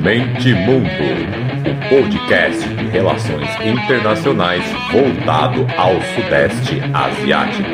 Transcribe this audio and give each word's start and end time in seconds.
Mente 0.00 0.54
Mundo, 0.54 0.88
o 1.68 1.88
podcast 1.90 2.66
de 2.66 2.86
relações 2.88 3.46
internacionais 3.62 4.64
voltado 4.90 5.66
ao 5.76 6.00
Sudeste 6.14 6.80
Asiático. 6.94 7.68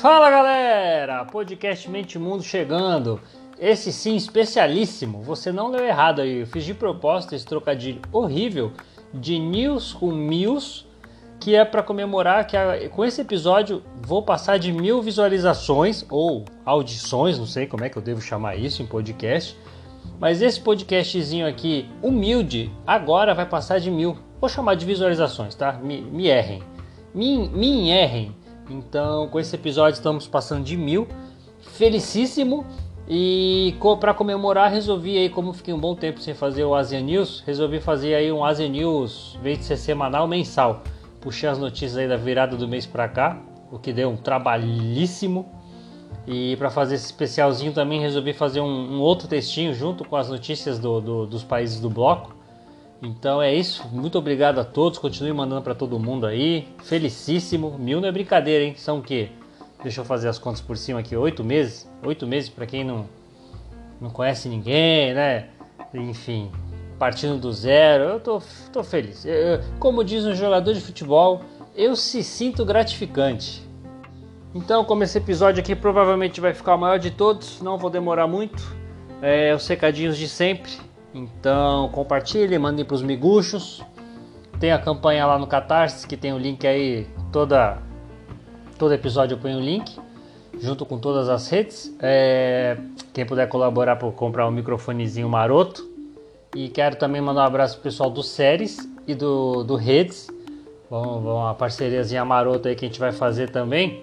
Fala 0.00 0.28
galera, 0.28 1.24
podcast 1.26 1.88
Mente 1.88 2.18
Mundo 2.18 2.42
chegando. 2.42 3.20
Esse 3.58 3.92
sim, 3.92 4.16
especialíssimo. 4.16 5.22
Você 5.22 5.50
não 5.50 5.70
leu 5.70 5.84
errado 5.84 6.20
aí. 6.20 6.40
Eu 6.40 6.46
fiz 6.46 6.64
de 6.64 6.74
propósito 6.74 7.34
esse 7.34 7.46
trocadilho 7.46 8.00
horrível 8.12 8.72
de 9.14 9.38
news 9.38 9.94
com 9.94 10.12
news, 10.12 10.86
que 11.40 11.54
é 11.54 11.64
para 11.64 11.82
comemorar 11.82 12.46
que 12.46 12.56
a, 12.56 12.88
com 12.90 13.04
esse 13.04 13.20
episódio 13.20 13.82
vou 14.04 14.22
passar 14.22 14.58
de 14.58 14.72
mil 14.72 15.00
visualizações 15.00 16.04
ou 16.10 16.44
audições, 16.64 17.38
não 17.38 17.46
sei 17.46 17.66
como 17.66 17.84
é 17.84 17.88
que 17.88 17.96
eu 17.96 18.02
devo 18.02 18.20
chamar 18.20 18.56
isso 18.56 18.82
em 18.82 18.86
podcast. 18.86 19.56
Mas 20.18 20.40
esse 20.40 20.60
podcastzinho 20.60 21.46
aqui, 21.46 21.88
humilde, 22.02 22.70
agora 22.86 23.34
vai 23.34 23.46
passar 23.46 23.78
de 23.80 23.90
mil. 23.90 24.16
Vou 24.40 24.48
chamar 24.48 24.74
de 24.74 24.84
visualizações, 24.86 25.54
tá? 25.54 25.72
Me, 25.72 26.00
me 26.00 26.26
errem. 26.26 26.62
Me, 27.14 27.48
me 27.48 27.90
errem. 27.90 28.34
Então, 28.68 29.28
com 29.28 29.38
esse 29.38 29.54
episódio 29.54 29.96
estamos 29.96 30.26
passando 30.26 30.64
de 30.64 30.76
mil. 30.76 31.06
Felicíssimo 31.60 32.64
e 33.08 33.76
para 34.00 34.12
comemorar, 34.12 34.70
resolvi 34.70 35.16
aí, 35.16 35.28
como 35.28 35.52
fiquei 35.52 35.72
um 35.72 35.78
bom 35.78 35.94
tempo 35.94 36.20
sem 36.20 36.34
fazer 36.34 36.64
o 36.64 36.74
Asian 36.74 37.02
News, 37.02 37.42
resolvi 37.46 37.78
fazer 37.78 38.14
aí 38.14 38.32
um 38.32 38.44
Asian 38.44 38.68
News, 38.68 39.38
vez 39.40 39.58
de 39.58 39.64
ser 39.64 39.76
semanal, 39.76 40.26
mensal. 40.26 40.82
Puxei 41.20 41.48
as 41.48 41.58
notícias 41.58 41.96
aí 41.96 42.08
da 42.08 42.16
virada 42.16 42.56
do 42.56 42.66
mês 42.66 42.84
para 42.84 43.08
cá, 43.08 43.38
o 43.70 43.78
que 43.78 43.92
deu 43.92 44.10
um 44.10 44.16
trabalhíssimo. 44.16 45.46
E 46.26 46.56
para 46.56 46.68
fazer 46.70 46.96
esse 46.96 47.06
especialzinho 47.06 47.72
também 47.72 48.00
resolvi 48.00 48.32
fazer 48.32 48.60
um, 48.60 48.94
um 48.94 49.00
outro 49.00 49.28
textinho 49.28 49.72
junto 49.72 50.04
com 50.04 50.16
as 50.16 50.28
notícias 50.28 50.76
do, 50.78 51.00
do, 51.00 51.26
dos 51.26 51.44
países 51.44 51.78
do 51.78 51.88
bloco. 51.88 52.34
Então 53.00 53.40
é 53.40 53.54
isso, 53.54 53.86
muito 53.92 54.18
obrigado 54.18 54.58
a 54.58 54.64
todos, 54.64 54.98
continue 54.98 55.32
mandando 55.32 55.62
para 55.62 55.74
todo 55.74 56.00
mundo 56.00 56.26
aí, 56.26 56.66
felicíssimo. 56.82 57.78
Mil 57.78 58.00
não 58.00 58.08
é 58.08 58.12
brincadeira, 58.12 58.64
hein? 58.64 58.74
São 58.76 58.98
o 58.98 59.02
quê? 59.02 59.28
Deixa 59.82 60.00
eu 60.00 60.04
fazer 60.04 60.28
as 60.28 60.38
contas 60.38 60.60
por 60.60 60.76
cima 60.76 61.00
aqui, 61.00 61.16
oito 61.16 61.44
meses. 61.44 61.88
Oito 62.02 62.26
meses 62.26 62.48
para 62.48 62.66
quem 62.66 62.84
não, 62.84 63.06
não 64.00 64.10
conhece 64.10 64.48
ninguém, 64.48 65.14
né? 65.14 65.48
Enfim, 65.94 66.50
partindo 66.98 67.38
do 67.38 67.52
zero, 67.52 68.04
eu 68.04 68.20
tô, 68.20 68.42
tô 68.72 68.82
feliz. 68.82 69.24
Eu, 69.24 69.60
como 69.78 70.02
diz 70.02 70.24
um 70.24 70.34
jogador 70.34 70.72
de 70.72 70.80
futebol, 70.80 71.42
eu 71.74 71.94
se 71.94 72.22
sinto 72.22 72.64
gratificante. 72.64 73.66
Então, 74.54 74.84
como 74.84 75.04
esse 75.04 75.18
episódio 75.18 75.60
aqui 75.60 75.76
provavelmente 75.76 76.40
vai 76.40 76.54
ficar 76.54 76.74
o 76.74 76.78
maior 76.78 76.98
de 76.98 77.10
todos, 77.10 77.60
não 77.60 77.76
vou 77.76 77.90
demorar 77.90 78.26
muito. 78.26 78.74
É, 79.20 79.54
os 79.54 79.62
secadinhos 79.62 80.16
de 80.16 80.28
sempre. 80.28 80.72
Então, 81.12 81.88
compartilhe, 81.90 82.58
mandem 82.58 82.84
para 82.84 82.94
os 82.94 83.02
miguxos. 83.02 83.82
Tem 84.58 84.72
a 84.72 84.78
campanha 84.78 85.26
lá 85.26 85.38
no 85.38 85.46
Catarse, 85.46 86.06
que 86.06 86.16
tem 86.16 86.32
o 86.32 86.38
link 86.38 86.66
aí 86.66 87.06
toda 87.30 87.78
Todo 88.78 88.92
episódio 88.92 89.34
eu 89.34 89.38
ponho 89.38 89.56
o 89.56 89.60
link, 89.60 89.98
junto 90.60 90.84
com 90.84 90.98
todas 90.98 91.30
as 91.30 91.48
redes. 91.48 91.94
É, 92.00 92.76
quem 93.14 93.24
puder 93.24 93.48
colaborar 93.48 93.96
para 93.96 94.10
comprar 94.12 94.46
um 94.46 94.50
microfonezinho 94.50 95.28
maroto. 95.28 95.88
E 96.54 96.68
quero 96.68 96.96
também 96.96 97.20
mandar 97.20 97.42
um 97.42 97.46
abraço 97.46 97.74
pro 97.74 97.84
pessoal 97.84 98.10
do 98.10 98.22
Séries 98.22 98.78
e 99.06 99.14
do, 99.14 99.64
do 99.64 99.76
Redes. 99.76 100.28
Vamos 100.90 101.24
uma 101.24 101.54
parceriazinha 101.54 102.24
marota 102.24 102.68
aí 102.68 102.74
que 102.74 102.84
a 102.84 102.88
gente 102.88 103.00
vai 103.00 103.12
fazer 103.12 103.50
também. 103.50 104.02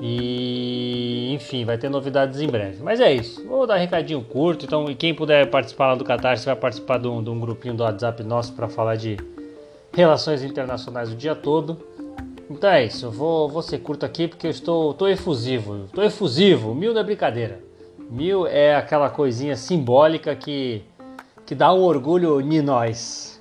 E 0.00 1.32
enfim, 1.34 1.64
vai 1.64 1.76
ter 1.76 1.90
novidades 1.90 2.40
em 2.40 2.48
breve. 2.48 2.82
Mas 2.82 3.00
é 3.00 3.12
isso. 3.12 3.46
Vou 3.46 3.66
dar 3.66 3.76
um 3.76 3.78
recadinho 3.78 4.22
curto. 4.22 4.64
Então, 4.64 4.90
e 4.90 4.94
quem 4.94 5.14
puder 5.14 5.50
participar 5.50 5.88
lá 5.88 5.94
do 5.94 6.04
Catarse 6.04 6.46
vai 6.46 6.56
participar 6.56 6.98
de 6.98 7.06
um, 7.06 7.22
de 7.22 7.28
um 7.28 7.38
grupinho 7.38 7.74
do 7.74 7.82
WhatsApp 7.82 8.22
nosso 8.22 8.54
para 8.54 8.68
falar 8.68 8.96
de 8.96 9.18
relações 9.92 10.42
internacionais 10.42 11.12
o 11.12 11.16
dia 11.16 11.34
todo. 11.34 11.78
Então 12.48 12.70
é 12.70 12.84
isso, 12.84 13.06
eu 13.06 13.10
vou, 13.10 13.48
vou 13.48 13.60
ser 13.60 13.78
curto 13.78 14.06
aqui 14.06 14.28
porque 14.28 14.46
eu 14.46 14.50
estou 14.50 15.08
efusivo. 15.08 15.86
Estou 15.86 16.04
efusivo, 16.04 16.74
mil 16.76 16.94
não 16.94 17.00
é 17.00 17.04
brincadeira. 17.04 17.60
Mil 18.08 18.46
é 18.46 18.76
aquela 18.76 19.10
coisinha 19.10 19.56
simbólica 19.56 20.34
que, 20.36 20.84
que 21.44 21.56
dá 21.56 21.74
um 21.74 21.82
orgulho 21.82 22.40
em 22.40 22.62
nós. 22.62 23.40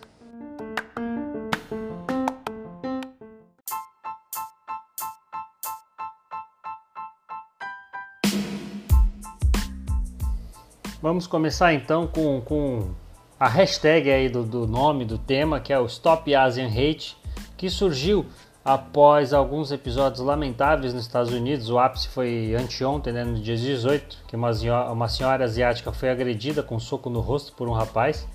Vamos 10.99 11.27
começar 11.27 11.71
então 11.75 12.07
com, 12.07 12.41
com 12.41 12.89
a 13.39 13.47
hashtag 13.47 14.09
aí 14.09 14.27
do, 14.27 14.43
do 14.43 14.65
nome 14.65 15.05
do 15.05 15.19
tema, 15.19 15.59
que 15.59 15.71
é 15.71 15.77
o 15.77 15.85
Stop 15.85 16.33
Asian 16.33 16.69
Hate, 16.69 17.15
que 17.55 17.69
surgiu 17.69 18.25
após 18.65 19.31
alguns 19.31 19.71
episódios 19.71 20.25
lamentáveis 20.25 20.91
nos 20.91 21.03
Estados 21.03 21.31
Unidos. 21.31 21.69
O 21.69 21.77
ápice 21.77 22.07
foi 22.07 22.55
anteontem, 22.55 23.13
né, 23.13 23.23
no 23.23 23.39
dia 23.39 23.55
18, 23.55 24.23
que 24.27 24.35
uma 24.35 24.51
senhora, 24.51 24.91
uma 24.91 25.07
senhora 25.07 25.45
asiática 25.45 25.91
foi 25.91 26.09
agredida 26.09 26.63
com 26.63 26.75
um 26.75 26.79
soco 26.79 27.07
no 27.07 27.19
rosto 27.19 27.53
por 27.53 27.69
um 27.69 27.73
rapaz. 27.73 28.27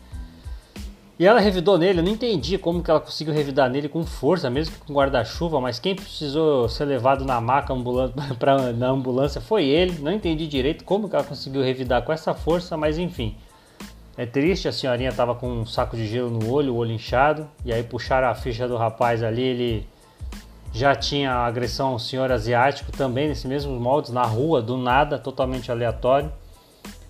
E 1.18 1.26
ela 1.26 1.40
revidou 1.40 1.76
nele, 1.76 1.98
eu 1.98 2.04
não 2.04 2.12
entendi 2.12 2.56
como 2.56 2.82
que 2.82 2.90
ela 2.90 3.00
conseguiu 3.00 3.34
revidar 3.34 3.68
nele 3.68 3.90
com 3.90 4.06
força, 4.06 4.48
mesmo 4.48 4.74
que 4.76 4.86
com 4.86 4.94
guarda-chuva, 4.94 5.60
mas 5.60 5.78
quem 5.78 5.94
precisou 5.94 6.66
ser 6.66 6.86
levado 6.86 7.26
na 7.26 7.38
maca 7.40 7.74
ambulan 7.74 8.10
na 8.78 8.88
ambulância 8.88 9.40
foi 9.40 9.66
ele. 9.66 9.98
Não 9.98 10.12
entendi 10.12 10.46
direito 10.46 10.84
como 10.84 11.10
que 11.10 11.16
ela 11.16 11.24
conseguiu 11.24 11.60
revidar 11.60 12.02
com 12.02 12.12
essa 12.12 12.32
força, 12.32 12.76
mas 12.76 12.96
enfim. 12.96 13.36
É 14.16 14.24
triste, 14.24 14.68
a 14.68 14.72
senhorinha 14.72 15.10
estava 15.10 15.34
com 15.34 15.48
um 15.48 15.66
saco 15.66 15.96
de 15.96 16.06
gelo 16.06 16.30
no 16.30 16.50
olho, 16.50 16.74
o 16.74 16.76
olho 16.76 16.92
inchado, 16.92 17.48
e 17.64 17.72
aí 17.72 17.82
puxaram 17.82 18.28
a 18.28 18.34
ficha 18.34 18.68
do 18.68 18.76
rapaz 18.76 19.22
ali, 19.22 19.42
ele 19.42 19.86
já 20.72 20.94
tinha 20.94 21.32
agressão 21.32 21.88
ao 21.88 21.98
senhor 21.98 22.30
asiático 22.30 22.92
também 22.92 23.28
nesse 23.28 23.48
mesmo 23.48 23.78
moldes, 23.78 24.10
na 24.10 24.22
rua, 24.22 24.62
do 24.62 24.76
nada, 24.76 25.18
totalmente 25.18 25.70
aleatório. 25.70 26.32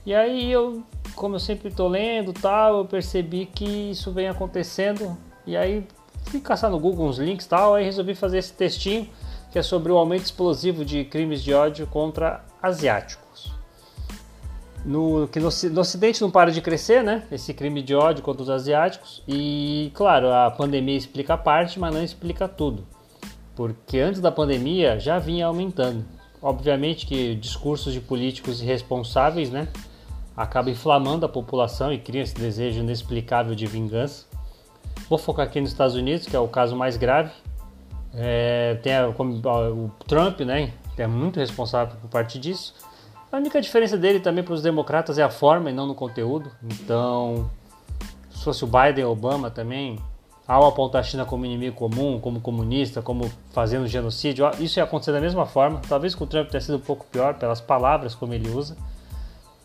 E 0.04 0.14
aí 0.14 0.50
eu, 0.50 0.82
como 1.14 1.34
eu 1.34 1.40
sempre 1.40 1.68
estou 1.68 1.88
lendo 1.88 2.32
tal, 2.32 2.78
eu 2.78 2.84
percebi 2.86 3.46
que 3.46 3.90
isso 3.90 4.10
vem 4.12 4.28
acontecendo. 4.28 5.16
E 5.46 5.56
aí 5.56 5.86
fui 6.26 6.40
caçar 6.40 6.70
no 6.70 6.78
Google 6.78 7.06
uns 7.06 7.18
links 7.18 7.46
tal, 7.46 7.74
aí 7.74 7.84
resolvi 7.84 8.14
fazer 8.14 8.38
esse 8.38 8.52
textinho 8.52 9.08
que 9.50 9.58
é 9.58 9.62
sobre 9.62 9.90
o 9.92 9.98
aumento 9.98 10.24
explosivo 10.24 10.84
de 10.84 11.04
crimes 11.04 11.42
de 11.42 11.52
ódio 11.52 11.86
contra 11.86 12.44
asiáticos. 12.62 13.52
No, 14.84 15.28
que 15.28 15.38
no, 15.38 15.50
no 15.70 15.80
Ocidente 15.80 16.22
não 16.22 16.30
para 16.30 16.50
de 16.50 16.62
crescer, 16.62 17.02
né? 17.02 17.24
Esse 17.30 17.52
crime 17.52 17.82
de 17.82 17.94
ódio 17.94 18.22
contra 18.22 18.42
os 18.42 18.48
asiáticos. 18.48 19.22
E, 19.28 19.90
claro, 19.92 20.32
a 20.32 20.50
pandemia 20.50 20.96
explica 20.96 21.34
a 21.34 21.36
parte, 21.36 21.78
mas 21.78 21.92
não 21.92 22.02
explica 22.02 22.48
tudo 22.48 22.86
porque 23.60 23.98
antes 23.98 24.22
da 24.22 24.32
pandemia 24.32 24.98
já 24.98 25.18
vinha 25.18 25.44
aumentando. 25.44 26.02
Obviamente 26.40 27.04
que 27.04 27.34
discursos 27.34 27.92
de 27.92 28.00
políticos 28.00 28.62
irresponsáveis, 28.62 29.50
né, 29.50 29.68
acaba 30.34 30.70
inflamando 30.70 31.26
a 31.26 31.28
população 31.28 31.92
e 31.92 31.98
cria 31.98 32.22
esse 32.22 32.34
desejo 32.34 32.80
inexplicável 32.80 33.54
de 33.54 33.66
vingança. 33.66 34.24
Vou 35.10 35.18
focar 35.18 35.44
aqui 35.44 35.60
nos 35.60 35.72
Estados 35.72 35.94
Unidos, 35.94 36.26
que 36.26 36.34
é 36.34 36.38
o 36.38 36.48
caso 36.48 36.74
mais 36.74 36.96
grave. 36.96 37.32
É, 38.14 38.78
tem 38.82 38.96
a, 38.96 39.10
o 39.10 39.90
Trump, 40.06 40.40
né, 40.40 40.72
é 40.96 41.06
muito 41.06 41.38
responsável 41.38 41.96
por 42.00 42.08
parte 42.08 42.38
disso. 42.38 42.74
A 43.30 43.36
única 43.36 43.60
diferença 43.60 43.98
dele 43.98 44.20
também 44.20 44.42
para 44.42 44.54
os 44.54 44.62
democratas 44.62 45.18
é 45.18 45.22
a 45.22 45.28
forma 45.28 45.68
e 45.68 45.72
não 45.74 45.86
no 45.86 45.94
conteúdo. 45.94 46.50
Então, 46.64 47.50
se 48.30 48.42
fosse 48.42 48.64
o 48.64 48.66
Biden 48.66 49.04
ou 49.04 49.12
Obama 49.12 49.50
também, 49.50 49.98
ao 50.50 50.66
apontar 50.66 51.00
a 51.00 51.04
China 51.04 51.24
como 51.24 51.46
inimigo 51.46 51.76
comum, 51.76 52.18
como 52.18 52.40
comunista, 52.40 53.00
como 53.00 53.30
fazendo 53.52 53.86
genocídio, 53.86 54.50
isso 54.58 54.80
ia 54.80 54.82
acontecer 54.82 55.12
da 55.12 55.20
mesma 55.20 55.46
forma, 55.46 55.80
talvez 55.88 56.12
com 56.12 56.24
o 56.24 56.26
Trump 56.26 56.50
tenha 56.50 56.60
sido 56.60 56.76
um 56.76 56.80
pouco 56.80 57.06
pior 57.06 57.34
pelas 57.34 57.60
palavras 57.60 58.16
como 58.16 58.34
ele 58.34 58.50
usa. 58.50 58.76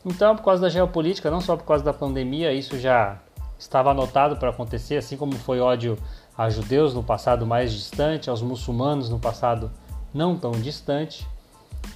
Então, 0.05 0.35
por 0.35 0.45
causa 0.45 0.61
da 0.61 0.69
geopolítica, 0.69 1.31
não 1.31 1.41
só 1.41 1.57
por 1.57 1.65
causa 1.65 1.83
da 1.83 1.91
pandemia, 1.91 2.53
isso 2.53 2.77
já 2.77 3.17
estava 3.57 3.89
anotado 3.89 4.37
para 4.37 4.51
acontecer, 4.51 4.97
assim 4.97 5.17
como 5.17 5.33
foi 5.33 5.59
ódio 5.59 5.97
a 6.37 6.51
judeus 6.51 6.93
no 6.93 7.01
passado 7.01 7.47
mais 7.47 7.73
distante, 7.73 8.29
aos 8.29 8.43
muçulmanos 8.43 9.09
no 9.09 9.17
passado 9.17 9.71
não 10.13 10.37
tão 10.37 10.51
distante. 10.51 11.27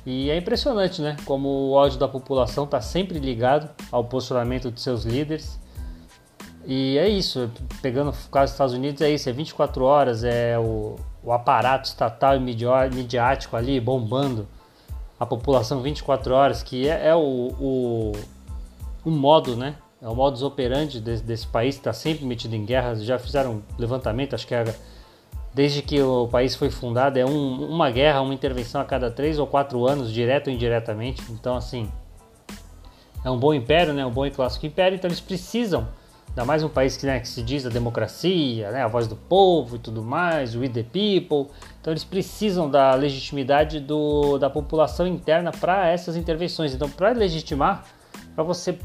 E 0.03 0.31
é 0.31 0.37
impressionante, 0.37 0.99
né? 0.99 1.15
Como 1.25 1.47
o 1.47 1.73
ódio 1.73 1.99
da 1.99 2.07
população 2.07 2.63
está 2.63 2.81
sempre 2.81 3.19
ligado 3.19 3.69
ao 3.91 4.03
posicionamento 4.03 4.71
de 4.71 4.81
seus 4.81 5.03
líderes 5.03 5.59
e 6.71 6.99
é 6.99 7.09
isso, 7.09 7.49
pegando 7.81 8.11
o 8.11 8.29
caso 8.29 8.45
dos 8.45 8.51
Estados 8.51 8.73
Unidos, 8.75 9.01
é 9.01 9.09
isso, 9.09 9.27
é 9.27 9.31
24 9.31 9.83
horas, 9.83 10.23
é 10.23 10.59
o, 10.59 10.97
o 11.23 11.31
aparato 11.31 11.87
estatal 11.87 12.35
e 12.35 12.39
midiático 12.39 13.55
ali 13.55 13.79
bombando 13.79 14.47
a 15.19 15.25
população 15.25 15.81
24 15.81 16.31
horas, 16.31 16.61
que 16.61 16.87
é, 16.87 17.07
é 17.07 17.15
o, 17.15 17.19
o, 17.59 18.11
o, 19.03 19.09
modo, 19.09 19.55
né, 19.55 19.77
é 19.99 20.07
o 20.07 20.13
modus 20.13 20.43
operandi 20.43 21.01
desse, 21.01 21.23
desse 21.23 21.47
país, 21.47 21.73
está 21.73 21.91
sempre 21.91 22.23
metido 22.23 22.55
em 22.55 22.63
guerras. 22.63 23.03
Já 23.03 23.17
fizeram 23.17 23.63
levantamento, 23.75 24.35
acho 24.35 24.45
que 24.45 24.53
era 24.53 24.75
desde 25.51 25.81
que 25.81 25.99
o 25.99 26.27
país 26.27 26.55
foi 26.55 26.69
fundado, 26.69 27.17
é 27.17 27.25
um, 27.25 27.65
uma 27.67 27.89
guerra, 27.89 28.21
uma 28.21 28.35
intervenção 28.35 28.79
a 28.79 28.85
cada 28.85 29.09
três 29.09 29.39
ou 29.39 29.47
quatro 29.47 29.87
anos, 29.87 30.13
direto 30.13 30.47
ou 30.47 30.53
indiretamente. 30.53 31.23
Então, 31.31 31.55
assim, 31.55 31.91
é 33.25 33.31
um 33.31 33.39
bom 33.39 33.55
império, 33.55 33.91
né? 33.91 34.05
um 34.05 34.11
bom 34.11 34.27
e 34.27 34.29
clássico 34.29 34.67
império, 34.67 34.95
então 34.95 35.09
eles 35.09 35.19
precisam, 35.19 35.87
ainda 36.39 36.45
mais 36.45 36.63
um 36.63 36.69
país 36.69 36.95
que, 36.95 37.05
né, 37.05 37.19
que 37.19 37.27
se 37.27 37.41
diz 37.43 37.65
a 37.65 37.69
democracia, 37.69 38.71
né, 38.71 38.81
a 38.81 38.87
voz 38.87 39.07
do 39.07 39.15
povo 39.15 39.75
e 39.75 39.79
tudo 39.79 40.01
mais, 40.01 40.55
we 40.55 40.69
the 40.69 40.83
people, 40.83 41.53
então 41.81 41.91
eles 41.91 42.05
precisam 42.05 42.69
da 42.69 42.95
legitimidade 42.95 43.81
do, 43.81 44.37
da 44.37 44.49
população 44.49 45.05
interna 45.05 45.51
para 45.51 45.87
essas 45.87 46.15
intervenções. 46.15 46.73
Então, 46.73 46.89
para 46.89 47.11
legitimar, 47.11 47.83
para 48.33 48.43
você 48.43 48.79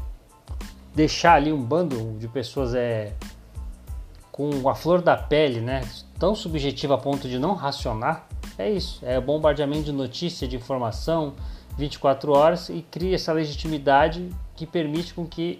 deixar 0.93 1.35
ali 1.35 1.53
um 1.53 1.61
bando 1.61 2.17
de 2.19 2.27
pessoas 2.27 2.75
é, 2.75 3.13
com 4.33 4.67
a 4.67 4.75
flor 4.75 5.01
da 5.01 5.15
pele, 5.15 5.61
né, 5.61 5.79
tão 6.19 6.35
subjetiva 6.35 6.95
a 6.95 6.97
ponto 6.97 7.29
de 7.29 7.39
não 7.39 7.53
racionar, 7.53 8.27
é 8.57 8.69
isso, 8.69 8.99
é 9.01 9.17
bombardeamento 9.21 9.83
de 9.83 9.91
notícia, 9.93 10.45
de 10.45 10.57
informação, 10.57 11.33
24 11.77 12.33
horas 12.33 12.67
e 12.67 12.81
cria 12.81 13.15
essa 13.15 13.31
legitimidade 13.31 14.29
que 14.57 14.65
permite 14.65 15.13
com 15.13 15.25
que 15.25 15.59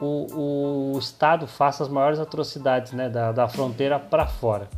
o, 0.00 0.94
o 0.94 0.98
Estado 0.98 1.46
faça 1.46 1.82
as 1.82 1.88
maiores 1.88 2.18
atrocidades 2.18 2.92
né, 2.92 3.08
da, 3.08 3.32
da 3.32 3.48
fronteira 3.48 3.98
para 3.98 4.26
fora. 4.26 4.68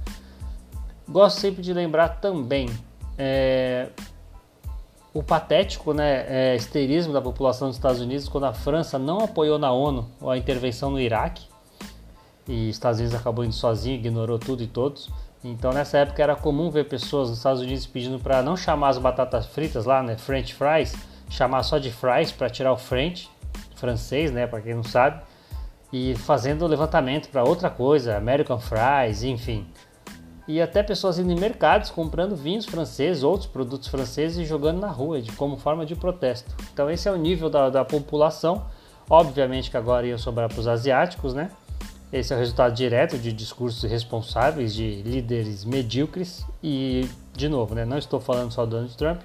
Gosto 1.09 1.41
sempre 1.41 1.63
de 1.63 1.73
lembrar 1.73 2.21
também 2.21 2.69
é, 3.19 3.89
o 5.13 5.23
patético 5.23 5.93
né, 5.93 6.25
é, 6.29 6.57
esterismo 6.57 7.13
da 7.13 7.23
população 7.23 7.69
dos 7.69 7.77
Estados 7.77 8.01
Unidos 8.01 8.29
quando 8.29 8.45
a 8.45 8.53
França 8.53 8.99
não 8.99 9.21
apoiou 9.21 9.59
na 9.59 9.71
ONU 9.71 10.09
a 10.27 10.37
intervenção 10.37 10.91
no 10.91 11.01
Iraque 11.01 11.47
e 12.49 12.69
os 12.69 12.77
Estados 12.77 12.99
Unidos 13.01 13.19
acabou 13.19 13.45
indo 13.45 13.55
sozinho, 13.55 13.97
ignorou 13.97 14.39
tudo 14.39 14.63
e 14.63 14.67
todos. 14.67 15.11
Então 15.43 15.73
nessa 15.73 15.99
época 15.99 16.23
era 16.23 16.35
comum 16.35 16.71
ver 16.71 16.89
pessoas 16.89 17.29
nos 17.29 17.39
Estados 17.39 17.61
Unidos 17.63 17.87
pedindo 17.87 18.19
para 18.19 18.43
não 18.43 18.57
chamar 18.57 18.89
as 18.89 18.99
batatas 18.99 19.47
fritas 19.47 19.85
lá, 19.85 20.03
né, 20.03 20.17
French 20.17 20.55
fries, 20.55 20.95
chamar 21.31 21.63
só 21.63 21.79
de 21.79 21.91
fries 21.91 22.33
para 22.33 22.51
tirar 22.51 22.73
o 22.73 22.77
French, 22.77 23.31
francês, 23.85 24.33
né, 24.33 24.47
para 24.47 24.63
quem 24.63 24.75
não 24.75 24.83
sabe, 24.83 25.21
e 25.93 26.15
fazendo 26.15 26.67
levantamento 26.67 27.29
para 27.29 27.45
outra 27.45 27.69
coisa, 27.69 28.17
American 28.17 28.59
fries, 28.59 29.23
enfim. 29.23 29.67
E 30.49 30.61
até 30.61 30.83
pessoas 30.83 31.19
indo 31.19 31.31
em 31.31 31.39
mercados 31.39 31.91
comprando 31.91 32.35
vinhos 32.35 32.65
franceses, 32.65 33.23
outros 33.23 33.47
produtos 33.47 33.89
franceses 33.89 34.39
e 34.39 34.45
jogando 34.45 34.81
na 34.81 34.89
rua 34.89 35.21
de, 35.21 35.33
como 35.33 35.57
forma 35.57 35.85
de 35.85 35.95
protesto. 35.95 36.55
Então 36.73 36.91
esse 36.91 37.09
é 37.09 37.13
o 37.13 37.17
nível 37.17 37.51
da, 37.51 37.71
da 37.71 37.85
população. 37.85 38.65
Obviamente 39.09 39.71
que 39.71 39.77
agora 39.77 40.07
ia 40.07 40.17
sobrar 40.17 40.49
para 40.49 40.59
os 40.59 40.67
asiáticos, 40.67 41.35
né? 41.35 41.51
Esse 42.13 42.33
é 42.33 42.37
o 42.37 42.39
resultado 42.39 42.75
direto 42.75 43.19
de 43.19 43.33
discursos 43.33 43.85
irresponsáveis 43.85 44.75
de 44.75 45.03
líderes 45.03 45.65
medíocres 45.65 46.45
e, 46.63 47.09
de 47.33 47.49
novo, 47.49 47.75
né, 47.75 47.85
não 47.85 47.99
estou 47.99 48.21
falando 48.21 48.53
só 48.53 48.65
do 48.65 48.71
Donald 48.71 48.97
Trump. 48.97 49.21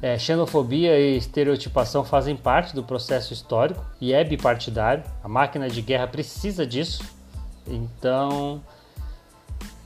É, 0.00 0.16
xenofobia 0.16 0.98
e 0.98 1.16
estereotipação 1.16 2.04
fazem 2.04 2.36
parte 2.36 2.74
do 2.74 2.84
processo 2.84 3.32
histórico 3.32 3.84
e 4.00 4.12
é 4.12 4.22
bipartidário. 4.22 5.02
A 5.22 5.28
máquina 5.28 5.68
de 5.68 5.82
guerra 5.82 6.06
precisa 6.06 6.66
disso. 6.66 7.02
Então, 7.66 8.62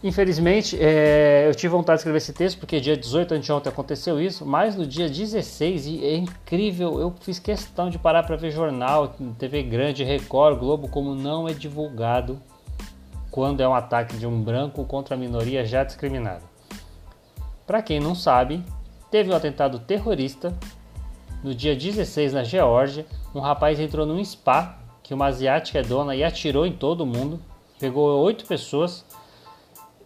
Infelizmente, 0.03 0.77
é, 0.81 1.47
eu 1.47 1.55
tive 1.55 1.69
vontade 1.69 1.99
de 1.99 2.01
escrever 2.01 2.19
esse 2.19 2.33
texto 2.33 2.59
porque 2.59 2.81
dia 2.81 2.97
18 2.97 3.35
anteontem 3.35 3.71
aconteceu 3.71 4.21
isso, 4.21 4.45
mas 4.45 4.75
no 4.75 4.85
dia 4.85 5.09
16, 5.09 5.87
e 5.87 6.05
é 6.05 6.17
incrível, 6.17 7.01
eu 7.01 7.15
fiz 7.21 7.39
questão 7.39 7.89
de 7.89 7.99
parar 7.99 8.25
para 8.25 8.35
ver 8.35 8.51
jornal, 8.51 9.15
TV 9.39 9.63
Grande, 9.63 10.03
Record, 10.03 10.59
Globo, 10.59 10.89
como 10.89 11.15
não 11.15 11.49
é 11.49 11.55
divulgado 11.55 12.41
quando 13.31 13.61
é 13.61 13.69
um 13.69 13.75
ataque 13.75 14.17
de 14.17 14.27
um 14.27 14.43
branco 14.43 14.85
contra 14.85 15.15
a 15.15 15.19
minoria 15.19 15.65
já 15.65 15.85
discriminada. 15.85 16.43
Para 17.65 17.81
quem 17.81 18.01
não 18.01 18.15
sabe, 18.15 18.63
teve 19.13 19.31
um 19.31 19.37
atentado 19.37 19.79
terrorista 19.79 20.53
no 21.45 21.55
dia 21.55 21.77
16 21.77 22.33
na 22.33 22.43
Geórgia. 22.43 23.07
Um 23.35 23.41
rapaz 23.41 23.79
entrou 23.79 24.07
num 24.07 24.25
spa 24.25 24.79
que 25.03 25.13
uma 25.13 25.27
asiática 25.27 25.79
é 25.79 25.83
dona 25.83 26.17
e 26.17 26.25
atirou 26.25 26.67
em 26.67 26.73
todo 26.73 27.05
mundo, 27.05 27.39
pegou 27.79 28.19
oito 28.23 28.47
pessoas 28.47 29.05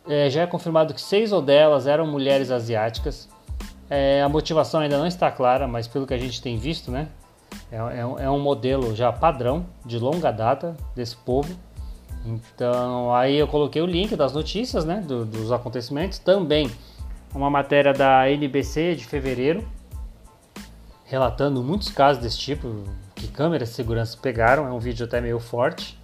é, 0.09 0.31
já 0.31 0.43
é 0.43 0.47
confirmado 0.47 0.95
que 0.95 1.01
seis 1.01 1.33
ou 1.33 1.43
delas 1.43 1.87
eram 1.87 2.07
mulheres 2.07 2.51
asiáticas. 2.51 3.29
É, 3.89 4.23
a 4.23 4.29
motivação 4.29 4.81
ainda 4.81 4.99
não 4.99 5.07
está 5.07 5.31
clara, 5.31 5.67
mas 5.69 5.87
pelo 5.87 6.07
que 6.07 6.15
a 6.15 6.19
gente 6.19 6.43
tem 6.43 6.57
visto, 6.59 6.91
né? 6.91 7.09
É, 7.71 7.77
é, 7.77 8.25
é 8.25 8.31
um 8.31 8.41
modelo 8.41 8.95
já 8.95 9.13
padrão 9.13 9.67
de 9.85 9.99
longa 9.99 10.31
data 10.33 10.77
desse 10.95 11.17
povo. 11.17 11.57
Então, 12.25 13.15
aí 13.15 13.37
eu 13.37 13.47
coloquei 13.47 13.81
o 13.81 13.87
link 13.87 14.17
das 14.17 14.33
notícias, 14.33 14.85
né? 14.85 15.03
Do, 15.07 15.25
dos 15.25 15.53
acontecimentos. 15.53 16.19
Também 16.19 16.71
uma 17.37 17.51
matéria 17.51 17.93
da 17.93 18.31
NBC 18.31 18.95
de 18.95 19.05
fevereiro, 19.05 19.67
relatando 21.05 21.63
muitos 21.63 21.91
casos 21.91 22.23
desse 22.23 22.39
tipo 22.39 22.85
que 23.15 23.29
câmeras 23.29 23.69
de 23.69 23.75
segurança 23.75 24.17
pegaram. 24.21 24.67
É 24.67 24.73
um 24.73 24.79
vídeo 24.79 25.07
até 25.07 25.21
meio 25.21 25.39
forte. 25.39 25.99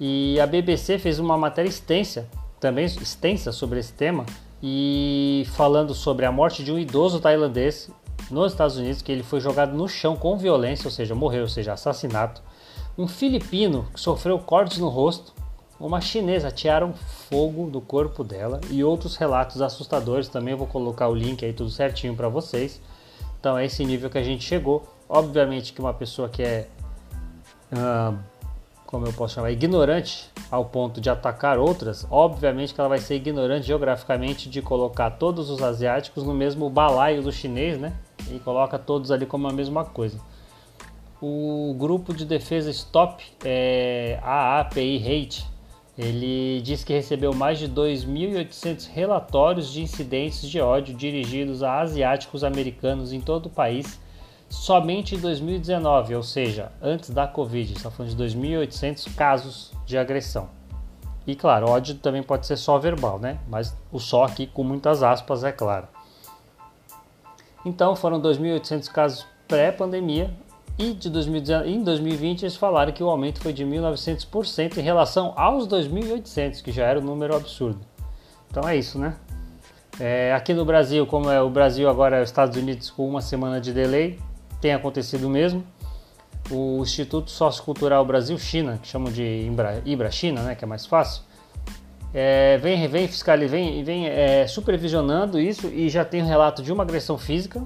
E 0.00 0.40
a 0.40 0.46
BBC 0.46 0.98
fez 0.98 1.18
uma 1.18 1.36
matéria 1.36 1.68
extensa 1.68 2.28
também 2.64 2.86
extensa 2.86 3.52
sobre 3.52 3.78
esse 3.78 3.92
tema 3.92 4.24
e 4.62 5.46
falando 5.54 5.92
sobre 5.92 6.24
a 6.24 6.32
morte 6.32 6.64
de 6.64 6.72
um 6.72 6.78
idoso 6.78 7.20
tailandês 7.20 7.90
nos 8.30 8.52
Estados 8.52 8.78
Unidos, 8.78 9.02
que 9.02 9.12
ele 9.12 9.22
foi 9.22 9.38
jogado 9.38 9.76
no 9.76 9.86
chão 9.86 10.16
com 10.16 10.38
violência, 10.38 10.86
ou 10.86 10.90
seja, 10.90 11.14
morreu, 11.14 11.42
ou 11.42 11.48
seja, 11.48 11.74
assassinato. 11.74 12.40
Um 12.96 13.06
filipino 13.06 13.86
que 13.92 14.00
sofreu 14.00 14.38
cortes 14.38 14.78
no 14.78 14.88
rosto. 14.88 15.34
Uma 15.78 16.00
chinesa 16.00 16.48
atearam 16.48 16.92
fogo 16.92 17.68
do 17.68 17.80
corpo 17.80 18.22
dela 18.22 18.60
e 18.70 18.84
outros 18.84 19.16
relatos 19.16 19.60
assustadores. 19.60 20.28
Também 20.28 20.52
eu 20.52 20.58
vou 20.58 20.66
colocar 20.66 21.08
o 21.08 21.14
link 21.14 21.44
aí 21.44 21.52
tudo 21.52 21.70
certinho 21.70 22.14
para 22.14 22.28
vocês. 22.28 22.80
Então 23.40 23.58
é 23.58 23.66
esse 23.66 23.84
nível 23.84 24.08
que 24.08 24.18
a 24.18 24.22
gente 24.22 24.44
chegou. 24.44 24.86
Obviamente 25.08 25.72
que 25.72 25.80
uma 25.80 25.92
pessoa 25.92 26.28
que 26.28 26.42
é 26.42 26.68
como 28.86 29.06
eu 29.06 29.12
posso 29.12 29.34
chamar, 29.34 29.50
ignorante 29.50 30.30
ao 30.50 30.66
ponto 30.66 31.00
de 31.00 31.10
atacar 31.10 31.58
outras, 31.58 32.06
obviamente 32.10 32.72
que 32.72 32.80
ela 32.80 32.88
vai 32.88 32.98
ser 32.98 33.16
ignorante 33.16 33.66
geograficamente 33.66 34.48
de 34.48 34.62
colocar 34.62 35.10
todos 35.10 35.50
os 35.50 35.60
asiáticos 35.60 36.22
no 36.22 36.32
mesmo 36.32 36.70
balaio 36.70 37.20
do 37.20 37.32
chinês, 37.32 37.76
né? 37.76 37.92
E 38.30 38.38
coloca 38.38 38.78
todos 38.78 39.10
ali 39.10 39.26
como 39.26 39.48
a 39.48 39.52
mesma 39.52 39.84
coisa. 39.84 40.20
O 41.20 41.74
grupo 41.76 42.14
de 42.14 42.24
defesa 42.24 42.70
Stop 42.70 43.24
é, 43.44 44.20
AAPI 44.22 44.96
Hate, 44.98 45.46
ele 45.96 46.60
diz 46.62 46.82
que 46.82 46.92
recebeu 46.92 47.32
mais 47.32 47.58
de 47.58 47.68
2.800 47.68 48.88
relatórios 48.90 49.72
de 49.72 49.80
incidentes 49.80 50.48
de 50.48 50.60
ódio 50.60 50.94
dirigidos 50.94 51.62
a 51.62 51.80
asiáticos 51.80 52.42
americanos 52.42 53.12
em 53.12 53.20
todo 53.20 53.46
o 53.46 53.50
país 53.50 54.00
somente 54.48 55.14
em 55.14 55.18
2019, 55.18 56.14
ou 56.14 56.22
seja, 56.22 56.72
antes 56.80 57.10
da 57.10 57.26
Covid. 57.26 57.72
Estamos 57.72 57.96
falando 57.96 58.16
de 58.16 58.24
2.800 58.24 59.14
casos 59.14 59.72
de 59.84 59.98
agressão. 59.98 60.48
E 61.26 61.34
claro, 61.34 61.68
ódio 61.68 61.94
também 61.96 62.22
pode 62.22 62.46
ser 62.46 62.56
só 62.56 62.78
verbal, 62.78 63.18
né? 63.18 63.38
Mas 63.48 63.76
o 63.90 63.98
só 63.98 64.24
aqui 64.24 64.46
com 64.46 64.62
muitas 64.62 65.02
aspas, 65.02 65.42
é 65.42 65.52
claro. 65.52 65.88
Então 67.64 67.96
foram 67.96 68.20
2.800 68.20 68.90
casos 68.90 69.26
pré-pandemia 69.48 70.30
e 70.78 70.92
de 70.92 71.08
2019, 71.08 71.70
em 71.70 71.82
2020 71.82 72.42
eles 72.42 72.56
falaram 72.56 72.92
que 72.92 73.02
o 73.02 73.08
aumento 73.08 73.40
foi 73.40 73.52
de 73.52 73.64
1.900% 73.64 74.78
em 74.78 74.80
relação 74.80 75.32
aos 75.36 75.68
2.800, 75.68 76.62
que 76.62 76.72
já 76.72 76.84
era 76.84 76.98
um 76.98 77.02
número 77.02 77.34
absurdo. 77.34 77.80
Então 78.50 78.68
é 78.68 78.76
isso, 78.76 78.98
né? 78.98 79.14
É, 80.00 80.34
aqui 80.34 80.52
no 80.52 80.64
Brasil, 80.64 81.06
como 81.06 81.30
é 81.30 81.40
o 81.40 81.48
Brasil 81.48 81.88
agora 81.88 82.16
é 82.18 82.22
os 82.22 82.28
Estados 82.28 82.56
Unidos 82.56 82.90
com 82.90 83.08
uma 83.08 83.20
semana 83.20 83.60
de 83.60 83.72
delay, 83.72 84.18
tem 84.60 84.74
acontecido 84.74 85.28
mesmo. 85.28 85.64
O 86.50 86.82
Instituto 86.82 87.30
Sociocultural 87.30 88.04
Brasil-China, 88.04 88.78
que 88.82 88.88
chamam 88.88 89.12
de 89.12 89.50
Ibra-China, 89.84 90.42
né, 90.42 90.54
que 90.54 90.64
é 90.64 90.66
mais 90.66 90.84
fácil, 90.84 91.22
é, 92.12 92.58
vem, 92.58 92.86
vem, 92.88 93.06
fiscalizando, 93.06 93.50
vem, 93.50 93.84
vem 93.84 94.06
é, 94.06 94.46
supervisionando 94.46 95.38
isso 95.38 95.68
e 95.68 95.88
já 95.88 96.04
tem 96.04 96.22
um 96.22 96.26
relato 96.26 96.62
de 96.62 96.72
uma 96.72 96.82
agressão 96.82 97.16
física 97.16 97.62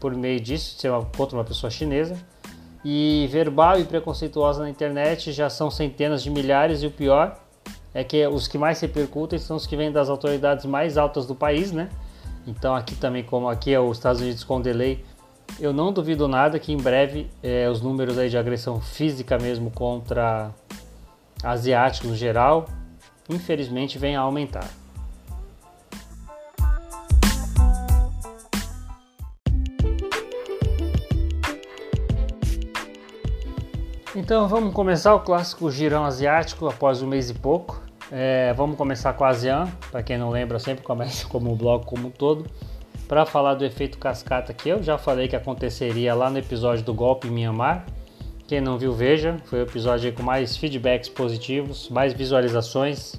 por 0.00 0.14
meio 0.14 0.40
disso, 0.40 0.78
ser 0.78 0.90
uma, 0.90 1.04
contra 1.04 1.36
uma 1.36 1.44
pessoa 1.44 1.70
chinesa. 1.70 2.16
E 2.84 3.28
verbal 3.30 3.80
e 3.80 3.84
preconceituosa 3.84 4.62
na 4.62 4.70
internet 4.70 5.32
já 5.32 5.50
são 5.50 5.70
centenas 5.70 6.22
de 6.22 6.30
milhares 6.30 6.82
e 6.82 6.86
o 6.86 6.90
pior 6.90 7.38
é 7.92 8.04
que 8.04 8.26
os 8.26 8.46
que 8.46 8.56
mais 8.56 8.80
repercutem 8.80 9.38
são 9.38 9.56
os 9.56 9.66
que 9.66 9.76
vêm 9.76 9.90
das 9.90 10.08
autoridades 10.08 10.64
mais 10.64 10.96
altas 10.96 11.26
do 11.26 11.34
país, 11.34 11.72
né? 11.72 11.88
Então 12.46 12.74
aqui 12.74 12.94
também, 12.94 13.24
como 13.24 13.48
aqui 13.48 13.72
é 13.74 13.80
os 13.80 13.96
Estados 13.96 14.20
Unidos 14.20 14.44
com 14.44 14.60
delay, 14.60 15.04
eu 15.58 15.72
não 15.72 15.92
duvido 15.92 16.28
nada 16.28 16.58
que 16.58 16.72
em 16.72 16.76
breve 16.76 17.28
é, 17.42 17.68
os 17.68 17.80
números 17.80 18.16
aí 18.16 18.28
de 18.28 18.38
agressão 18.38 18.80
física 18.80 19.38
mesmo 19.38 19.70
contra 19.70 20.50
asiáticos 21.42 22.10
no 22.10 22.16
geral, 22.16 22.66
infelizmente, 23.28 23.98
venham 23.98 24.22
a 24.22 24.24
aumentar. 24.24 24.68
Então 34.28 34.46
vamos 34.46 34.74
começar 34.74 35.14
o 35.14 35.20
clássico 35.20 35.70
girão 35.70 36.04
asiático 36.04 36.68
após 36.68 37.00
um 37.00 37.06
mês 37.06 37.30
e 37.30 37.34
pouco. 37.34 37.80
É, 38.12 38.52
vamos 38.52 38.76
começar 38.76 39.14
com 39.14 39.24
a 39.24 39.28
ASEAN, 39.28 39.66
para 39.90 40.02
quem 40.02 40.18
não 40.18 40.28
lembra, 40.28 40.58
sempre 40.58 40.84
começa 40.84 41.26
como 41.32 41.50
o 41.50 41.56
bloco 41.56 41.86
como 41.86 42.08
um 42.08 42.10
todo. 42.10 42.44
Para 43.08 43.24
falar 43.24 43.54
do 43.54 43.64
efeito 43.64 43.96
cascata 43.96 44.52
que 44.52 44.68
eu 44.68 44.82
já 44.82 44.98
falei 44.98 45.28
que 45.28 45.34
aconteceria 45.34 46.14
lá 46.14 46.28
no 46.28 46.36
episódio 46.36 46.84
do 46.84 46.92
golpe 46.92 47.26
em 47.26 47.30
Myanmar. 47.30 47.86
Quem 48.46 48.60
não 48.60 48.76
viu, 48.76 48.92
veja. 48.92 49.38
Foi 49.46 49.60
o 49.60 49.62
episódio 49.62 50.12
com 50.12 50.22
mais 50.22 50.58
feedbacks 50.58 51.08
positivos, 51.08 51.88
mais 51.88 52.12
visualizações. 52.12 53.18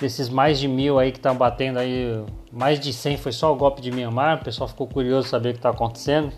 Desses 0.00 0.28
mais 0.28 0.60
de 0.60 0.68
mil 0.68 0.96
aí 1.00 1.10
que 1.10 1.18
estão 1.18 1.34
batendo 1.34 1.80
aí, 1.80 2.24
mais 2.52 2.78
de 2.78 2.92
100 2.92 3.16
foi 3.16 3.32
só 3.32 3.52
o 3.52 3.56
golpe 3.56 3.82
de 3.82 3.90
Myanmar. 3.90 4.38
O 4.40 4.44
pessoal 4.44 4.68
ficou 4.68 4.86
curioso 4.86 5.26
saber 5.26 5.48
o 5.48 5.52
que 5.54 5.58
está 5.58 5.70
acontecendo. 5.70 6.32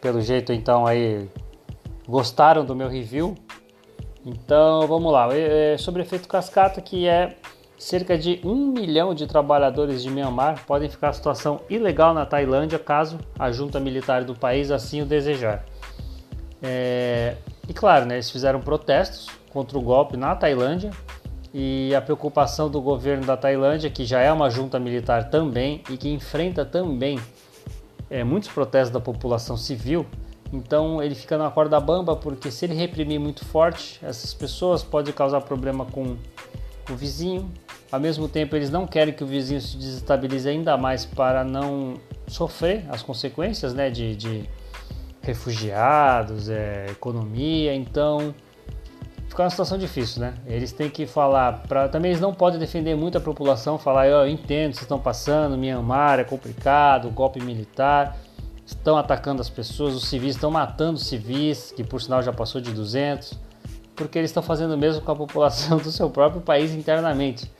Pelo 0.00 0.20
jeito, 0.20 0.52
então, 0.52 0.84
aí 0.84 1.28
gostaram 2.08 2.64
do 2.64 2.74
meu 2.74 2.88
review. 2.88 3.34
Então 4.24 4.86
vamos 4.86 5.12
lá, 5.12 5.28
é 5.32 5.76
sobre 5.78 6.02
efeito 6.02 6.28
cascata, 6.28 6.80
que 6.80 7.06
é 7.06 7.36
cerca 7.78 8.16
de 8.16 8.40
um 8.42 8.72
milhão 8.72 9.14
de 9.14 9.26
trabalhadores 9.26 10.02
de 10.02 10.10
Myanmar 10.10 10.64
podem 10.66 10.88
ficar 10.88 11.10
em 11.10 11.12
situação 11.12 11.60
ilegal 11.68 12.14
na 12.14 12.24
Tailândia 12.24 12.78
caso 12.78 13.18
a 13.38 13.52
junta 13.52 13.78
militar 13.78 14.24
do 14.24 14.34
país 14.34 14.70
assim 14.70 15.02
o 15.02 15.06
desejar. 15.06 15.64
É, 16.62 17.36
e 17.68 17.74
claro, 17.74 18.06
né, 18.06 18.14
eles 18.14 18.30
fizeram 18.30 18.60
protestos 18.60 19.28
contra 19.52 19.78
o 19.78 19.80
golpe 19.80 20.16
na 20.16 20.34
Tailândia 20.34 20.90
e 21.52 21.94
a 21.94 22.00
preocupação 22.00 22.68
do 22.68 22.80
governo 22.80 23.24
da 23.24 23.36
Tailândia, 23.36 23.90
que 23.90 24.04
já 24.04 24.20
é 24.20 24.32
uma 24.32 24.50
junta 24.50 24.78
militar 24.78 25.30
também 25.30 25.82
e 25.88 25.96
que 25.96 26.08
enfrenta 26.08 26.64
também 26.64 27.18
é, 28.10 28.24
muitos 28.24 28.48
protestos 28.48 28.90
da 28.90 29.00
população 29.00 29.56
civil, 29.56 30.06
então 30.52 31.02
ele 31.02 31.14
fica 31.14 31.36
na 31.36 31.50
corda 31.50 31.78
bamba 31.80 32.16
porque 32.16 32.50
se 32.50 32.64
ele 32.64 32.74
reprimir 32.74 33.18
muito 33.18 33.44
forte, 33.44 33.98
essas 34.02 34.32
pessoas 34.32 34.82
podem 34.82 35.12
causar 35.12 35.40
problema 35.40 35.84
com 35.86 36.16
o 36.90 36.94
vizinho. 36.94 37.50
Ao 37.90 38.00
mesmo 38.00 38.28
tempo, 38.28 38.56
eles 38.56 38.70
não 38.70 38.86
querem 38.86 39.14
que 39.14 39.22
o 39.22 39.26
vizinho 39.26 39.60
se 39.60 39.76
desestabilize 39.76 40.48
ainda 40.48 40.76
mais 40.76 41.04
para 41.04 41.44
não 41.44 41.94
sofrer 42.26 42.84
as 42.88 43.02
consequências 43.02 43.74
né, 43.74 43.90
de, 43.90 44.16
de 44.16 44.44
refugiados, 45.22 46.48
é, 46.48 46.86
economia. 46.90 47.74
Então 47.74 48.34
fica 49.28 49.42
uma 49.42 49.50
situação 49.50 49.78
difícil, 49.78 50.20
né? 50.20 50.34
Eles 50.46 50.72
têm 50.72 50.88
que 50.88 51.06
falar 51.06 51.64
para 51.68 51.88
também 51.88 52.10
eles 52.10 52.20
não 52.20 52.32
podem 52.32 52.58
defender 52.58 52.96
muito 52.96 53.18
a 53.18 53.20
população, 53.20 53.78
falar 53.78 54.08
eu 54.08 54.26
entendo, 54.26 54.72
vocês 54.72 54.82
estão 54.82 54.98
passando, 54.98 55.56
Myanmar 55.56 56.18
é 56.18 56.24
complicado, 56.24 57.10
golpe 57.10 57.40
militar 57.40 58.16
estão 58.66 58.98
atacando 58.98 59.40
as 59.40 59.48
pessoas, 59.48 59.94
os 59.94 60.08
civis 60.08 60.34
estão 60.34 60.50
matando 60.50 60.98
civis, 60.98 61.72
que 61.74 61.84
por 61.84 62.02
sinal 62.02 62.22
já 62.22 62.32
passou 62.32 62.60
de 62.60 62.72
200, 62.72 63.38
porque 63.94 64.18
eles 64.18 64.30
estão 64.30 64.42
fazendo 64.42 64.74
o 64.74 64.78
mesmo 64.78 65.00
com 65.00 65.12
a 65.12 65.16
população 65.16 65.78
do 65.80 65.92
seu 65.92 66.10
próprio 66.10 66.42
país 66.42 66.72
internamente. 66.72 67.50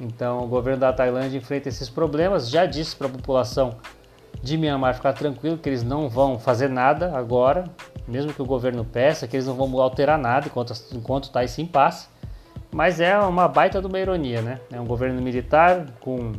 Então, 0.00 0.42
o 0.42 0.48
governo 0.48 0.80
da 0.80 0.92
Tailândia 0.92 1.38
enfrenta 1.38 1.68
esses 1.68 1.88
problemas, 1.88 2.48
já 2.48 2.66
disse 2.66 2.96
para 2.96 3.06
a 3.06 3.10
população 3.10 3.76
de 4.42 4.56
Myanmar 4.56 4.94
ficar 4.94 5.12
tranquilo 5.12 5.56
que 5.56 5.68
eles 5.68 5.82
não 5.82 6.08
vão 6.08 6.38
fazer 6.38 6.68
nada 6.68 7.16
agora, 7.16 7.64
mesmo 8.08 8.32
que 8.32 8.42
o 8.42 8.44
governo 8.44 8.84
peça, 8.84 9.28
que 9.28 9.36
eles 9.36 9.46
não 9.46 9.54
vão 9.54 9.80
alterar 9.80 10.18
nada 10.18 10.46
enquanto 10.46 10.74
enquanto 10.92 11.24
está 11.24 11.44
esse 11.44 11.62
impasse. 11.62 12.08
Mas 12.72 12.98
é 12.98 13.16
uma 13.18 13.46
baita 13.46 13.80
de 13.80 13.86
uma 13.86 14.00
ironia, 14.00 14.42
né? 14.42 14.60
É 14.72 14.80
um 14.80 14.84
governo 14.84 15.22
militar 15.22 15.86
com 16.00 16.32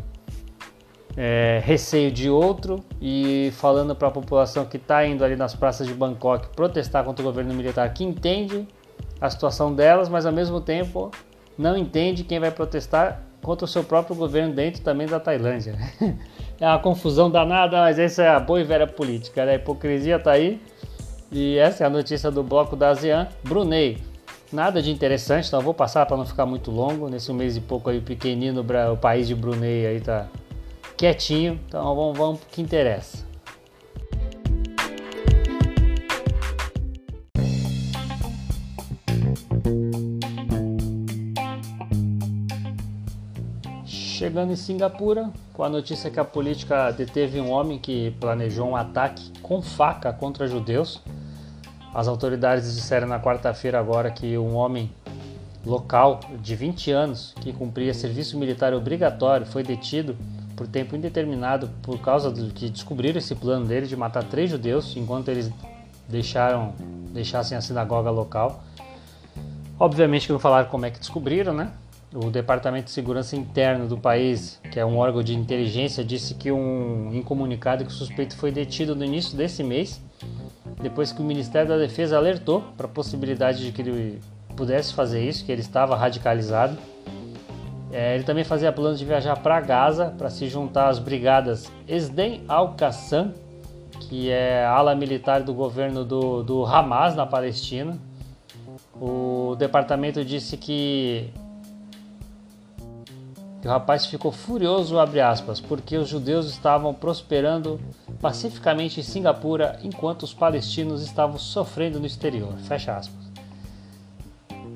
é, 1.17 1.62
receio 1.63 2.12
de 2.12 2.29
outro 2.29 2.84
e 3.01 3.51
falando 3.53 3.95
para 3.95 4.10
a 4.10 4.12
população 4.12 4.65
que 4.65 4.77
está 4.77 5.05
indo 5.05 5.24
ali 5.24 5.36
nas 5.36 5.55
praças 5.55 5.88
de 5.88 5.93
Bangkok 5.93 6.50
protestar 6.55 7.03
contra 7.03 7.24
o 7.24 7.25
governo 7.25 7.53
militar 7.53 7.93
que 7.93 8.03
entende 8.03 8.67
a 9.19 9.29
situação 9.29 9.74
delas, 9.74 10.10
mas 10.10 10.25
ao 10.25 10.34
mesmo 10.34 10.60
tempo 10.60 11.12
não 11.57 11.77
entende 11.77 12.24
quem 12.24 12.39
vai 12.39 12.51
protestar 12.51 13.22
contra 13.41 13.63
o 13.63 13.67
seu 13.67 13.84
próprio 13.84 14.15
governo 14.15 14.53
dentro 14.53 14.81
também 14.81 15.07
da 15.07 15.19
Tailândia. 15.19 15.77
é 16.60 16.67
uma 16.67 16.79
confusão 16.79 17.29
danada, 17.29 17.77
mas 17.77 17.98
essa 18.00 18.24
é 18.24 18.27
a 18.27 18.39
boa 18.39 18.60
e 18.60 18.63
velha 18.63 18.88
política. 18.88 19.45
Né? 19.45 19.53
A 19.53 19.55
hipocrisia 19.55 20.17
está 20.17 20.31
aí. 20.31 20.60
E 21.31 21.57
essa 21.57 21.84
é 21.84 21.88
a 21.88 21.89
notícia 21.89 22.31
do 22.31 22.43
bloco 22.43 22.75
da 22.75 22.89
ASEAN. 22.89 23.27
Brunei, 23.43 24.00
nada 24.51 24.81
de 24.81 24.91
interessante, 24.91 25.48
então 25.48 25.62
vou 25.62 25.74
passar 25.74 26.05
para 26.05 26.17
não 26.17 26.25
ficar 26.25 26.45
muito 26.45 26.72
longo. 26.72 27.07
Nesse 27.07 27.31
mês 27.34 27.55
e 27.55 27.62
pouco 27.62 27.89
aí, 27.89 28.01
pequenino, 28.01 28.65
o 28.91 28.98
país 28.98 29.27
de 29.27 29.36
Brunei 29.36 29.86
aí 29.86 30.01
tá 30.01 30.27
quietinho. 30.98 31.60
Então 31.68 31.96
vamos, 31.96 32.18
vamos 32.18 32.42
o 32.42 32.46
que 32.48 32.62
interessa. 32.62 33.25
Chegando 43.86 44.54
em 44.54 44.56
Singapura, 44.56 45.30
com 45.54 45.64
a 45.64 45.70
notícia 45.70 46.10
que 46.10 46.20
a 46.20 46.25
política 46.25 46.90
deteve 46.92 47.40
um 47.40 47.52
homem 47.52 47.78
que 47.78 48.12
planejou 48.20 48.68
um 48.68 48.75
ataque 48.75 49.32
com 49.42 49.62
faca 49.62 50.12
contra 50.12 50.48
judeus. 50.48 51.02
As 51.94 52.08
autoridades 52.08 52.74
disseram 52.75 53.08
na 53.08 53.20
quarta-feira 53.20 53.80
agora 53.80 54.10
que 54.10 54.38
um 54.38 54.56
homem 54.56 54.92
local 55.66 56.20
de 56.42 56.56
20 56.56 56.92
anos 56.92 57.34
que 57.40 57.54
cumpria 57.54 57.94
serviço 57.94 58.38
militar 58.38 58.74
obrigatório 58.74 59.46
foi 59.46 59.64
detido 59.64 60.18
por 60.56 60.68
tempo 60.68 60.96
indeterminado 60.96 61.70
por 61.82 62.00
causa 62.00 62.32
do 62.32 62.52
que 62.54 62.70
descobriram 62.70 63.18
esse 63.18 63.36
plano 63.36 63.66
dele 63.66 63.88
de 63.88 63.96
matar 63.96 64.24
três 64.24 64.50
judeus 64.50 64.96
enquanto 64.96 65.30
eles 65.30 65.52
deixaram 66.08 66.74
deixassem 67.12 67.58
a 67.58 67.62
sinagoga 67.62 68.10
local. 68.10 68.64
Obviamente 69.80 70.28
que 70.28 70.34
não 70.34 70.40
falaram 70.40 70.70
como 70.70 70.86
é 70.86 70.92
que 70.92 71.00
descobriram, 71.00 71.54
né? 71.54 71.72
O 72.14 72.30
Departamento 72.30 72.86
de 72.86 72.92
Segurança 72.92 73.36
Interno 73.36 73.88
do 73.88 73.98
país, 73.98 74.60
que 74.72 74.80
é 74.80 74.86
um 74.86 74.98
órgão 74.98 75.22
de 75.22 75.36
inteligência, 75.36 76.04
disse 76.04 76.34
que 76.36 76.50
um 76.52 77.14
incomunicado 77.14 77.84
que 77.84 77.92
o 77.92 77.94
suspeito 77.94 78.38
foi 78.38 78.52
detido 78.52 78.96
no 78.96 79.04
início 79.04 79.36
desse 79.36 79.64
mês, 79.64 80.02
depois 80.82 81.12
que 81.12 81.22
o 81.22 81.26
Ministério 81.26 81.68
da 81.68 81.78
Defesa 81.78 82.16
alertou 82.16 82.62
para 82.78 82.86
a 82.86 82.90
possibilidade 82.90 83.66
de 83.66 83.72
que 83.74 83.82
ele 83.82 84.22
pudesse 84.56 84.94
fazer 84.94 85.28
isso, 85.28 85.44
que 85.44 85.52
ele 85.52 85.62
estava 85.62 85.96
radicalizado. 85.96 86.78
É, 87.98 88.14
ele 88.14 88.25
também 88.25 88.44
fazia 88.44 88.74
planos 88.74 89.00
de 89.00 89.06
viajar 89.06 89.38
para 89.38 89.62
Gaza 89.62 90.14
para 90.18 90.30
se 90.30 90.50
juntar 90.50 90.90
às 90.90 91.00
brigadas 91.00 91.72
Esden 91.88 92.44
al-Qassam, 92.46 93.34
que 94.02 94.30
é 94.30 94.66
ala 94.66 94.94
militar 94.94 95.42
do 95.42 95.54
governo 95.54 96.04
do, 96.04 96.44
do 96.44 96.66
Hamas 96.66 97.16
na 97.16 97.25
Palestina. 97.25 97.98
O 99.00 99.56
departamento 99.58 100.25
disse 100.25 100.58
que, 100.58 101.30
o 103.64 103.68
rapaz 103.70 104.06
ficou 104.06 104.30
furioso, 104.30 104.98
aspas, 105.00 105.62
porque 105.62 105.96
os 105.96 106.10
judeus 106.10 106.48
estavam 106.50 106.94
prosperando 106.94 107.80
pacificamente 108.20 109.00
em 109.00 109.04
Singapura 109.04 109.80
enquanto 109.82 110.24
os 110.24 110.34
palestinos 110.34 111.02
estavam 111.02 111.38
sofrendo 111.40 111.98
no 111.98 112.06
exterior. 112.06 112.58
Fecha 112.68 112.98
aspas. 112.98 113.25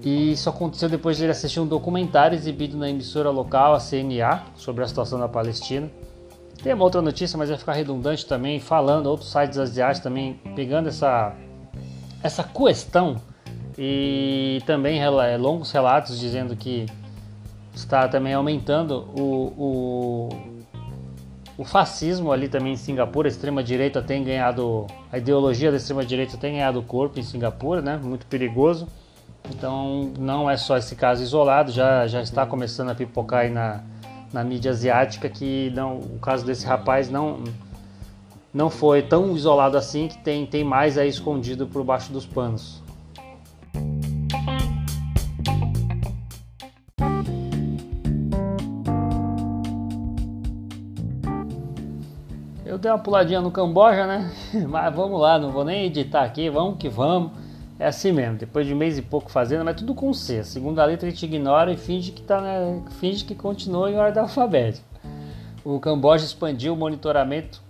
E 0.03 0.31
isso 0.31 0.49
aconteceu 0.49 0.87
depois 0.87 1.17
de 1.17 1.23
ele 1.23 1.31
assistir 1.31 1.59
um 1.59 1.67
documentário 1.67 2.35
exibido 2.35 2.77
na 2.77 2.89
emissora 2.89 3.29
local, 3.29 3.73
a 3.73 3.79
CNA, 3.79 4.43
sobre 4.55 4.83
a 4.83 4.87
situação 4.87 5.19
da 5.19 5.27
Palestina. 5.27 5.89
Tem 6.63 6.73
uma 6.73 6.83
outra 6.83 7.01
notícia, 7.01 7.37
mas 7.37 7.49
vai 7.49 7.57
ficar 7.57 7.73
redundante 7.73 8.25
também, 8.25 8.59
falando, 8.59 9.07
outros 9.07 9.31
sites 9.31 9.57
asiáticos 9.57 10.03
também 10.03 10.39
pegando 10.55 10.89
essa, 10.89 11.33
essa 12.21 12.43
questão 12.43 13.15
e 13.77 14.61
também 14.65 14.99
longos 15.37 15.71
relatos 15.71 16.19
dizendo 16.19 16.55
que 16.55 16.85
está 17.73 18.09
também 18.09 18.33
aumentando 18.33 19.07
o, 19.17 19.53
o, 19.57 20.29
o 21.57 21.63
fascismo 21.63 22.31
ali 22.31 22.49
também 22.49 22.73
em 22.73 22.77
Singapura, 22.77 23.27
a 23.27 23.31
extrema-direita 23.31 24.01
tem 24.01 24.21
ganhado, 24.23 24.85
a 25.11 25.17
ideologia 25.17 25.71
da 25.71 25.77
extrema-direita 25.77 26.37
tem 26.37 26.53
ganhado 26.53 26.81
corpo 26.81 27.19
em 27.19 27.23
Singapura, 27.23 27.81
né? 27.81 27.97
muito 28.01 28.25
perigoso. 28.25 28.87
Então 29.49 30.11
não 30.17 30.49
é 30.49 30.55
só 30.55 30.77
esse 30.77 30.95
caso 30.95 31.23
isolado, 31.23 31.71
já, 31.71 32.07
já 32.07 32.21
está 32.21 32.45
começando 32.45 32.89
a 32.89 32.95
pipocar 32.95 33.41
aí 33.41 33.49
na, 33.49 33.81
na 34.31 34.43
mídia 34.43 34.71
asiática 34.71 35.27
que 35.29 35.71
não, 35.75 35.97
o 35.97 36.19
caso 36.19 36.45
desse 36.45 36.65
rapaz 36.65 37.09
não, 37.09 37.43
não 38.53 38.69
foi 38.69 39.01
tão 39.01 39.35
isolado 39.35 39.77
assim 39.77 40.07
que 40.07 40.17
tem, 40.19 40.45
tem 40.45 40.63
mais 40.63 40.97
aí 40.97 41.09
escondido 41.09 41.67
por 41.67 41.83
baixo 41.83 42.13
dos 42.13 42.25
panos. 42.25 42.81
Eu 52.65 52.77
dei 52.77 52.91
uma 52.91 52.99
puladinha 52.99 53.41
no 53.41 53.49
Camboja, 53.49 54.05
né? 54.05 54.31
Mas 54.69 54.95
vamos 54.95 55.19
lá, 55.19 55.39
não 55.39 55.49
vou 55.49 55.65
nem 55.65 55.85
editar 55.85 56.23
aqui, 56.23 56.51
vamos 56.51 56.77
que 56.77 56.87
vamos. 56.87 57.48
É 57.79 57.87
assim 57.87 58.11
mesmo, 58.11 58.37
depois 58.37 58.67
de 58.67 58.73
um 58.73 58.77
mês 58.77 58.97
e 58.97 59.01
pouco 59.01 59.31
fazendo, 59.31 59.63
mas 59.63 59.77
tudo 59.77 59.95
com 59.95 60.13
C. 60.13 60.39
A 60.39 60.43
segunda 60.43 60.83
letra 60.83 61.07
a 61.07 61.09
gente 61.09 61.25
ignora 61.25 61.71
e 61.71 61.77
finge 61.77 62.11
que, 62.11 62.21
tá, 62.21 62.41
né, 62.41 62.83
finge 62.99 63.23
que 63.23 63.33
continua 63.33 63.89
em 63.89 63.95
ordem 63.95 64.21
alfabética. 64.21 64.85
O 65.63 65.79
Camboja 65.79 66.25
expandiu 66.25 66.73
o 66.73 66.77
monitoramento 66.77 67.61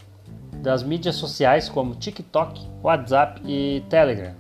das 0.64 0.82
mídias 0.82 1.16
sociais 1.16 1.70
como 1.70 1.96
TikTok, 1.96 2.60
WhatsApp 2.84 3.42
e 3.46 3.84
Telegram 3.88 4.34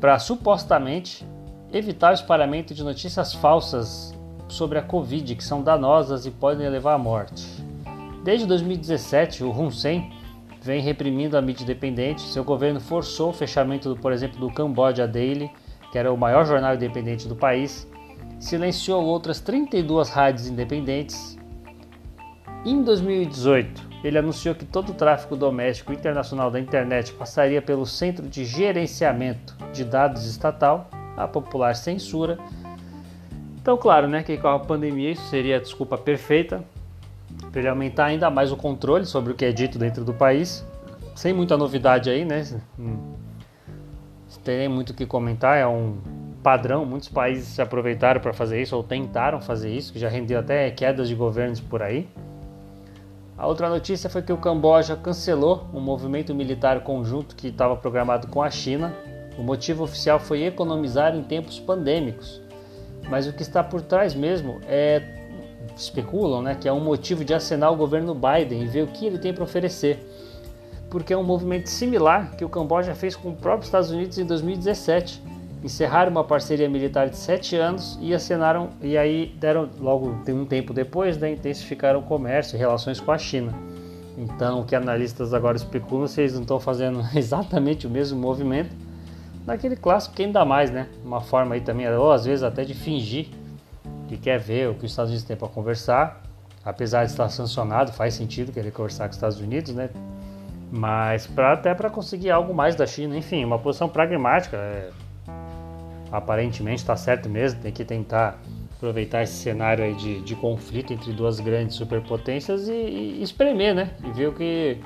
para 0.00 0.18
supostamente 0.18 1.26
evitar 1.72 2.12
o 2.12 2.14
espalhamento 2.14 2.74
de 2.74 2.82
notícias 2.84 3.34
falsas 3.34 4.14
sobre 4.48 4.78
a 4.78 4.82
Covid 4.82 5.34
que 5.34 5.44
são 5.44 5.62
danosas 5.62 6.26
e 6.26 6.30
podem 6.30 6.68
levar 6.68 6.94
à 6.94 6.98
morte. 6.98 7.44
Desde 8.22 8.46
2017, 8.46 9.44
o 9.44 9.50
Hun 9.50 9.70
Sen 9.70 10.12
vem 10.66 10.82
reprimindo 10.82 11.38
a 11.38 11.40
mídia 11.40 11.62
independente. 11.62 12.22
Seu 12.22 12.44
governo 12.44 12.80
forçou 12.80 13.30
o 13.30 13.32
fechamento, 13.32 13.94
do, 13.94 14.00
por 14.00 14.12
exemplo, 14.12 14.38
do 14.38 14.52
Cambodia 14.52 15.06
Daily, 15.06 15.50
que 15.92 15.98
era 15.98 16.12
o 16.12 16.16
maior 16.16 16.44
jornal 16.44 16.74
independente 16.74 17.28
do 17.28 17.36
país, 17.36 17.88
silenciou 18.38 19.04
outras 19.04 19.40
32 19.40 20.10
rádios 20.10 20.48
independentes. 20.48 21.38
Em 22.64 22.82
2018, 22.82 23.82
ele 24.02 24.18
anunciou 24.18 24.54
que 24.54 24.64
todo 24.64 24.90
o 24.90 24.94
tráfego 24.94 25.36
doméstico 25.36 25.92
internacional 25.92 26.50
da 26.50 26.58
internet 26.58 27.12
passaria 27.12 27.62
pelo 27.62 27.86
Centro 27.86 28.26
de 28.28 28.44
Gerenciamento 28.44 29.56
de 29.72 29.84
Dados 29.84 30.26
Estatal, 30.26 30.90
a 31.16 31.26
popular 31.28 31.74
censura. 31.76 32.38
Então, 33.60 33.76
claro, 33.76 34.06
né, 34.06 34.22
que 34.22 34.36
com 34.36 34.48
a 34.48 34.58
pandemia 34.58 35.12
isso 35.12 35.28
seria 35.28 35.56
a 35.56 35.60
desculpa 35.60 35.96
perfeita 35.96 36.62
para 37.50 37.60
ele 37.60 37.68
aumentar 37.68 38.06
ainda 38.06 38.30
mais 38.30 38.52
o 38.52 38.56
controle 38.56 39.06
sobre 39.06 39.32
o 39.32 39.34
que 39.34 39.44
é 39.44 39.52
dito 39.52 39.78
dentro 39.78 40.04
do 40.04 40.12
país. 40.12 40.64
Sem 41.14 41.32
muita 41.32 41.56
novidade 41.56 42.10
aí, 42.10 42.24
né? 42.24 42.44
Tem 44.44 44.68
muito 44.68 44.90
o 44.90 44.94
que 44.94 45.06
comentar, 45.06 45.56
é 45.56 45.66
um 45.66 45.96
padrão. 46.42 46.84
Muitos 46.84 47.08
países 47.08 47.48
se 47.48 47.62
aproveitaram 47.62 48.20
para 48.20 48.32
fazer 48.32 48.60
isso 48.62 48.76
ou 48.76 48.82
tentaram 48.82 49.40
fazer 49.40 49.72
isso, 49.72 49.92
que 49.92 49.98
já 49.98 50.08
rendeu 50.08 50.38
até 50.38 50.70
quedas 50.70 51.08
de 51.08 51.14
governos 51.14 51.58
por 51.58 51.82
aí. 51.82 52.08
A 53.36 53.46
outra 53.46 53.68
notícia 53.68 54.08
foi 54.08 54.22
que 54.22 54.32
o 54.32 54.36
Camboja 54.36 54.96
cancelou 54.96 55.66
um 55.74 55.80
movimento 55.80 56.34
militar 56.34 56.80
conjunto 56.80 57.34
que 57.34 57.48
estava 57.48 57.76
programado 57.76 58.28
com 58.28 58.42
a 58.42 58.50
China. 58.50 58.94
O 59.38 59.42
motivo 59.42 59.84
oficial 59.84 60.18
foi 60.18 60.44
economizar 60.44 61.14
em 61.14 61.22
tempos 61.22 61.58
pandêmicos. 61.58 62.40
Mas 63.10 63.26
o 63.26 63.32
que 63.32 63.42
está 63.42 63.62
por 63.62 63.82
trás 63.82 64.14
mesmo 64.14 64.60
é 64.66 65.15
especulam, 65.76 66.42
né, 66.42 66.54
que 66.54 66.68
é 66.68 66.72
um 66.72 66.80
motivo 66.80 67.24
de 67.24 67.34
acenar 67.34 67.72
o 67.72 67.76
governo 67.76 68.14
Biden 68.14 68.62
e 68.62 68.66
ver 68.66 68.82
o 68.82 68.86
que 68.86 69.06
ele 69.06 69.18
tem 69.18 69.32
para 69.32 69.44
oferecer. 69.44 69.98
Porque 70.90 71.12
é 71.12 71.16
um 71.16 71.24
movimento 71.24 71.68
similar 71.68 72.36
que 72.36 72.44
o 72.44 72.48
Camboja 72.48 72.94
fez 72.94 73.14
com 73.14 73.30
o 73.30 73.36
próprio 73.36 73.66
Estados 73.66 73.90
Unidos 73.90 74.18
em 74.18 74.24
2017 74.24 75.22
encerraram 75.66 76.12
uma 76.12 76.22
parceria 76.22 76.68
militar 76.68 77.08
de 77.08 77.16
sete 77.16 77.56
anos 77.56 77.98
e 78.00 78.14
assinaram 78.14 78.70
e 78.80 78.96
aí 78.96 79.34
deram 79.40 79.68
logo 79.80 80.08
um 80.28 80.44
tempo 80.44 80.72
depois 80.72 81.18
né, 81.18 81.32
intensificaram 81.32 82.00
o 82.00 82.02
comércio 82.02 82.56
e 82.56 82.58
relações 82.58 83.00
com 83.00 83.10
a 83.10 83.18
China. 83.18 83.52
Então, 84.16 84.60
o 84.60 84.64
que 84.64 84.74
analistas 84.74 85.34
agora 85.34 85.56
especulam 85.56 86.06
se 86.06 86.20
eles 86.20 86.34
não 86.34 86.42
estão 86.42 86.60
fazendo 86.60 87.04
exatamente 87.14 87.86
o 87.86 87.90
mesmo 87.90 88.18
movimento 88.18 88.70
naquele 89.44 89.76
clássico 89.76 90.14
que 90.14 90.22
ainda 90.22 90.44
mais, 90.44 90.70
né? 90.70 90.88
Uma 91.04 91.20
forma 91.20 91.54
aí 91.54 91.60
também, 91.60 91.88
ou 91.94 92.10
às 92.10 92.24
vezes 92.24 92.42
até 92.42 92.64
de 92.64 92.74
fingir 92.74 93.28
que 94.06 94.16
quer 94.16 94.38
ver 94.38 94.68
o 94.68 94.74
que 94.74 94.84
os 94.84 94.92
Estados 94.92 95.10
Unidos 95.10 95.26
têm 95.26 95.36
para 95.36 95.48
conversar, 95.48 96.22
apesar 96.64 97.04
de 97.04 97.10
estar 97.10 97.28
sancionado, 97.28 97.92
faz 97.92 98.14
sentido 98.14 98.52
querer 98.52 98.70
conversar 98.70 99.04
com 99.04 99.10
os 99.10 99.16
Estados 99.16 99.40
Unidos, 99.40 99.74
né? 99.74 99.90
Mas 100.70 101.26
pra, 101.26 101.52
até 101.52 101.74
para 101.74 101.88
conseguir 101.88 102.30
algo 102.30 102.52
mais 102.52 102.74
da 102.74 102.86
China, 102.86 103.16
enfim, 103.16 103.44
uma 103.44 103.58
posição 103.58 103.88
pragmática. 103.88 104.56
É, 104.56 104.90
aparentemente 106.10 106.80
está 106.80 106.96
certo 106.96 107.28
mesmo, 107.28 107.60
tem 107.60 107.72
que 107.72 107.84
tentar 107.84 108.38
aproveitar 108.76 109.22
esse 109.22 109.34
cenário 109.34 109.84
aí 109.84 109.94
de, 109.94 110.20
de 110.20 110.34
conflito 110.36 110.92
entre 110.92 111.12
duas 111.12 111.40
grandes 111.40 111.76
superpotências 111.76 112.68
e, 112.68 112.72
e 112.72 113.22
espremer, 113.22 113.74
né? 113.74 113.90
E 114.04 114.10
ver 114.10 114.28
o 114.28 114.32
que, 114.32 114.78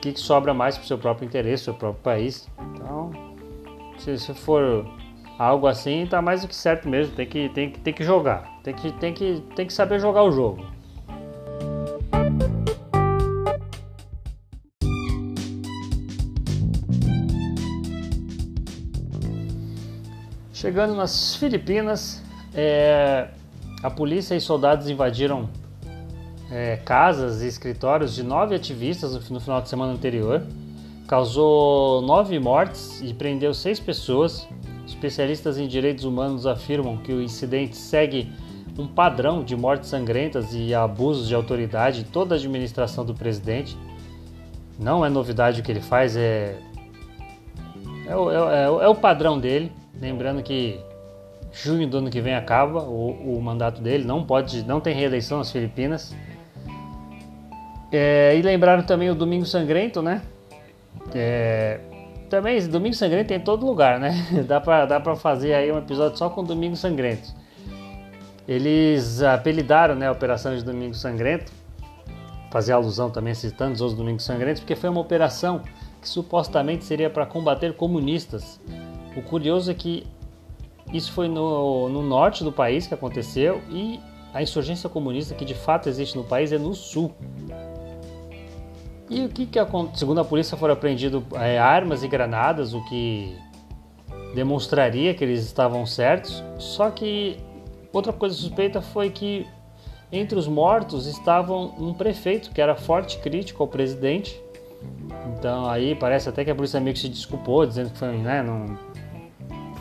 que 0.00 0.14
sobra 0.16 0.52
mais 0.52 0.76
para 0.76 0.84
o 0.84 0.86
seu 0.86 0.98
próprio 0.98 1.26
interesse, 1.26 1.64
seu 1.64 1.74
próprio 1.74 2.02
país. 2.02 2.48
Então, 2.74 3.10
se, 3.98 4.18
se 4.18 4.34
for 4.34 4.86
algo 5.38 5.66
assim, 5.66 6.04
tá 6.06 6.20
mais 6.20 6.42
do 6.42 6.48
que 6.48 6.56
certo 6.56 6.88
mesmo, 6.88 7.14
tem 7.14 7.26
que, 7.26 7.48
tem 7.50 7.70
tem 7.70 7.94
que 7.94 8.02
jogar, 8.02 8.60
tem 8.64 8.74
que, 8.74 8.92
tem, 8.92 9.14
que, 9.14 9.42
tem 9.54 9.66
que 9.66 9.72
saber 9.72 10.00
jogar 10.00 10.24
o 10.24 10.32
jogo. 10.32 10.66
Chegando 20.52 20.96
nas 20.96 21.36
Filipinas, 21.36 22.20
é, 22.52 23.28
a 23.80 23.88
polícia 23.88 24.34
e 24.34 24.40
soldados 24.40 24.90
invadiram 24.90 25.48
é, 26.50 26.78
casas 26.78 27.42
e 27.42 27.46
escritórios 27.46 28.12
de 28.12 28.24
nove 28.24 28.56
ativistas 28.56 29.30
no 29.30 29.40
final 29.40 29.62
de 29.62 29.68
semana 29.68 29.92
anterior, 29.92 30.42
causou 31.06 32.02
nove 32.02 32.36
mortes 32.40 33.00
e 33.00 33.14
prendeu 33.14 33.54
seis 33.54 33.78
pessoas. 33.78 34.48
Especialistas 34.98 35.58
em 35.58 35.68
direitos 35.68 36.02
humanos 36.02 36.44
afirmam 36.44 36.96
que 36.96 37.12
o 37.12 37.22
incidente 37.22 37.76
segue 37.76 38.32
um 38.76 38.88
padrão 38.88 39.44
de 39.44 39.56
mortes 39.56 39.88
sangrentas 39.88 40.52
e 40.52 40.74
abusos 40.74 41.28
de 41.28 41.36
autoridade 41.36 42.00
em 42.00 42.04
toda 42.04 42.34
a 42.34 42.36
administração 42.36 43.04
do 43.04 43.14
presidente. 43.14 43.76
Não 44.76 45.06
é 45.06 45.08
novidade 45.08 45.60
o 45.60 45.64
que 45.64 45.70
ele 45.70 45.80
faz, 45.80 46.16
é, 46.16 46.58
é, 48.06 48.10
é, 48.10 48.64
é 48.64 48.88
o 48.88 48.94
padrão 48.96 49.38
dele. 49.38 49.70
Lembrando 50.00 50.42
que 50.42 50.80
junho 51.52 51.86
do 51.86 51.98
ano 51.98 52.10
que 52.10 52.20
vem 52.20 52.34
acaba 52.34 52.82
o, 52.82 53.36
o 53.36 53.40
mandato 53.40 53.80
dele, 53.80 54.04
não 54.04 54.24
pode, 54.24 54.64
não 54.64 54.80
tem 54.80 54.96
reeleição 54.96 55.38
nas 55.38 55.52
Filipinas. 55.52 56.12
É, 57.92 58.36
e 58.36 58.42
lembraram 58.42 58.82
também 58.82 59.10
o 59.10 59.14
Domingo 59.14 59.46
Sangrento, 59.46 60.02
né? 60.02 60.22
É, 61.14 61.78
também 62.28 62.66
Domingo 62.68 62.94
Sangrento 62.94 63.28
tem 63.28 63.36
em 63.38 63.40
todo 63.40 63.66
lugar, 63.66 63.98
né? 63.98 64.14
dá 64.46 64.60
pra, 64.60 64.86
dá 64.86 65.00
pra 65.00 65.16
fazer 65.16 65.54
aí 65.54 65.72
um 65.72 65.78
episódio 65.78 66.16
só 66.18 66.30
com 66.30 66.44
Domingo 66.44 66.76
Sangrento. 66.76 67.34
Eles 68.46 69.22
apelidaram 69.22 69.94
né, 69.94 70.08
a 70.08 70.12
Operação 70.12 70.56
de 70.56 70.64
Domingo 70.64 70.94
Sangrento, 70.94 71.52
fazer 72.50 72.72
alusão 72.72 73.10
também 73.10 73.34
citando 73.34 73.74
os 73.74 73.80
outros 73.80 73.98
Domingos 73.98 74.24
Sangrentos, 74.24 74.60
porque 74.60 74.74
foi 74.74 74.88
uma 74.88 75.00
operação 75.00 75.60
que 76.00 76.08
supostamente 76.08 76.84
seria 76.84 77.10
para 77.10 77.26
combater 77.26 77.74
comunistas 77.74 78.58
o 79.18 79.22
curioso 79.22 79.68
é 79.68 79.74
que 79.74 80.06
isso 80.92 81.12
foi 81.12 81.26
no, 81.26 81.88
no 81.88 82.02
norte 82.02 82.44
do 82.44 82.52
país 82.52 82.86
que 82.86 82.94
aconteceu 82.94 83.60
e 83.68 84.00
a 84.32 84.40
insurgência 84.40 84.88
comunista 84.88 85.34
que 85.34 85.44
de 85.44 85.54
fato 85.54 85.88
existe 85.88 86.16
no 86.16 86.22
país 86.22 86.52
é 86.52 86.58
no 86.58 86.72
sul. 86.72 87.12
E 89.10 89.24
o 89.24 89.28
que, 89.28 89.46
que 89.46 89.58
aconteceu? 89.58 89.98
Segundo 89.98 90.20
a 90.20 90.24
polícia, 90.24 90.56
foram 90.56 90.74
apreendidos 90.74 91.22
é, 91.34 91.58
armas 91.58 92.02
e 92.02 92.08
granadas, 92.08 92.74
o 92.74 92.84
que 92.84 93.36
demonstraria 94.34 95.14
que 95.14 95.24
eles 95.24 95.44
estavam 95.44 95.86
certos. 95.86 96.42
Só 96.58 96.90
que 96.90 97.38
outra 97.92 98.12
coisa 98.12 98.34
suspeita 98.34 98.80
foi 98.80 99.10
que 99.10 99.46
entre 100.12 100.38
os 100.38 100.46
mortos 100.46 101.06
estavam 101.06 101.74
um 101.78 101.92
prefeito 101.92 102.50
que 102.50 102.60
era 102.60 102.74
forte 102.74 103.18
crítico 103.18 103.62
ao 103.62 103.68
presidente. 103.68 104.40
Então 105.36 105.68
aí 105.68 105.94
parece 105.94 106.28
até 106.28 106.44
que 106.44 106.50
a 106.50 106.54
polícia 106.54 106.80
meio 106.80 106.94
que 106.94 107.00
se 107.00 107.08
desculpou, 107.08 107.66
dizendo 107.66 107.90
que 107.90 107.98
foi, 107.98 108.16
né, 108.16 108.42
não, 108.42 108.78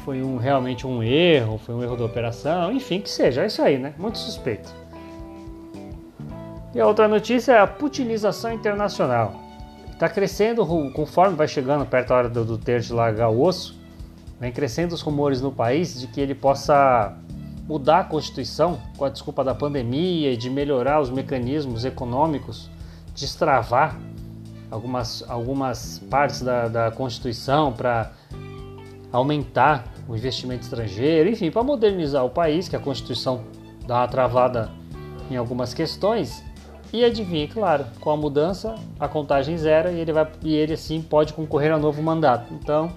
foi 0.03 0.21
um, 0.21 0.37
realmente 0.37 0.87
um 0.87 1.03
erro, 1.03 1.57
foi 1.57 1.75
um 1.75 1.83
erro 1.83 1.95
da 1.95 2.05
operação, 2.05 2.71
enfim, 2.71 3.01
que 3.01 3.09
seja, 3.09 3.43
é 3.43 3.47
isso 3.47 3.61
aí, 3.61 3.77
né? 3.77 3.93
Muito 3.97 4.17
suspeito. 4.17 4.73
E 6.73 6.79
a 6.79 6.85
outra 6.85 7.07
notícia 7.07 7.53
é 7.53 7.59
a 7.59 7.67
putinização 7.67 8.51
internacional. 8.51 9.35
Está 9.91 10.07
crescendo 10.07 10.65
conforme 10.93 11.35
vai 11.35 11.47
chegando 11.47 11.85
perto 11.85 12.09
da 12.09 12.15
hora 12.15 12.29
do, 12.29 12.45
do 12.45 12.57
ter 12.57 12.81
de 12.81 12.93
largar 12.93 13.29
o 13.29 13.41
osso, 13.41 13.75
vem 14.39 14.51
crescendo 14.51 14.93
os 14.93 15.01
rumores 15.01 15.41
no 15.41 15.51
país 15.51 15.99
de 15.99 16.07
que 16.07 16.21
ele 16.21 16.35
possa 16.35 17.17
mudar 17.67 18.01
a 18.01 18.03
Constituição 18.03 18.79
com 18.97 19.05
a 19.05 19.09
desculpa 19.09 19.43
da 19.43 19.55
pandemia 19.55 20.31
e 20.31 20.37
de 20.37 20.49
melhorar 20.49 21.01
os 21.01 21.09
mecanismos 21.09 21.83
econômicos, 21.83 22.69
destravar 23.15 23.97
algumas, 24.69 25.23
algumas 25.27 25.99
partes 26.09 26.41
da, 26.41 26.67
da 26.67 26.91
Constituição 26.91 27.73
para 27.73 28.11
aumentar 29.11 29.85
o 30.07 30.15
investimento 30.15 30.63
estrangeiro, 30.63 31.29
enfim, 31.29 31.49
para 31.51 31.63
modernizar 31.63 32.23
o 32.23 32.29
país, 32.29 32.69
que 32.69 32.75
a 32.75 32.79
Constituição 32.79 33.43
dá 33.85 33.95
uma 33.99 34.07
travada 34.07 34.69
em 35.29 35.35
algumas 35.35 35.73
questões. 35.73 36.43
E 36.93 37.03
adivinhe, 37.03 37.47
claro, 37.47 37.85
com 37.99 38.09
a 38.09 38.17
mudança, 38.17 38.75
a 38.99 39.07
contagem 39.07 39.57
zero 39.57 39.91
e 39.91 39.99
ele 39.99 40.13
vai 40.13 40.27
e 40.43 40.55
ele 40.55 40.73
assim 40.73 41.01
pode 41.01 41.33
concorrer 41.33 41.73
a 41.73 41.77
novo 41.77 42.01
mandato. 42.01 42.53
Então, 42.53 42.91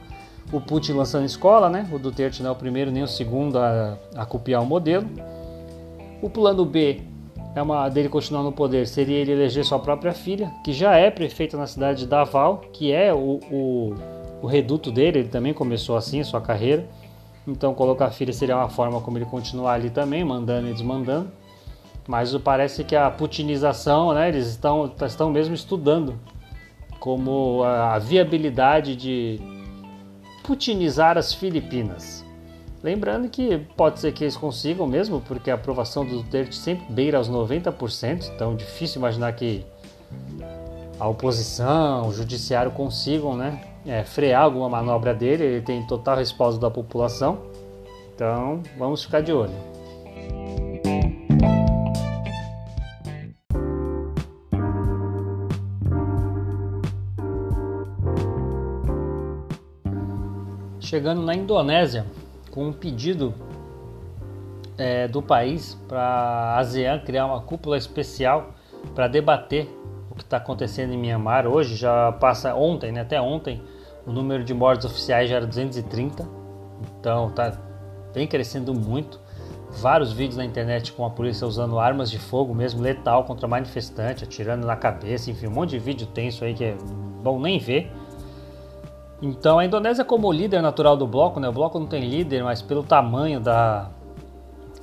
o 0.53 0.61
Putin 0.61 0.93
lançando 0.93 1.25
escola, 1.25 1.69
né? 1.69 1.89
O 1.93 1.99
Duterte 1.99 2.43
não 2.43 2.51
é 2.51 2.53
o 2.53 2.57
primeiro 2.57 2.91
nem 2.91 3.03
o 3.03 3.09
segundo 3.09 3.59
a, 3.59 3.99
a 4.17 4.25
copiar 4.25 4.63
o 4.63 4.67
modelo. 4.67 5.07
O 6.23 6.31
plano 6.31 6.65
B 6.65 7.03
é 7.55 7.63
uma 7.63 7.89
dele 7.89 8.09
continuar 8.09 8.43
no 8.43 8.53
poder 8.53 8.87
seria 8.87 9.19
ele 9.19 9.33
eleger 9.33 9.65
sua 9.65 9.79
própria 9.79 10.13
filha, 10.13 10.53
que 10.65 10.73
já 10.73 10.95
é 10.95 11.11
prefeita 11.11 11.57
na 11.57 11.67
cidade 11.67 12.01
de 12.01 12.07
Davao, 12.07 12.59
que 12.73 12.93
é 12.93 13.13
o, 13.13 13.41
o, 13.51 13.95
o 14.43 14.47
reduto 14.47 14.93
dele. 14.93 15.21
Ele 15.21 15.29
também 15.29 15.53
começou 15.53 15.97
assim 15.97 16.21
a 16.21 16.25
sua 16.25 16.41
carreira. 16.41 16.89
Então 17.47 17.75
colocar 17.75 18.07
a 18.07 18.11
filha 18.11 18.33
seria 18.33 18.57
uma 18.57 18.69
forma 18.69 19.01
como 19.01 19.19
ele 19.19 19.25
continuar 19.25 19.73
ali 19.73 19.91
também, 19.91 20.25
mandando 20.25 20.69
e 20.69 20.73
desmandando. 20.73 21.31
Mas 22.09 22.37
parece 22.39 22.83
que 22.85 22.97
a 22.97 23.11
putinização, 23.11 24.13
né, 24.13 24.29
eles 24.29 24.47
estão, 24.47 24.93
estão 25.07 25.31
mesmo 25.31 25.55
estudando 25.55 26.19
como 26.99 27.63
a, 27.63 27.95
a 27.95 27.99
viabilidade 27.99 28.97
de, 28.97 29.41
desputinizar 30.51 31.17
as 31.17 31.33
Filipinas. 31.33 32.25
Lembrando 32.83 33.29
que 33.29 33.59
pode 33.77 34.01
ser 34.01 34.13
que 34.13 34.25
eles 34.25 34.37
consigam 34.37 34.87
mesmo, 34.87 35.21
porque 35.21 35.51
a 35.51 35.55
aprovação 35.55 36.05
do 36.05 36.23
Duterte 36.23 36.57
sempre 36.57 36.93
beira 36.93 37.21
os 37.21 37.31
90%, 37.31 38.31
então 38.35 38.57
difícil 38.57 38.99
imaginar 38.99 39.33
que 39.33 39.65
a 40.99 41.07
oposição, 41.07 42.09
o 42.09 42.13
judiciário 42.13 42.73
consigam 42.73 43.37
né, 43.37 43.61
é, 43.87 44.03
frear 44.03 44.43
alguma 44.43 44.69
manobra 44.69 45.15
dele, 45.15 45.45
ele 45.45 45.61
tem 45.61 45.87
total 45.87 46.17
respaldo 46.17 46.59
da 46.59 46.71
população, 46.71 47.39
então 48.15 48.63
vamos 48.79 49.05
ficar 49.05 49.21
de 49.21 49.33
olho. 49.33 49.70
Chegando 60.91 61.23
na 61.23 61.37
Indonésia 61.37 62.05
com 62.51 62.67
um 62.67 62.73
pedido 62.73 63.33
é, 64.77 65.07
do 65.07 65.23
país 65.23 65.79
para 65.87 66.03
a 66.03 66.59
ASEAN 66.59 66.99
criar 66.99 67.27
uma 67.27 67.41
cúpula 67.41 67.79
especial 67.79 68.55
para 68.93 69.07
debater 69.07 69.69
o 70.11 70.17
que 70.17 70.25
está 70.25 70.39
acontecendo 70.39 70.93
em 70.93 70.99
Myanmar. 70.99 71.47
Hoje 71.47 71.77
já 71.77 72.11
passa 72.11 72.57
ontem, 72.57 72.91
né, 72.91 73.03
até 73.03 73.21
ontem, 73.21 73.63
o 74.05 74.11
número 74.11 74.43
de 74.43 74.53
mortes 74.53 74.85
oficiais 74.85 75.31
já 75.31 75.37
era 75.37 75.47
230, 75.47 76.29
então 76.99 77.31
tá 77.31 77.57
vem 78.13 78.27
crescendo 78.27 78.75
muito. 78.75 79.21
Vários 79.71 80.11
vídeos 80.11 80.39
na 80.39 80.45
internet 80.45 80.93
com 80.93 81.07
a 81.07 81.11
polícia 81.11 81.47
usando 81.47 81.79
armas 81.79 82.11
de 82.11 82.19
fogo 82.19 82.53
mesmo 82.53 82.83
letal 82.83 83.23
contra 83.23 83.47
manifestante, 83.47 84.25
atirando 84.25 84.67
na 84.67 84.75
cabeça, 84.75 85.31
enfim, 85.31 85.47
um 85.47 85.53
monte 85.53 85.71
de 85.71 85.79
vídeo 85.79 86.09
tenso 86.09 86.45
aí 86.45 86.53
que 86.53 86.65
é 86.65 86.77
bom 87.23 87.39
nem 87.39 87.61
ver. 87.61 87.93
Então 89.23 89.59
a 89.59 89.65
Indonésia 89.65 90.05
como 90.05 90.33
líder 90.33 90.63
natural 90.63 90.97
do 90.97 91.07
bloco, 91.07 91.39
né? 91.39 91.49
O 91.49 91.53
bloco 91.53 91.79
não 91.79 91.87
tem 91.87 92.09
líder, 92.09 92.43
mas 92.43 92.63
pelo 92.63 92.83
tamanho 92.83 93.39
da, 93.39 93.91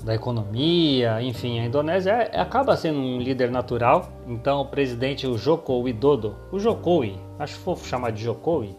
da 0.04 0.13
economia, 0.13 1.21
enfim, 1.21 1.60
a 1.60 1.65
Indonésia 1.65 2.12
é, 2.12 2.39
acaba 2.39 2.76
sendo 2.78 3.00
um 3.00 3.19
líder 3.19 3.50
natural. 3.50 4.10
Então 4.28 4.62
o 4.62 4.65
presidente 4.65 5.26
o 5.26 5.38
Joko 5.38 5.73
Widodo, 5.82 6.36
o 6.52 6.60
Jokowi, 6.60 7.19
acho 7.39 7.58
fofo 7.60 7.88
chamar 7.88 8.12
de 8.12 8.23
Jokowi, 8.23 8.76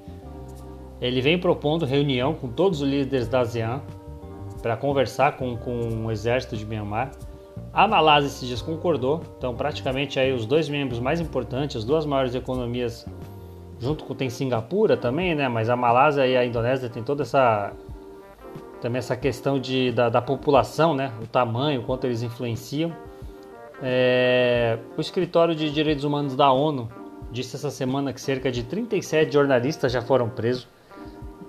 ele 1.00 1.20
vem 1.20 1.38
propondo 1.38 1.84
reunião 1.84 2.34
com 2.34 2.48
todos 2.48 2.80
os 2.80 2.88
líderes 2.88 3.28
da 3.28 3.40
ASEAN 3.40 3.80
para 4.62 4.76
conversar 4.76 5.36
com, 5.36 5.56
com 5.56 6.06
o 6.06 6.10
exército 6.10 6.56
de 6.56 6.66
Myanmar. 6.66 7.10
A 7.72 7.86
Malásia 7.86 8.28
esses 8.28 8.46
dias 8.46 8.62
concordou, 8.62 9.20
então 9.36 9.54
praticamente 9.54 10.18
aí 10.18 10.32
os 10.32 10.46
dois 10.46 10.68
membros 10.68 10.98
mais 10.98 11.20
importantes, 11.20 11.76
as 11.76 11.84
duas 11.84 12.06
maiores 12.06 12.34
economias 12.34 13.06
junto 13.80 14.04
com 14.04 14.14
tem 14.14 14.28
Singapura 14.28 14.96
também, 14.96 15.34
né? 15.34 15.48
Mas 15.48 15.68
a 15.68 15.76
Malásia 15.76 16.26
e 16.26 16.36
a 16.36 16.44
Indonésia 16.44 16.88
tem 16.88 17.02
toda 17.02 17.22
essa 17.22 17.72
também 18.80 18.98
essa 18.98 19.16
questão 19.16 19.58
de, 19.58 19.90
da, 19.90 20.08
da 20.08 20.22
população, 20.22 20.94
né? 20.94 21.12
O 21.22 21.26
tamanho, 21.26 21.82
quanto 21.82 22.06
eles 22.06 22.22
influenciam. 22.22 22.92
É, 23.82 24.78
o 24.96 25.00
Escritório 25.00 25.54
de 25.54 25.70
Direitos 25.70 26.04
Humanos 26.04 26.34
da 26.36 26.50
ONU 26.52 26.88
disse 27.30 27.56
essa 27.56 27.70
semana 27.70 28.12
que 28.12 28.20
cerca 28.20 28.50
de 28.50 28.62
37 28.62 29.32
jornalistas 29.32 29.92
já 29.92 30.00
foram 30.00 30.28
presos. 30.28 30.68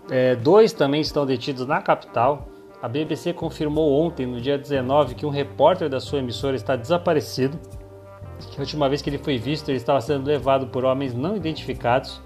É, 0.10 0.36
dois 0.36 0.74
também 0.74 1.02
estão 1.02 1.26
detidos 1.26 1.66
na 1.68 1.82
capital. 1.82 2.48
A 2.82 2.88
BBC 2.88 3.34
confirmou 3.34 3.92
ontem, 4.02 4.26
no 4.26 4.40
dia 4.40 4.58
19, 4.58 5.14
que 5.14 5.26
um 5.26 5.30
repórter 5.30 5.90
da 5.90 6.00
sua 6.00 6.20
emissora 6.20 6.56
está 6.56 6.76
desaparecido 6.76 7.60
a 8.58 8.60
última 8.60 8.88
vez 8.88 9.02
que 9.02 9.10
ele 9.10 9.18
foi 9.18 9.38
visto, 9.38 9.70
ele 9.70 9.78
estava 9.78 10.00
sendo 10.02 10.26
levado 10.26 10.68
por 10.68 10.86
homens 10.86 11.14
não 11.14 11.36
identificados. 11.36 12.22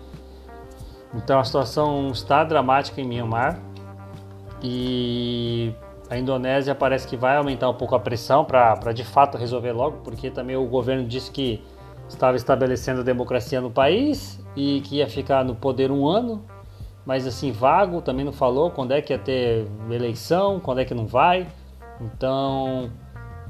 Então 1.13 1.39
a 1.39 1.43
situação 1.43 2.09
está 2.09 2.43
dramática 2.43 2.99
em 2.99 3.05
Myanmar 3.05 3.59
e 4.61 5.73
a 6.09 6.17
Indonésia 6.17 6.73
parece 6.73 7.07
que 7.07 7.15
vai 7.15 7.37
aumentar 7.37 7.69
um 7.69 7.73
pouco 7.73 7.95
a 7.95 7.99
pressão 7.99 8.45
para 8.45 8.91
de 8.93 9.03
fato 9.03 9.37
resolver 9.37 9.71
logo, 9.71 9.97
porque 10.03 10.29
também 10.29 10.55
o 10.55 10.65
governo 10.65 11.07
disse 11.07 11.31
que 11.31 11.63
estava 12.07 12.35
estabelecendo 12.35 13.03
democracia 13.03 13.61
no 13.61 13.71
país 13.71 14.39
e 14.55 14.81
que 14.81 14.97
ia 14.97 15.07
ficar 15.07 15.43
no 15.43 15.55
poder 15.55 15.91
um 15.91 16.07
ano, 16.07 16.43
mas 17.05 17.27
assim 17.27 17.51
vago, 17.51 18.01
também 18.01 18.23
não 18.25 18.33
falou 18.33 18.71
quando 18.71 18.91
é 18.91 19.01
que 19.01 19.13
ia 19.13 19.19
ter 19.19 19.67
eleição, 19.89 20.59
quando 20.59 20.79
é 20.79 20.85
que 20.85 20.93
não 20.93 21.05
vai. 21.05 21.47
Então 21.99 22.89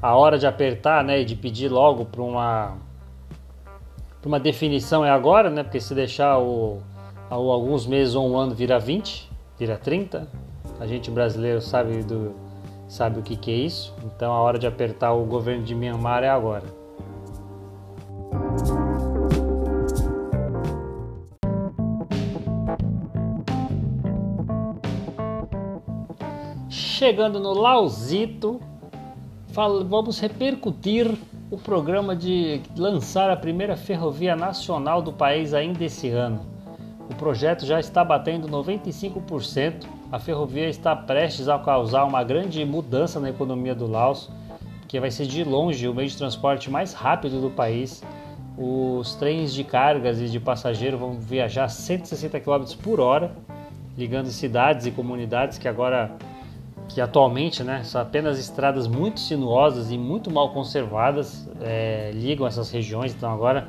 a 0.04 0.14
hora 0.14 0.36
de 0.36 0.46
apertar, 0.46 1.02
né, 1.02 1.22
e 1.22 1.24
de 1.24 1.34
pedir 1.34 1.70
logo 1.70 2.04
para 2.04 2.20
uma 2.20 2.76
uma 4.22 4.38
definição 4.38 5.02
é 5.02 5.10
agora, 5.10 5.48
né? 5.48 5.62
Porque 5.62 5.80
se 5.80 5.94
deixar 5.94 6.38
o, 6.38 6.82
alguns 7.30 7.86
meses 7.86 8.14
ou 8.14 8.30
um 8.30 8.36
ano 8.36 8.54
vira 8.54 8.78
20, 8.78 9.30
vira 9.58 9.78
30. 9.78 10.28
A 10.78 10.86
gente 10.86 11.10
brasileiro 11.10 11.60
sabe 11.62 12.02
do 12.02 12.34
sabe 12.86 13.20
o 13.20 13.22
que, 13.22 13.34
que 13.34 13.50
é 13.50 13.54
isso. 13.54 13.94
Então 14.04 14.30
a 14.30 14.40
hora 14.40 14.58
de 14.58 14.66
apertar 14.66 15.12
o 15.14 15.24
governo 15.24 15.62
de 15.62 15.74
Myanmar 15.74 16.22
é 16.22 16.28
agora. 16.28 16.64
Chegando 26.68 27.40
no 27.40 27.54
Lausito, 27.54 28.60
vamos 29.54 30.18
repercutir 30.18 31.16
o 31.48 31.56
programa 31.56 32.16
de 32.16 32.60
lançar 32.76 33.30
a 33.30 33.36
primeira 33.36 33.76
ferrovia 33.76 34.34
nacional 34.34 35.00
do 35.00 35.12
país 35.12 35.54
ainda 35.54 35.84
esse 35.84 36.08
ano. 36.08 36.44
O 37.08 37.14
projeto 37.14 37.64
já 37.64 37.78
está 37.78 38.04
batendo 38.04 38.48
95%. 38.48 39.86
A 40.10 40.18
ferrovia 40.18 40.68
está 40.68 40.96
prestes 40.96 41.48
a 41.48 41.56
causar 41.58 42.04
uma 42.04 42.24
grande 42.24 42.64
mudança 42.64 43.20
na 43.20 43.30
economia 43.30 43.74
do 43.74 43.86
Laos, 43.86 44.28
que 44.88 44.98
vai 44.98 45.10
ser 45.10 45.26
de 45.26 45.44
longe 45.44 45.86
o 45.86 45.94
meio 45.94 46.08
de 46.08 46.16
transporte 46.16 46.68
mais 46.68 46.92
rápido 46.92 47.40
do 47.40 47.50
país. 47.50 48.02
Os 48.58 49.14
trens 49.14 49.54
de 49.54 49.62
cargas 49.62 50.20
e 50.20 50.28
de 50.28 50.40
passageiro 50.40 50.98
vão 50.98 51.12
viajar 51.14 51.68
160 51.68 52.40
km 52.40 52.64
por 52.82 52.98
hora, 52.98 53.32
ligando 53.96 54.30
cidades 54.30 54.86
e 54.86 54.90
comunidades 54.90 55.58
que 55.58 55.68
agora 55.68 56.16
que 56.94 57.00
atualmente 57.00 57.64
né, 57.64 57.82
são 57.82 58.00
apenas 58.00 58.38
estradas 58.38 58.86
muito 58.86 59.18
sinuosas 59.18 59.90
e 59.90 59.98
muito 59.98 60.30
mal 60.30 60.50
conservadas, 60.50 61.48
é, 61.60 62.12
ligam 62.14 62.46
essas 62.46 62.70
regiões. 62.70 63.12
Então 63.12 63.32
agora 63.32 63.66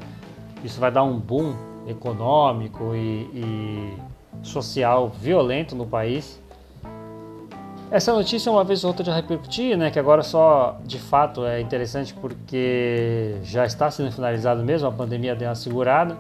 isso 0.63 0.79
vai 0.79 0.91
dar 0.91 1.03
um 1.03 1.17
boom 1.17 1.55
econômico 1.87 2.93
e, 2.93 3.29
e 3.33 3.93
social 4.43 5.09
violento 5.09 5.75
no 5.75 5.87
país. 5.87 6.39
Essa 7.89 8.13
notícia 8.13 8.51
uma 8.51 8.63
vez 8.63 8.83
ou 8.83 8.91
outra 8.91 9.03
já 9.03 9.15
repercutir, 9.15 9.75
né, 9.75 9.89
que 9.89 9.97
agora 9.97 10.21
só 10.21 10.77
de 10.83 10.99
fato 10.99 11.45
é 11.45 11.59
interessante 11.59 12.13
porque 12.13 13.37
já 13.43 13.65
está 13.65 13.89
sendo 13.89 14.11
finalizado 14.11 14.63
mesmo, 14.63 14.87
a 14.87 14.91
pandemia 14.91 15.35
deu 15.35 15.49
uma 15.49 15.55
segurada. 15.55 16.15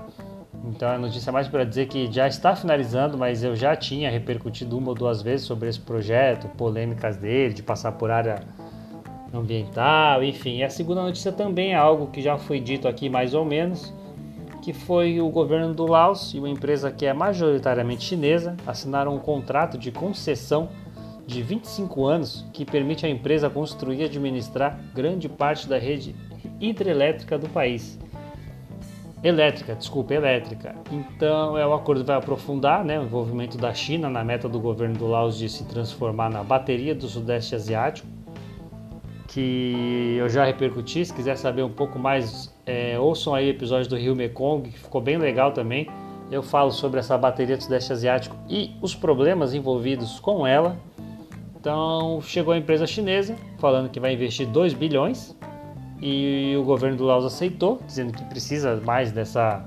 Então 0.67 0.89
a 0.89 0.97
notícia 0.97 1.29
é 1.29 1.33
mais 1.33 1.47
para 1.47 1.63
dizer 1.63 1.87
que 1.87 2.11
já 2.11 2.27
está 2.27 2.55
finalizando, 2.55 3.17
mas 3.17 3.43
eu 3.43 3.55
já 3.55 3.75
tinha 3.75 4.09
repercutido 4.09 4.77
uma 4.77 4.89
ou 4.89 4.95
duas 4.95 5.21
vezes 5.21 5.45
sobre 5.45 5.69
esse 5.69 5.79
projeto, 5.79 6.47
polêmicas 6.49 7.17
dele, 7.17 7.53
de 7.53 7.61
passar 7.61 7.91
por 7.93 8.09
área 8.09 8.43
ambiental, 9.33 10.23
enfim. 10.23 10.57
E 10.57 10.63
a 10.63 10.69
segunda 10.69 11.01
notícia 11.03 11.31
também 11.31 11.73
é 11.73 11.75
algo 11.75 12.07
que 12.07 12.21
já 12.21 12.37
foi 12.37 12.59
dito 12.59 12.87
aqui 12.87 13.09
mais 13.09 13.33
ou 13.33 13.45
menos, 13.45 13.93
que 14.61 14.73
foi 14.73 15.21
o 15.21 15.29
governo 15.29 15.73
do 15.73 15.85
Laos 15.85 16.33
e 16.33 16.39
uma 16.39 16.49
empresa 16.49 16.91
que 16.91 17.05
é 17.05 17.13
majoritariamente 17.13 18.03
chinesa 18.03 18.57
assinaram 18.65 19.15
um 19.15 19.19
contrato 19.19 19.77
de 19.77 19.91
concessão 19.91 20.69
de 21.27 21.41
25 21.41 22.05
anos 22.05 22.45
que 22.53 22.65
permite 22.65 23.05
à 23.05 23.09
empresa 23.09 23.49
construir 23.49 24.01
e 24.01 24.03
administrar 24.05 24.79
grande 24.93 25.27
parte 25.29 25.67
da 25.67 25.77
rede 25.77 26.15
hidrelétrica 26.59 27.37
do 27.37 27.49
país 27.49 27.99
elétrica, 29.27 29.73
desculpa, 29.73 30.13
elétrica. 30.13 30.75
Então, 30.91 31.57
é 31.57 31.65
o 31.65 31.73
acordo 31.73 32.05
vai 32.05 32.15
aprofundar 32.15 32.85
né, 32.85 32.99
o 32.99 33.03
envolvimento 33.03 33.57
da 33.57 33.73
China 33.73 34.07
na 34.07 34.23
meta 34.23 34.47
do 34.47 34.59
governo 34.59 34.95
do 34.95 35.07
Laos 35.07 35.35
de 35.37 35.49
se 35.49 35.65
transformar 35.65 36.29
na 36.29 36.43
bateria 36.43 36.93
do 36.93 37.07
Sudeste 37.07 37.55
Asiático, 37.55 38.07
que 39.27 40.15
eu 40.19 40.29
já 40.29 40.45
repercuti. 40.45 41.03
Se 41.03 41.11
quiser 41.11 41.37
saber 41.37 41.63
um 41.63 41.71
pouco 41.71 41.97
mais, 41.97 42.53
é, 42.67 42.99
ouçam 42.99 43.33
aí 43.33 43.47
o 43.47 43.49
episódio 43.49 43.89
do 43.89 43.97
Rio 43.97 44.15
Mekong, 44.15 44.69
que 44.69 44.77
ficou 44.77 45.01
bem 45.01 45.17
legal 45.17 45.51
também. 45.51 45.89
Eu 46.31 46.43
falo 46.43 46.71
sobre 46.71 46.99
essa 46.99 47.17
bateria 47.17 47.57
do 47.57 47.63
Sudeste 47.63 47.91
Asiático 47.91 48.35
e 48.47 48.75
os 48.79 48.93
problemas 48.93 49.55
envolvidos 49.55 50.19
com 50.19 50.45
ela. 50.45 50.77
Então, 51.59 52.21
chegou 52.21 52.53
a 52.53 52.57
empresa 52.57 52.85
chinesa 52.85 53.35
falando 53.57 53.89
que 53.89 53.99
vai 53.99 54.13
investir 54.13 54.45
2 54.45 54.75
bilhões 54.75 55.35
e 56.07 56.55
o 56.55 56.63
governo 56.63 56.95
do 56.95 57.03
Laos 57.03 57.25
aceitou, 57.25 57.81
dizendo 57.83 58.13
que 58.13 58.23
precisa 58.25 58.79
mais 58.85 59.11
dessa, 59.11 59.65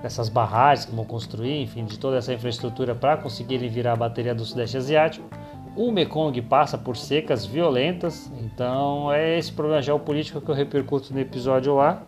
dessas 0.00 0.30
barragens 0.30 0.86
que 0.86 0.96
vão 0.96 1.04
construir, 1.04 1.60
enfim, 1.60 1.84
de 1.84 1.98
toda 1.98 2.16
essa 2.16 2.32
infraestrutura 2.32 2.94
para 2.94 3.18
conseguirem 3.18 3.68
virar 3.68 3.92
a 3.92 3.96
bateria 3.96 4.34
do 4.34 4.46
Sudeste 4.46 4.78
Asiático. 4.78 5.28
O 5.76 5.92
Mekong 5.92 6.40
passa 6.40 6.78
por 6.78 6.96
secas 6.96 7.44
violentas, 7.44 8.32
então 8.42 9.12
é 9.12 9.38
esse 9.38 9.52
problema 9.52 9.82
geopolítico 9.82 10.40
que 10.40 10.50
eu 10.50 10.54
repercuto 10.54 11.12
no 11.12 11.20
episódio 11.20 11.74
lá. 11.74 12.02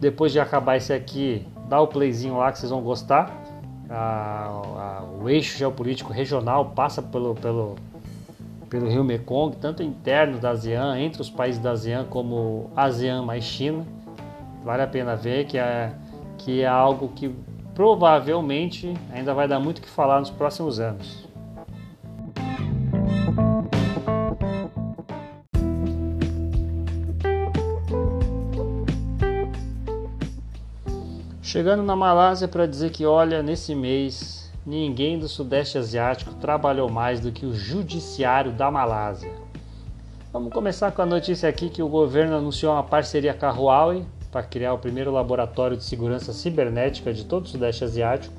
Depois 0.00 0.32
de 0.32 0.40
acabar 0.40 0.78
esse 0.78 0.92
aqui, 0.92 1.46
dá 1.68 1.80
o 1.80 1.86
playzinho 1.86 2.38
lá 2.38 2.50
que 2.50 2.58
vocês 2.58 2.70
vão 2.70 2.80
gostar. 2.80 3.30
o 5.22 5.28
eixo 5.28 5.56
geopolítico 5.56 6.12
regional 6.12 6.70
passa 6.70 7.00
pelo, 7.00 7.36
pelo, 7.36 7.76
pelo 8.70 8.88
rio 8.88 9.02
Mekong, 9.02 9.56
tanto 9.56 9.82
interno 9.82 10.38
da 10.38 10.50
ASEAN, 10.50 10.96
entre 11.00 11.20
os 11.20 11.28
países 11.28 11.60
da 11.60 11.72
ASEAN, 11.72 12.04
como 12.04 12.70
ASEAN 12.76 13.22
mais 13.22 13.42
China. 13.42 13.84
Vale 14.64 14.82
a 14.82 14.86
pena 14.86 15.16
ver 15.16 15.46
que 15.46 15.58
é, 15.58 15.92
que 16.38 16.62
é 16.62 16.66
algo 16.66 17.08
que 17.08 17.34
provavelmente 17.74 18.94
ainda 19.12 19.34
vai 19.34 19.48
dar 19.48 19.58
muito 19.58 19.78
o 19.78 19.82
que 19.82 19.88
falar 19.88 20.20
nos 20.20 20.30
próximos 20.30 20.78
anos. 20.78 21.28
Chegando 31.42 31.82
na 31.82 31.96
Malásia 31.96 32.46
para 32.46 32.64
dizer 32.64 32.90
que, 32.90 33.04
olha, 33.04 33.42
nesse 33.42 33.74
mês 33.74 34.39
ninguém 34.64 35.18
do 35.18 35.28
Sudeste 35.28 35.78
Asiático 35.78 36.34
trabalhou 36.34 36.90
mais 36.90 37.20
do 37.20 37.32
que 37.32 37.46
o 37.46 37.54
Judiciário 37.54 38.52
da 38.52 38.70
Malásia. 38.70 39.30
Vamos 40.32 40.52
começar 40.52 40.92
com 40.92 41.02
a 41.02 41.06
notícia 41.06 41.48
aqui 41.48 41.68
que 41.68 41.82
o 41.82 41.88
governo 41.88 42.36
anunciou 42.36 42.72
uma 42.72 42.84
parceria 42.84 43.34
com 43.34 43.46
a 43.46 43.50
Huawei 43.50 44.04
para 44.30 44.42
criar 44.42 44.72
o 44.72 44.78
primeiro 44.78 45.10
laboratório 45.10 45.76
de 45.76 45.82
segurança 45.82 46.32
cibernética 46.32 47.12
de 47.12 47.24
todo 47.24 47.46
o 47.46 47.48
Sudeste 47.48 47.82
Asiático. 47.82 48.32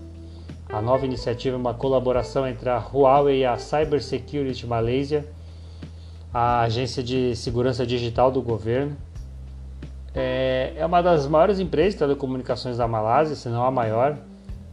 A 0.69 0.81
nova 0.81 1.05
iniciativa 1.05 1.57
é 1.57 1.59
uma 1.59 1.73
colaboração 1.73 2.47
entre 2.47 2.69
a 2.69 2.77
Huawei 2.77 3.39
e 3.39 3.45
a 3.45 3.57
Cyber 3.57 4.01
Security 4.01 4.65
Malaysia, 4.65 5.25
a 6.33 6.61
agência 6.61 7.03
de 7.03 7.35
segurança 7.35 7.85
digital 7.85 8.31
do 8.31 8.41
governo. 8.41 8.95
É, 10.15 10.73
é 10.77 10.85
uma 10.85 11.01
das 11.01 11.27
maiores 11.27 11.59
empresas 11.59 11.93
de 11.93 11.99
telecomunicações 11.99 12.77
da 12.77 12.87
Malásia, 12.87 13.35
se 13.35 13.49
não 13.49 13.65
a 13.65 13.71
maior. 13.71 14.17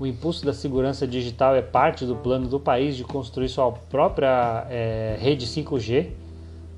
O 0.01 0.07
impulso 0.07 0.47
da 0.47 0.53
segurança 0.53 1.09
digital 1.09 1.57
é 1.57 1.63
parte 1.63 2.07
do 2.07 2.15
plano 2.15 2.47
do 2.47 2.61
país 2.61 2.97
de 2.97 3.03
construir 3.03 3.49
sua 3.49 3.73
própria 3.73 4.65
é, 4.71 5.17
rede 5.19 5.45
5G, 5.45 6.11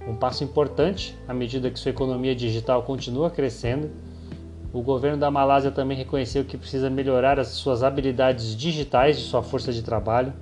um 0.09 0.15
passo 0.15 0.43
importante 0.43 1.15
à 1.29 1.35
medida 1.35 1.71
que 1.71 1.79
sua 1.79 1.91
economia 1.91 2.35
digital 2.35 2.83
continua 2.83 3.29
crescendo. 3.31 3.91
O 4.73 4.81
governo 4.81 5.19
da 5.19 5.31
Malásia 5.31 5.71
também 5.71 5.99
reconheceu 5.99 6.47
que 6.47 6.57
precisa 6.57 6.89
melhorar 6.89 7.39
as 7.39 7.49
suas 7.49 7.83
habilidades 7.83 8.57
digitais 8.57 9.19
de 9.19 9.25
sua 9.25 9.43
força 9.43 9.71
de 9.71 9.83
trabalho. 9.83 10.33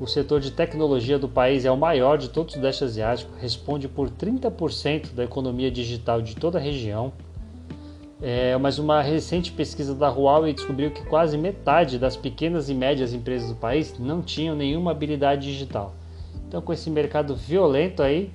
O 0.00 0.06
setor 0.06 0.40
de 0.40 0.50
tecnologia 0.50 1.18
do 1.18 1.28
país 1.28 1.66
é 1.66 1.70
o 1.70 1.76
maior 1.76 2.16
de 2.16 2.30
todo 2.30 2.48
o 2.48 2.52
Sudeste 2.52 2.84
Asiático, 2.84 3.32
responde 3.38 3.86
por 3.86 4.08
30% 4.08 5.12
da 5.12 5.24
economia 5.24 5.70
digital 5.70 6.22
de 6.22 6.36
toda 6.36 6.58
a 6.58 6.60
região. 6.60 7.12
É, 8.24 8.56
mas 8.56 8.78
uma 8.78 9.02
recente 9.02 9.50
pesquisa 9.50 9.96
da 9.96 10.08
Huawei 10.08 10.54
descobriu 10.54 10.92
que 10.92 11.04
quase 11.06 11.36
metade 11.36 11.98
das 11.98 12.16
pequenas 12.16 12.68
e 12.68 12.74
médias 12.74 13.12
empresas 13.12 13.48
do 13.48 13.56
país 13.56 13.98
não 13.98 14.22
tinham 14.22 14.54
nenhuma 14.54 14.92
habilidade 14.92 15.42
digital. 15.42 15.92
Então, 16.46 16.62
com 16.62 16.72
esse 16.72 16.88
mercado 16.88 17.34
violento 17.34 18.00
aí 18.00 18.32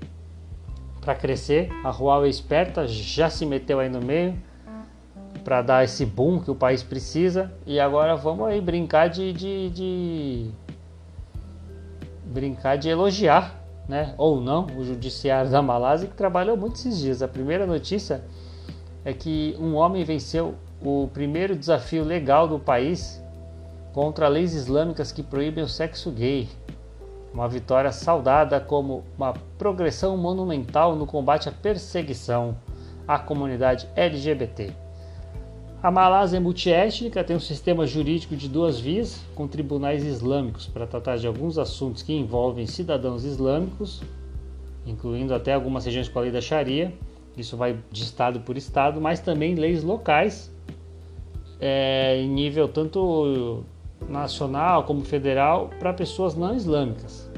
para 0.99 1.15
crescer, 1.15 1.69
a 1.85 1.89
Huawei 1.89 2.29
esperta 2.29 2.85
já 2.85 3.29
se 3.29 3.45
meteu 3.45 3.79
aí 3.79 3.87
no 3.87 4.01
meio 4.01 4.37
para 5.41 5.61
dar 5.61 5.85
esse 5.85 6.05
boom 6.05 6.41
que 6.41 6.51
o 6.51 6.55
país 6.55 6.83
precisa. 6.83 7.49
E 7.65 7.79
agora 7.79 8.13
vamos 8.17 8.45
aí 8.45 8.59
brincar 8.59 9.07
de, 9.07 9.31
de, 9.31 9.69
de 9.69 10.51
brincar 12.25 12.75
de 12.75 12.89
elogiar, 12.89 13.55
né, 13.87 14.13
ou 14.17 14.41
não, 14.41 14.67
o 14.77 14.83
judiciário 14.83 15.49
da 15.49 15.61
Malásia 15.61 16.09
que 16.09 16.15
trabalhou 16.15 16.57
muito 16.57 16.75
esses 16.75 16.97
dias. 16.97 17.21
A 17.21 17.27
primeira 17.29 17.65
notícia 17.65 18.21
é 19.07 19.13
que 19.13 19.55
um 19.57 19.73
homem 19.75 20.03
venceu 20.03 20.55
o 20.81 21.09
primeiro 21.13 21.55
desafio 21.55 22.03
legal 22.03 22.45
do 22.45 22.59
país 22.59 23.23
contra 23.93 24.27
leis 24.27 24.53
islâmicas 24.53 25.13
que 25.13 25.23
proíbem 25.23 25.63
o 25.63 25.67
sexo 25.69 26.11
gay. 26.11 26.49
Uma 27.33 27.47
vitória 27.47 27.89
saudada 27.93 28.59
como 28.59 29.05
uma 29.17 29.31
progressão 29.57 30.17
monumental 30.17 30.93
no 30.93 31.07
combate 31.07 31.47
à 31.47 31.53
perseguição 31.53 32.57
à 33.07 33.17
comunidade 33.17 33.87
LGBT. 33.95 34.73
A 35.81 35.89
Malásia 35.89 36.35
é 36.35 36.41
multiétnica, 36.41 37.23
tem 37.23 37.37
um 37.37 37.39
sistema 37.39 37.87
jurídico 37.87 38.35
de 38.35 38.49
duas 38.49 38.77
vias, 38.77 39.23
com 39.33 39.47
tribunais 39.47 40.03
islâmicos 40.03 40.67
para 40.67 40.85
tratar 40.85 41.15
de 41.15 41.27
alguns 41.27 41.57
assuntos 41.57 42.03
que 42.03 42.11
envolvem 42.11 42.67
cidadãos 42.67 43.23
islâmicos, 43.23 44.01
incluindo 44.85 45.33
até 45.33 45.53
algumas 45.53 45.85
regiões 45.85 46.09
com 46.09 46.19
a 46.19 46.23
lei 46.23 46.31
da 46.31 46.41
Sharia. 46.41 46.93
Isso 47.37 47.55
vai 47.55 47.77
de 47.91 48.03
estado 48.03 48.39
por 48.41 48.57
estado, 48.57 48.99
mas 48.99 49.19
também 49.19 49.55
leis 49.55 49.83
locais, 49.83 50.51
é, 51.59 52.17
em 52.17 52.29
nível 52.29 52.67
tanto 52.67 53.63
nacional 54.09 54.83
como 54.83 55.03
federal, 55.03 55.69
para 55.79 55.93
pessoas 55.93 56.35
não 56.35 56.55
islâmicas. 56.55 57.29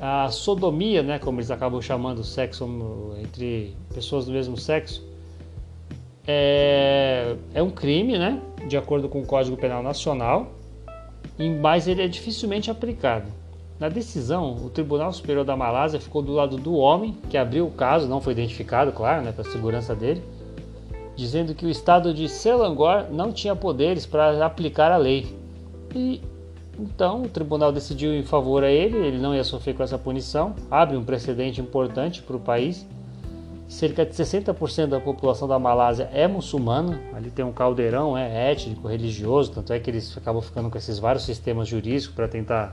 A 0.00 0.30
sodomia, 0.30 1.02
né, 1.02 1.18
como 1.18 1.40
eles 1.40 1.50
acabam 1.50 1.80
chamando 1.80 2.18
o 2.18 2.24
sexo 2.24 2.66
entre 3.18 3.74
pessoas 3.94 4.26
do 4.26 4.32
mesmo 4.32 4.56
sexo, 4.56 5.02
é, 6.26 7.36
é 7.54 7.62
um 7.62 7.70
crime, 7.70 8.18
né? 8.18 8.40
De 8.68 8.76
acordo 8.76 9.08
com 9.08 9.20
o 9.20 9.26
Código 9.26 9.56
Penal 9.56 9.82
Nacional, 9.82 10.52
mas 11.60 11.86
ele 11.86 12.02
é 12.02 12.08
dificilmente 12.08 12.70
aplicado. 12.70 13.26
Na 13.78 13.88
decisão, 13.88 14.54
o 14.54 14.70
Tribunal 14.70 15.12
Superior 15.12 15.44
da 15.44 15.56
Malásia 15.56 16.00
ficou 16.00 16.22
do 16.22 16.32
lado 16.32 16.56
do 16.56 16.74
homem 16.74 17.16
que 17.28 17.36
abriu 17.36 17.66
o 17.66 17.70
caso, 17.70 18.08
não 18.08 18.20
foi 18.20 18.32
identificado, 18.32 18.90
claro, 18.92 19.22
né, 19.22 19.32
para 19.32 19.46
a 19.46 19.50
segurança 19.50 19.94
dele, 19.94 20.22
dizendo 21.14 21.54
que 21.54 21.66
o 21.66 21.70
estado 21.70 22.14
de 22.14 22.28
Selangor 22.28 23.06
não 23.10 23.32
tinha 23.32 23.54
poderes 23.54 24.06
para 24.06 24.44
aplicar 24.44 24.90
a 24.90 24.96
lei. 24.96 25.36
E 25.94 26.22
então 26.78 27.22
o 27.22 27.28
tribunal 27.28 27.72
decidiu 27.72 28.14
em 28.14 28.22
favor 28.22 28.64
a 28.64 28.70
ele, 28.70 28.96
ele 28.96 29.18
não 29.18 29.34
ia 29.34 29.44
sofrer 29.44 29.74
com 29.74 29.82
essa 29.82 29.98
punição, 29.98 30.54
abre 30.70 30.96
um 30.96 31.04
precedente 31.04 31.60
importante 31.60 32.22
para 32.22 32.36
o 32.36 32.40
país 32.40 32.86
Cerca 33.68 34.06
de 34.06 34.12
60% 34.12 34.86
da 34.86 35.00
população 35.00 35.48
da 35.48 35.58
Malásia 35.58 36.08
é 36.12 36.28
muçulmana. 36.28 37.00
Ali 37.12 37.30
tem 37.30 37.44
um 37.44 37.52
caldeirão 37.52 38.16
é 38.16 38.52
étnico, 38.52 38.86
religioso, 38.86 39.50
tanto 39.50 39.72
é 39.72 39.80
que 39.80 39.90
eles 39.90 40.16
acabam 40.16 40.40
ficando 40.40 40.70
com 40.70 40.78
esses 40.78 41.00
vários 41.00 41.24
sistemas 41.24 41.66
jurídicos 41.66 42.14
para 42.14 42.28
tentar 42.28 42.72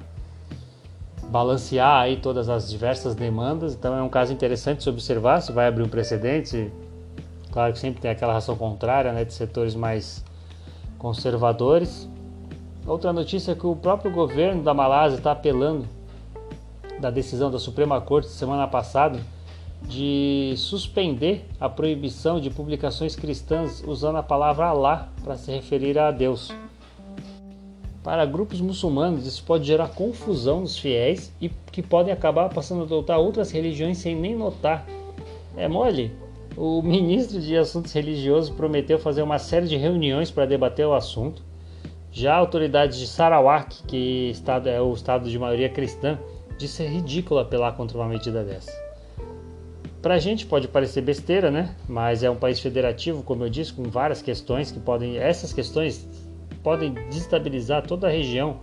balancear 1.33 2.03
aí 2.03 2.17
todas 2.17 2.47
as 2.47 2.69
diversas 2.69 3.15
demandas. 3.15 3.73
Então 3.73 3.97
é 3.97 4.03
um 4.03 4.07
caso 4.07 4.31
interessante 4.31 4.83
se 4.83 4.89
observar, 4.89 5.41
se 5.41 5.51
vai 5.51 5.67
abrir 5.67 5.81
um 5.81 5.89
precedente. 5.89 6.71
Claro 7.51 7.73
que 7.73 7.79
sempre 7.79 7.99
tem 7.99 8.11
aquela 8.11 8.33
ração 8.33 8.55
contrária, 8.55 9.11
né, 9.11 9.25
de 9.25 9.33
setores 9.33 9.73
mais 9.73 10.23
conservadores. 10.99 12.07
Outra 12.85 13.11
notícia 13.11 13.53
é 13.53 13.55
que 13.55 13.65
o 13.65 13.75
próprio 13.75 14.11
governo 14.11 14.61
da 14.61 14.75
Malásia 14.75 15.17
está 15.17 15.31
apelando 15.31 15.87
da 16.99 17.09
decisão 17.09 17.49
da 17.49 17.57
Suprema 17.57 17.99
Corte 17.99 18.27
semana 18.27 18.67
passada 18.67 19.19
de 19.87 20.53
suspender 20.55 21.47
a 21.59 21.67
proibição 21.67 22.39
de 22.39 22.51
publicações 22.51 23.15
cristãs 23.15 23.83
usando 23.85 24.17
a 24.17 24.23
palavra 24.23 24.67
Allah 24.67 25.09
para 25.23 25.35
se 25.35 25.51
referir 25.51 25.97
a 25.97 26.11
Deus. 26.11 26.53
Para 28.03 28.25
grupos 28.25 28.59
muçulmanos, 28.59 29.25
isso 29.25 29.41
pode 29.45 29.65
gerar 29.65 29.87
confusão 29.87 30.59
nos 30.59 30.77
fiéis 30.77 31.31
e 31.39 31.49
que 31.71 31.81
podem 31.81 32.13
acabar 32.13 32.49
passando 32.49 32.81
a 32.81 32.83
adotar 32.83 33.17
outras 33.17 33.49
religiões 33.49 33.97
sem 33.97 34.13
nem 34.13 34.35
notar. 34.35 34.85
É 35.55 35.69
mole? 35.69 36.11
O 36.57 36.81
ministro 36.81 37.39
de 37.39 37.55
Assuntos 37.57 37.93
Religiosos 37.93 38.49
prometeu 38.49 38.99
fazer 38.99 39.21
uma 39.21 39.39
série 39.39 39.67
de 39.67 39.77
reuniões 39.77 40.29
para 40.29 40.45
debater 40.45 40.85
o 40.85 40.93
assunto. 40.93 41.41
Já 42.11 42.35
autoridades 42.35 42.99
de 42.99 43.07
Sarawak, 43.07 43.83
que 43.87 44.33
é 44.65 44.81
o 44.81 44.93
estado 44.93 45.29
de 45.29 45.39
maioria 45.39 45.69
cristã, 45.69 46.19
disse 46.57 46.75
ser 46.75 46.89
ridículo 46.89 47.39
apelar 47.39 47.71
contra 47.71 47.97
uma 47.97 48.07
medida 48.07 48.43
dessa. 48.43 48.71
Para 50.01 50.15
a 50.15 50.19
gente 50.19 50.45
pode 50.45 50.67
parecer 50.67 51.01
besteira, 51.01 51.49
né? 51.49 51.73
Mas 51.87 52.21
é 52.21 52.29
um 52.29 52.35
país 52.35 52.59
federativo, 52.59 53.23
como 53.23 53.45
eu 53.45 53.49
disse, 53.49 53.71
com 53.71 53.83
várias 53.83 54.21
questões 54.21 54.69
que 54.69 54.79
podem, 54.79 55.17
essas 55.17 55.53
questões 55.53 56.05
podem 56.63 56.93
destabilizar 57.09 57.85
toda 57.85 58.07
a 58.07 58.09
região, 58.09 58.57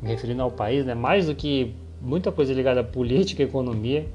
me 0.00 0.08
referindo 0.08 0.40
ao 0.40 0.50
país, 0.50 0.86
né? 0.86 0.94
Mais 0.94 1.26
do 1.26 1.34
que 1.34 1.74
muita 2.00 2.30
coisa 2.30 2.54
ligada 2.54 2.80
à 2.80 2.84
política 2.84 3.42
e 3.42 3.46
economia, 3.46 4.06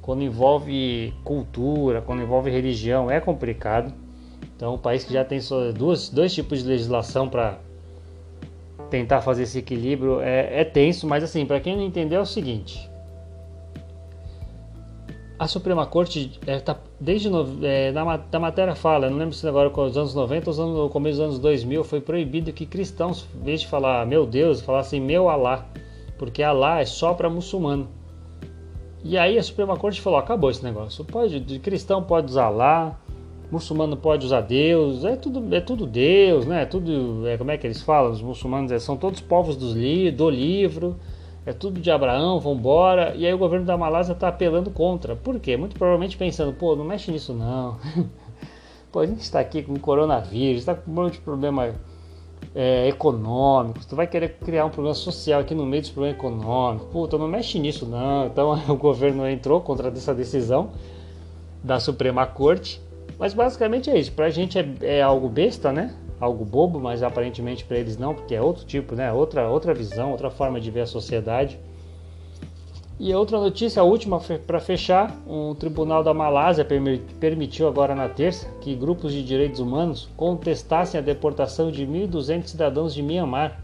quando 0.00 0.22
envolve 0.22 1.12
cultura, 1.24 2.00
quando 2.00 2.22
envolve 2.22 2.50
religião, 2.50 3.10
é 3.10 3.20
complicado. 3.20 3.92
Então, 4.56 4.74
um 4.74 4.78
país 4.78 5.02
que 5.02 5.12
já 5.12 5.24
tem 5.24 5.40
só 5.40 5.72
duas, 5.72 6.08
dois 6.08 6.32
tipos 6.32 6.62
de 6.62 6.68
legislação 6.68 7.28
para 7.28 7.58
tentar 8.88 9.20
fazer 9.22 9.42
esse 9.42 9.58
equilíbrio 9.58 10.20
é, 10.20 10.60
é 10.60 10.64
tenso, 10.64 11.06
mas 11.06 11.24
assim, 11.24 11.44
para 11.44 11.58
quem 11.58 11.76
não 11.76 11.82
entendeu 11.82 12.20
é 12.20 12.22
o 12.22 12.26
seguinte: 12.26 12.88
a 15.44 15.46
Suprema 15.46 15.84
Corte 15.84 16.40
é, 16.46 16.58
tá, 16.58 16.74
desde 16.98 17.28
é, 17.62 17.92
na, 17.92 18.38
matéria 18.40 18.74
fala, 18.74 19.10
não 19.10 19.18
lembro 19.18 19.34
se 19.34 19.46
agora 19.46 19.68
com 19.68 19.84
os 19.84 19.94
anos 19.94 20.14
90 20.14 20.50
ou 20.50 20.84
no 20.84 20.88
começo 20.88 21.18
dos 21.18 21.26
anos 21.26 21.38
2000 21.38 21.84
foi 21.84 22.00
proibido 22.00 22.50
que 22.50 22.64
cristãos, 22.64 23.26
em 23.38 23.44
vez 23.44 23.60
de 23.60 23.66
falar 23.66 24.06
meu 24.06 24.24
Deus, 24.24 24.62
falassem 24.62 25.02
meu 25.02 25.28
Alá, 25.28 25.66
porque 26.16 26.42
Alá 26.42 26.80
é 26.80 26.86
só 26.86 27.12
para 27.12 27.28
muçulmano. 27.28 27.86
E 29.04 29.18
aí 29.18 29.36
a 29.36 29.42
Suprema 29.42 29.76
Corte 29.76 30.00
falou, 30.00 30.18
acabou 30.18 30.50
esse 30.50 30.64
negócio. 30.64 31.04
Pode, 31.04 31.38
de 31.38 31.58
cristão 31.58 32.02
pode 32.02 32.30
usar 32.30 32.44
Alá, 32.44 32.98
muçulmano 33.50 33.98
pode 33.98 34.24
usar 34.24 34.40
Deus, 34.40 35.04
é 35.04 35.14
tudo, 35.14 35.54
é 35.54 35.60
tudo 35.60 35.86
Deus, 35.86 36.46
né? 36.46 36.62
É 36.62 36.64
tudo, 36.64 37.28
é, 37.28 37.36
como 37.36 37.50
é 37.50 37.58
que 37.58 37.66
eles 37.66 37.82
falam? 37.82 38.10
Os 38.10 38.22
muçulmanos 38.22 38.72
é, 38.72 38.78
são 38.78 38.96
todos 38.96 39.20
povos 39.20 39.56
do, 39.56 39.74
li, 39.74 40.10
do 40.10 40.30
livro, 40.30 40.96
é 41.46 41.52
tudo 41.52 41.80
de 41.80 41.90
Abraão, 41.90 42.40
vambora. 42.40 43.14
E 43.14 43.26
aí 43.26 43.34
o 43.34 43.38
governo 43.38 43.66
da 43.66 43.76
Malásia 43.76 44.12
está 44.12 44.28
apelando 44.28 44.70
contra. 44.70 45.14
Por 45.14 45.38
quê? 45.38 45.56
Muito 45.56 45.76
provavelmente 45.76 46.16
pensando, 46.16 46.52
pô, 46.52 46.74
não 46.74 46.84
mexe 46.84 47.10
nisso 47.10 47.34
não. 47.34 47.76
pô, 48.90 49.00
a 49.00 49.06
gente 49.06 49.20
está 49.20 49.40
aqui 49.40 49.62
com 49.62 49.78
coronavírus, 49.78 50.60
está 50.60 50.74
com 50.74 50.90
um 50.90 50.94
monte 50.94 51.14
de 51.14 51.20
problema 51.20 51.74
é, 52.54 52.88
econômicos, 52.88 53.84
tu 53.84 53.96
vai 53.96 54.06
querer 54.06 54.36
criar 54.38 54.64
um 54.64 54.70
problema 54.70 54.94
social 54.94 55.40
aqui 55.40 55.54
no 55.54 55.66
meio 55.66 55.82
dos 55.82 55.90
problemas 55.90 56.18
econômicos. 56.18 56.88
Puta, 56.90 57.18
não 57.18 57.28
mexe 57.28 57.58
nisso 57.58 57.84
não. 57.84 58.26
Então 58.26 58.52
o 58.68 58.76
governo 58.76 59.28
entrou 59.28 59.60
contra 59.60 59.88
essa 59.88 60.14
decisão 60.14 60.70
da 61.62 61.78
Suprema 61.80 62.26
Corte. 62.26 62.80
Mas 63.18 63.34
basicamente 63.34 63.90
é 63.90 63.98
isso. 63.98 64.12
Pra 64.12 64.30
gente 64.30 64.58
é, 64.58 64.66
é 64.80 65.02
algo 65.02 65.28
besta, 65.28 65.72
né? 65.72 65.94
Algo 66.24 66.42
bobo, 66.42 66.80
mas 66.80 67.02
aparentemente 67.02 67.66
para 67.66 67.78
eles 67.78 67.98
não, 67.98 68.14
porque 68.14 68.34
é 68.34 68.40
outro 68.40 68.64
tipo, 68.64 68.94
né? 68.94 69.12
Outra, 69.12 69.46
outra 69.46 69.74
visão, 69.74 70.10
outra 70.10 70.30
forma 70.30 70.58
de 70.58 70.70
ver 70.70 70.80
a 70.80 70.86
sociedade. 70.86 71.58
E 72.98 73.12
outra 73.12 73.38
notícia, 73.38 73.82
a 73.82 73.84
última 73.84 74.18
para 74.46 74.58
fechar, 74.58 75.14
um 75.28 75.54
tribunal 75.54 76.02
da 76.02 76.14
Malásia 76.14 76.66
permitiu 77.20 77.68
agora 77.68 77.94
na 77.94 78.08
terça 78.08 78.48
que 78.62 78.74
grupos 78.74 79.12
de 79.12 79.22
direitos 79.22 79.60
humanos 79.60 80.08
contestassem 80.16 80.98
a 80.98 81.02
deportação 81.02 81.70
de 81.70 81.86
1.200 81.86 82.46
cidadãos 82.46 82.94
de 82.94 83.02
Myanmar. 83.02 83.60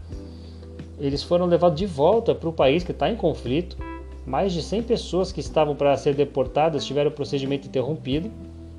Eles 0.99 1.23
foram 1.23 1.47
levados 1.47 1.79
de 1.79 1.87
volta 1.87 2.35
para 2.35 2.47
o 2.47 2.53
país 2.53 2.83
que 2.83 2.91
está 2.91 3.09
em 3.09 3.15
conflito. 3.15 3.75
Mais 4.23 4.53
de 4.53 4.61
100 4.61 4.83
pessoas 4.83 5.31
que 5.31 5.39
estavam 5.39 5.75
para 5.75 5.97
ser 5.97 6.13
deportadas 6.13 6.85
tiveram 6.85 7.09
o 7.09 7.13
procedimento 7.13 7.67
interrompido, 7.67 8.29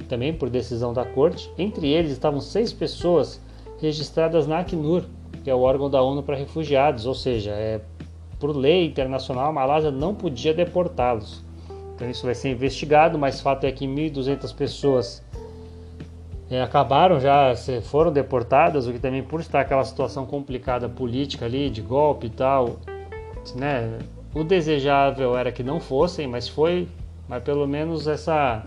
também 0.08 0.32
por 0.32 0.48
decisão 0.48 0.92
da 0.92 1.04
corte. 1.04 1.50
Entre 1.58 1.88
eles 1.88 2.12
estavam 2.12 2.40
seis 2.40 2.72
pessoas 2.72 3.40
registradas 3.82 4.46
na 4.46 4.60
Acnur, 4.60 5.04
que 5.42 5.50
é 5.50 5.54
o 5.54 5.60
órgão 5.60 5.90
da 5.90 6.00
ONU 6.00 6.22
para 6.22 6.36
refugiados, 6.36 7.04
ou 7.04 7.14
seja, 7.14 7.50
é 7.50 7.80
por 8.38 8.56
lei 8.56 8.86
internacional, 8.86 9.50
a 9.50 9.52
Malásia 9.52 9.90
não 9.90 10.14
podia 10.14 10.54
deportá-los. 10.54 11.44
Então 11.94 12.08
isso 12.08 12.24
vai 12.24 12.34
ser 12.34 12.50
investigado, 12.50 13.18
mas 13.18 13.40
fato 13.40 13.64
é 13.64 13.72
que 13.72 13.86
1.200 13.86 14.54
pessoas 14.54 15.22
é, 16.50 16.60
acabaram 16.60 17.20
já, 17.20 17.54
foram 17.82 18.12
deportadas, 18.12 18.86
o 18.86 18.92
que 18.92 18.98
também 18.98 19.22
por 19.22 19.40
estar 19.40 19.60
aquela 19.60 19.84
situação 19.84 20.26
complicada 20.26 20.88
política 20.88 21.44
ali, 21.44 21.70
de 21.70 21.80
golpe 21.80 22.26
e 22.26 22.30
tal, 22.30 22.76
né? 23.54 23.98
O 24.34 24.42
desejável 24.42 25.36
era 25.36 25.52
que 25.52 25.62
não 25.62 25.78
fossem, 25.78 26.26
mas 26.26 26.48
foi, 26.48 26.88
mas 27.28 27.42
pelo 27.42 27.66
menos 27.66 28.06
essa 28.06 28.64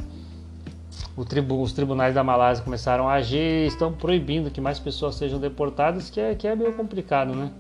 tribu, 1.25 1.61
os 1.61 1.73
tribunais 1.73 2.13
da 2.15 2.23
Malásia 2.23 2.63
começaram 2.63 3.07
a 3.07 3.13
agir 3.13 3.63
e 3.63 3.67
estão 3.67 3.91
proibindo 3.91 4.51
que 4.51 4.59
mais 4.59 4.79
pessoas 4.79 5.15
sejam 5.15 5.39
deportadas, 5.39 6.09
que 6.09 6.19
é, 6.19 6.35
que 6.35 6.47
é 6.47 6.55
meio 6.55 6.73
complicado, 6.73 7.35
né? 7.35 7.51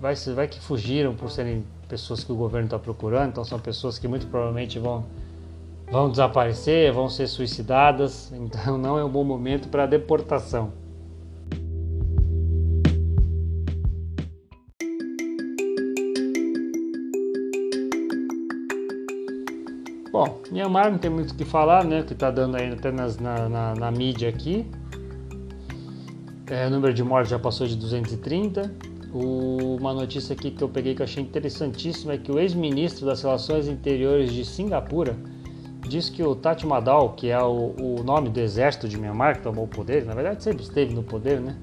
Vai, 0.00 0.14
vai 0.14 0.48
que 0.48 0.58
fugiram 0.58 1.14
por 1.14 1.30
serem 1.30 1.64
pessoas 1.88 2.24
que 2.24 2.32
o 2.32 2.34
governo 2.34 2.66
está 2.66 2.78
procurando, 2.78 3.30
então 3.30 3.44
são 3.44 3.58
pessoas 3.58 3.98
que 3.98 4.08
muito 4.08 4.26
provavelmente 4.28 4.78
vão, 4.78 5.04
vão 5.90 6.10
desaparecer, 6.10 6.92
vão 6.92 7.08
ser 7.08 7.26
suicidadas, 7.26 8.32
então 8.36 8.78
não 8.78 8.98
é 8.98 9.04
um 9.04 9.10
bom 9.10 9.24
momento 9.24 9.68
para 9.68 9.86
deportação. 9.86 10.72
Bom, 20.12 20.40
Myanmar 20.50 20.90
não 20.90 20.98
tem 20.98 21.10
muito 21.10 21.30
o 21.30 21.34
que 21.36 21.44
falar, 21.44 21.84
né? 21.84 22.02
Que 22.02 22.14
está 22.14 22.32
dando 22.32 22.56
aí 22.56 22.72
até 22.72 22.90
nas, 22.90 23.18
na, 23.18 23.48
na, 23.48 23.74
na 23.74 23.90
mídia 23.92 24.28
aqui. 24.28 24.66
É, 26.48 26.66
o 26.66 26.70
número 26.70 26.92
de 26.92 27.04
mortes 27.04 27.30
já 27.30 27.38
passou 27.38 27.64
de 27.66 27.76
230. 27.76 28.74
O, 29.14 29.76
uma 29.76 29.94
notícia 29.94 30.32
aqui 30.32 30.50
que 30.50 30.62
eu 30.62 30.68
peguei 30.68 30.96
que 30.96 31.02
eu 31.02 31.04
achei 31.04 31.22
interessantíssima 31.22 32.14
é 32.14 32.18
que 32.18 32.32
o 32.32 32.40
ex-ministro 32.40 33.06
das 33.06 33.22
Relações 33.22 33.68
Interiores 33.68 34.32
de 34.32 34.44
Singapura 34.44 35.16
diz 35.88 36.08
que 36.08 36.22
o 36.24 36.34
Taj 36.34 36.66
Mahal, 36.66 37.12
que 37.12 37.30
é 37.30 37.40
o, 37.40 37.74
o, 37.78 38.02
nome 38.02 38.30
do 38.30 38.40
exército 38.40 38.88
de 38.88 38.98
Myanmar 38.98 39.36
que 39.36 39.42
tomou 39.42 39.64
o 39.64 39.68
poder, 39.68 40.04
na 40.04 40.14
verdade 40.14 40.42
sempre 40.42 40.62
esteve 40.62 40.92
no 40.92 41.04
poder, 41.04 41.40
né? 41.40 41.56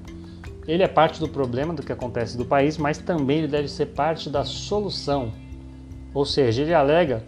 Ele 0.66 0.82
é 0.82 0.88
parte 0.88 1.20
do 1.20 1.28
problema 1.28 1.72
do 1.72 1.82
que 1.82 1.92
acontece 1.92 2.36
do 2.36 2.44
país, 2.44 2.76
mas 2.78 2.98
também 2.98 3.38
ele 3.38 3.48
deve 3.48 3.68
ser 3.68 3.86
parte 3.86 4.28
da 4.28 4.44
solução. 4.44 5.32
Ou 6.12 6.24
seja, 6.26 6.62
ele 6.62 6.74
alega 6.74 7.24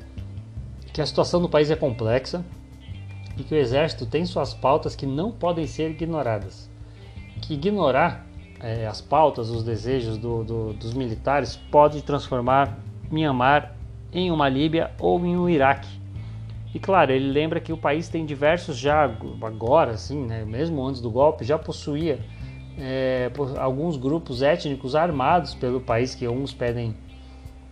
que 0.92 1.00
a 1.00 1.06
situação 1.06 1.40
do 1.40 1.48
país 1.48 1.70
é 1.70 1.76
complexa 1.76 2.44
e 3.36 3.42
que 3.42 3.54
o 3.54 3.58
exército 3.58 4.06
tem 4.06 4.24
suas 4.24 4.52
pautas 4.52 4.94
que 4.94 5.06
não 5.06 5.30
podem 5.30 5.66
ser 5.66 5.90
ignoradas. 5.90 6.68
Que 7.40 7.54
ignorar 7.54 8.26
é, 8.60 8.86
as 8.86 9.00
pautas, 9.00 9.50
os 9.50 9.62
desejos 9.64 10.18
do, 10.18 10.44
do, 10.44 10.72
dos 10.74 10.92
militares 10.92 11.56
pode 11.70 12.02
transformar 12.02 12.78
Myanmar 13.10 13.74
em 14.12 14.30
uma 14.30 14.48
Líbia 14.48 14.90
ou 14.98 15.24
em 15.24 15.36
um 15.36 15.48
Iraque. 15.48 15.88
E 16.74 16.78
claro, 16.78 17.10
ele 17.12 17.30
lembra 17.30 17.60
que 17.60 17.72
o 17.72 17.76
país 17.76 18.08
tem 18.08 18.24
diversos 18.24 18.76
já 18.76 19.04
agora, 19.42 19.92
assim, 19.92 20.24
né, 20.24 20.44
mesmo 20.44 20.86
antes 20.86 21.00
do 21.00 21.10
golpe, 21.10 21.44
já 21.44 21.58
possuía 21.58 22.20
é, 22.78 23.30
alguns 23.58 23.96
grupos 23.96 24.42
étnicos 24.42 24.94
armados 24.94 25.54
pelo 25.54 25.80
país 25.80 26.14
que 26.14 26.28
uns 26.28 26.52
pedem 26.52 26.94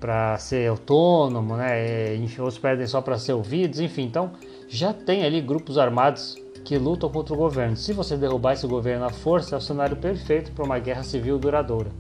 para 0.01 0.39
ser 0.39 0.69
autônomo, 0.69 1.57
né, 1.57 2.15
outros 2.39 2.59
pedem 2.59 2.87
só 2.87 3.01
para 3.01 3.19
ser 3.19 3.33
ouvidos, 3.33 3.81
enfim, 3.81 4.05
então 4.05 4.31
já 4.69 4.93
tem 4.93 5.25
ali 5.25 5.41
grupos 5.41 5.77
armados 5.77 6.37
que 6.65 6.77
lutam 6.77 7.11
contra 7.11 7.35
o 7.35 7.37
governo. 7.37 7.77
Se 7.77 7.93
você 7.93 8.17
derrubar 8.17 8.53
esse 8.53 8.67
governo 8.67 9.05
à 9.05 9.11
força, 9.11 9.55
é 9.55 9.59
o 9.59 9.61
cenário 9.61 9.97
perfeito 9.97 10.53
para 10.53 10.65
uma 10.65 10.79
guerra 10.79 11.03
civil 11.03 11.39
duradoura. 11.39 11.91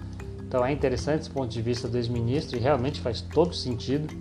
Então 0.46 0.64
é 0.64 0.72
interessante 0.72 1.22
esse 1.22 1.30
ponto 1.30 1.48
de 1.48 1.61
vista 1.61 1.88
do 1.88 1.96
ex-ministro 1.96 2.56
e 2.56 2.61
realmente 2.61 3.00
faz 3.00 3.20
todo 3.20 3.54
sentido. 3.54 4.14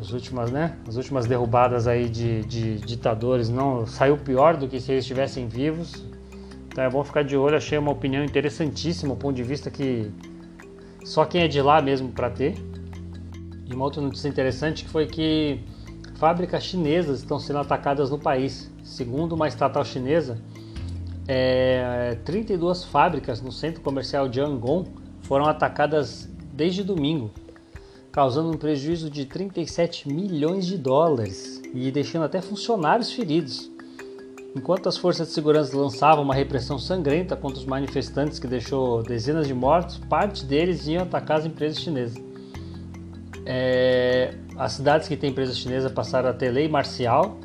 As 0.00 0.12
últimas, 0.12 0.50
né, 0.50 0.76
as 0.88 0.96
últimas 0.96 1.26
derrubadas 1.26 1.86
aí 1.86 2.08
de, 2.08 2.42
de 2.42 2.78
ditadores 2.78 3.48
não 3.48 3.86
saiu 3.86 4.16
pior 4.16 4.56
do 4.56 4.66
que 4.66 4.80
se 4.80 4.92
eles 4.92 5.04
estivessem 5.04 5.46
vivos. 5.46 6.04
Então 6.68 6.84
é 6.84 6.88
bom 6.88 7.04
ficar 7.04 7.22
de 7.22 7.36
olho. 7.36 7.56
Achei 7.56 7.76
uma 7.76 7.90
opinião 7.90 8.24
interessantíssima, 8.24 9.12
um 9.12 9.16
ponto 9.16 9.36
de 9.36 9.42
vista 9.42 9.70
que 9.70 10.10
só 11.04 11.24
quem 11.24 11.42
é 11.42 11.48
de 11.48 11.60
lá 11.60 11.80
mesmo 11.80 12.10
para 12.10 12.30
ter. 12.30 12.54
E 13.68 13.74
uma 13.74 13.84
outra 13.84 14.00
notícia 14.00 14.28
interessante 14.28 14.84
que 14.84 14.90
foi 14.90 15.06
que 15.06 15.60
fábricas 16.16 16.64
chinesas 16.64 17.20
estão 17.20 17.38
sendo 17.38 17.58
atacadas 17.60 18.10
no 18.10 18.18
país. 18.18 18.70
Segundo 18.82 19.34
uma 19.34 19.48
estatal 19.48 19.84
chinesa, 19.84 20.38
é, 21.26 22.18
32 22.24 22.84
fábricas 22.84 23.40
no 23.40 23.52
centro 23.52 23.80
comercial 23.80 24.28
de 24.28 24.40
Yangon 24.40 24.84
foram 25.22 25.46
atacadas 25.46 26.28
desde 26.52 26.82
domingo, 26.82 27.30
causando 28.10 28.50
um 28.50 28.56
prejuízo 28.56 29.08
de 29.08 29.24
37 29.24 30.08
milhões 30.08 30.66
de 30.66 30.76
dólares 30.76 31.62
e 31.72 31.90
deixando 31.92 32.24
até 32.24 32.42
funcionários 32.42 33.12
feridos. 33.12 33.69
Enquanto 34.56 34.88
as 34.88 34.96
forças 34.96 35.28
de 35.28 35.34
segurança 35.34 35.76
lançavam 35.76 36.24
uma 36.24 36.34
repressão 36.34 36.78
sangrenta 36.78 37.36
contra 37.36 37.58
os 37.58 37.64
manifestantes 37.64 38.38
que 38.38 38.48
deixou 38.48 39.02
dezenas 39.02 39.46
de 39.46 39.54
mortos, 39.54 39.98
parte 39.98 40.44
deles 40.44 40.88
iam 40.88 41.04
atacar 41.04 41.38
as 41.38 41.46
empresas 41.46 41.78
chinesas. 41.78 42.20
É, 43.46 44.34
as 44.56 44.72
cidades 44.72 45.06
que 45.06 45.16
têm 45.16 45.30
empresa 45.30 45.54
chinesa 45.54 45.88
passaram 45.88 46.28
a 46.28 46.32
ter 46.32 46.50
lei 46.50 46.68
marcial 46.68 47.38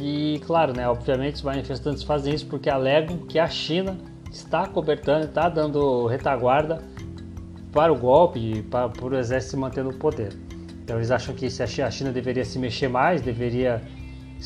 e, 0.00 0.40
claro, 0.46 0.72
né, 0.72 0.88
obviamente 0.88 1.34
os 1.34 1.42
manifestantes 1.42 2.02
fazem 2.02 2.34
isso 2.34 2.46
porque 2.46 2.70
alegam 2.70 3.18
que 3.18 3.38
a 3.38 3.48
China 3.48 3.98
está 4.30 4.66
cobertando, 4.66 5.26
está 5.26 5.48
dando 5.48 6.06
retaguarda 6.06 6.80
para 7.72 7.92
o 7.92 7.96
golpe 7.96 8.38
e 8.38 8.62
para, 8.62 8.88
para 8.88 9.04
o 9.04 9.18
exército 9.18 9.52
se 9.52 9.56
manter 9.56 9.82
no 9.82 9.94
poder. 9.94 10.32
Então 10.82 10.96
eles 10.96 11.10
acham 11.10 11.34
que 11.34 11.46
a 11.82 11.90
China 11.90 12.12
deveria 12.12 12.44
se 12.44 12.58
mexer 12.58 12.88
mais, 12.88 13.20
deveria 13.20 13.82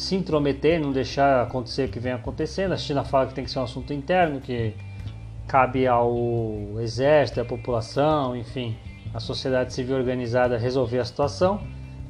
se 0.01 0.17
intrometer, 0.17 0.81
não 0.81 0.93
deixar 0.93 1.43
acontecer 1.43 1.89
o 1.89 1.91
que 1.91 2.01
vem 2.01 2.13
acontecendo. 2.13 2.73
A 2.73 2.77
China 2.77 3.05
fala 3.05 3.27
que 3.27 3.35
tem 3.35 3.45
que 3.45 3.51
ser 3.51 3.59
um 3.59 3.65
assunto 3.65 3.93
interno, 3.93 4.41
que 4.41 4.75
cabe 5.47 5.87
ao 5.87 6.81
exército, 6.81 7.41
à 7.41 7.45
população, 7.45 8.37
enfim, 8.37 8.77
à 9.13 9.21
sociedade 9.21 9.73
civil 9.73 9.97
organizada 9.97 10.57
resolver 10.57 10.99
a 10.99 11.05
situação 11.05 11.61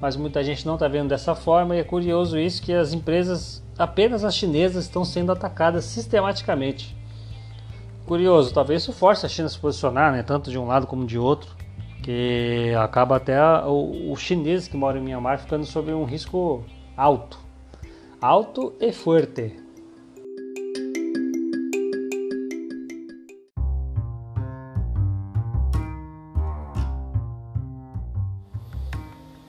mas 0.01 0.17
muita 0.17 0.43
gente 0.43 0.67
não 0.67 0.75
está 0.75 0.89
vendo 0.89 1.09
dessa 1.09 1.35
forma 1.35 1.77
e 1.77 1.81
é 1.81 1.85
curioso 1.85 2.39
isso 2.39 2.62
que 2.62 2.73
as 2.73 2.95
empresas, 2.95 3.62
apenas 3.79 4.25
as 4.25 4.35
chinesas, 4.35 4.85
estão 4.85 5.05
sendo 5.05 5.31
atacadas 5.31 5.85
sistematicamente. 5.85 6.97
Curioso, 8.07 8.53
talvez 8.55 8.83
isso 8.83 8.93
force 8.93 9.27
a 9.27 9.29
China 9.29 9.47
a 9.47 9.51
se 9.51 9.59
posicionar, 9.59 10.11
né, 10.11 10.23
tanto 10.23 10.51
de 10.51 10.59
um 10.59 10.67
lado 10.67 10.87
como 10.87 11.05
de 11.05 11.19
outro, 11.19 11.55
que 12.03 12.73
acaba 12.83 13.17
até 13.17 13.39
os 13.67 14.19
chineses 14.19 14.67
que 14.67 14.77
moram 14.77 15.01
em 15.01 15.05
Myanmar 15.05 15.39
ficando 15.39 15.67
sob 15.67 15.93
um 15.93 16.05
risco 16.05 16.64
alto, 16.97 17.39
alto 18.21 18.75
e 18.79 18.93
forte. 18.93 19.57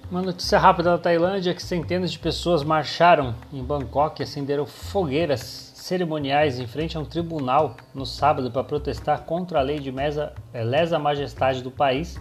Uma 0.10 0.22
notícia 0.22 0.58
rápida 0.58 0.92
da 0.92 0.98
Tailândia 0.98 1.52
é 1.52 1.54
que 1.54 1.62
centenas 1.62 2.12
de 2.12 2.20
pessoas 2.20 2.64
marcharam 2.64 3.36
em 3.52 3.64
Bangkok 3.64 4.22
e 4.22 4.24
acenderam 4.24 4.66
fogueiras 4.66 5.42
cerimoniais 5.76 6.60
em 6.60 6.68
frente 6.68 6.96
a 6.96 7.00
um 7.02 7.06
tribunal 7.06 7.76
no 7.94 8.06
sábado 8.06 8.52
para 8.52 8.64
protestar 8.64 9.24
contra 9.24 9.60
a 9.60 9.62
lei 9.62 9.80
de 9.80 9.92
mesa, 9.92 10.34
é, 10.54 10.64
lesa 10.64 10.98
majestade 10.98 11.62
do 11.62 11.72
país, 11.72 12.18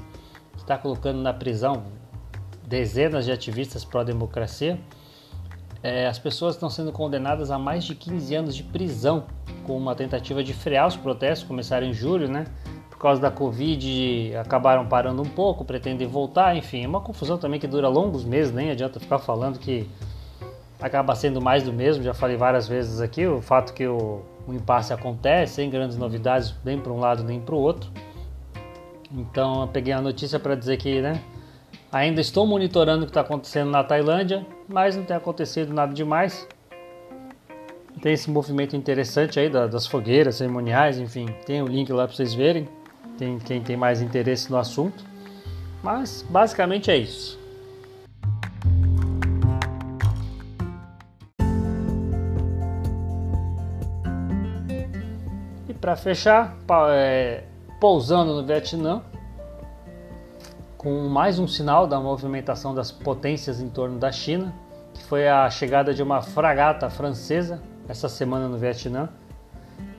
que 0.52 0.58
está 0.58 0.76
colocando 0.76 1.20
na 1.20 1.32
prisão 1.32 1.84
dezenas 2.66 3.24
de 3.24 3.30
ativistas 3.32 3.84
pró-democracia. 3.84 4.80
É, 5.82 6.06
as 6.06 6.18
pessoas 6.18 6.54
estão 6.54 6.68
sendo 6.68 6.92
condenadas 6.92 7.50
a 7.50 7.58
mais 7.58 7.84
de 7.84 7.94
15 7.94 8.34
anos 8.34 8.56
de 8.56 8.62
prisão, 8.62 9.24
com 9.66 9.76
uma 9.76 9.94
tentativa 9.94 10.42
de 10.44 10.52
frear 10.52 10.86
os 10.86 10.96
protestos, 10.96 11.46
começaram 11.46 11.86
em 11.86 11.92
julho, 11.94 12.28
né? 12.28 12.46
por 13.00 13.04
causa 13.04 13.22
da 13.22 13.30
Covid 13.30 14.36
acabaram 14.36 14.84
parando 14.84 15.22
um 15.22 15.24
pouco, 15.24 15.64
pretendem 15.64 16.06
voltar, 16.06 16.54
enfim, 16.54 16.84
é 16.84 16.86
uma 16.86 17.00
confusão 17.00 17.38
também 17.38 17.58
que 17.58 17.66
dura 17.66 17.88
longos 17.88 18.26
meses, 18.26 18.52
nem 18.52 18.70
adianta 18.70 19.00
ficar 19.00 19.18
falando 19.18 19.58
que 19.58 19.88
acaba 20.78 21.14
sendo 21.14 21.40
mais 21.40 21.62
do 21.62 21.72
mesmo, 21.72 22.04
já 22.04 22.12
falei 22.12 22.36
várias 22.36 22.68
vezes 22.68 23.00
aqui, 23.00 23.26
o 23.26 23.40
fato 23.40 23.72
que 23.72 23.86
o, 23.86 24.20
o 24.46 24.52
impasse 24.52 24.92
acontece, 24.92 25.54
sem 25.54 25.70
grandes 25.70 25.96
novidades, 25.96 26.54
nem 26.62 26.78
para 26.78 26.92
um 26.92 27.00
lado 27.00 27.24
nem 27.24 27.40
para 27.40 27.54
o 27.54 27.58
outro. 27.58 27.90
Então 29.10 29.62
eu 29.62 29.68
peguei 29.68 29.94
a 29.94 30.00
notícia 30.02 30.38
para 30.38 30.54
dizer 30.54 30.76
que, 30.76 31.00
né, 31.00 31.22
ainda 31.92 32.20
estou 32.20 32.46
monitorando 32.46 33.02
o 33.02 33.06
que 33.06 33.10
está 33.10 33.20
acontecendo 33.20 33.70
na 33.70 33.84
Tailândia, 33.84 34.46
mas 34.68 34.96
não 34.96 35.04
tem 35.04 35.16
acontecido 35.16 35.72
nada 35.72 35.92
demais. 35.92 36.46
Tem 38.00 38.12
esse 38.12 38.30
movimento 38.30 38.76
interessante 38.76 39.38
aí 39.38 39.50
das 39.50 39.86
fogueiras 39.86 40.36
cerimoniais, 40.36 40.98
enfim, 40.98 41.26
tem 41.44 41.60
o 41.60 41.64
um 41.64 41.68
link 41.68 41.92
lá 41.92 42.06
para 42.06 42.16
vocês 42.16 42.32
verem 42.32 42.68
tem, 43.20 43.38
quem 43.38 43.62
tem 43.62 43.76
mais 43.76 44.00
interesse 44.00 44.50
no 44.50 44.56
assunto. 44.56 45.04
Mas 45.82 46.24
basicamente 46.28 46.90
é 46.90 46.96
isso. 46.96 47.38
E 55.68 55.74
para 55.74 55.96
fechar, 55.96 56.56
é, 56.90 57.44
pousando 57.78 58.34
no 58.34 58.46
Vietnã, 58.46 59.02
com 60.80 61.10
mais 61.10 61.38
um 61.38 61.46
sinal 61.46 61.86
da 61.86 62.00
movimentação 62.00 62.74
das 62.74 62.90
potências 62.90 63.60
em 63.60 63.68
torno 63.68 63.98
da 63.98 64.10
China, 64.10 64.50
que 64.94 65.04
foi 65.04 65.28
a 65.28 65.50
chegada 65.50 65.92
de 65.92 66.02
uma 66.02 66.22
fragata 66.22 66.88
francesa 66.88 67.60
essa 67.86 68.08
semana 68.08 68.48
no 68.48 68.56
Vietnã, 68.56 69.10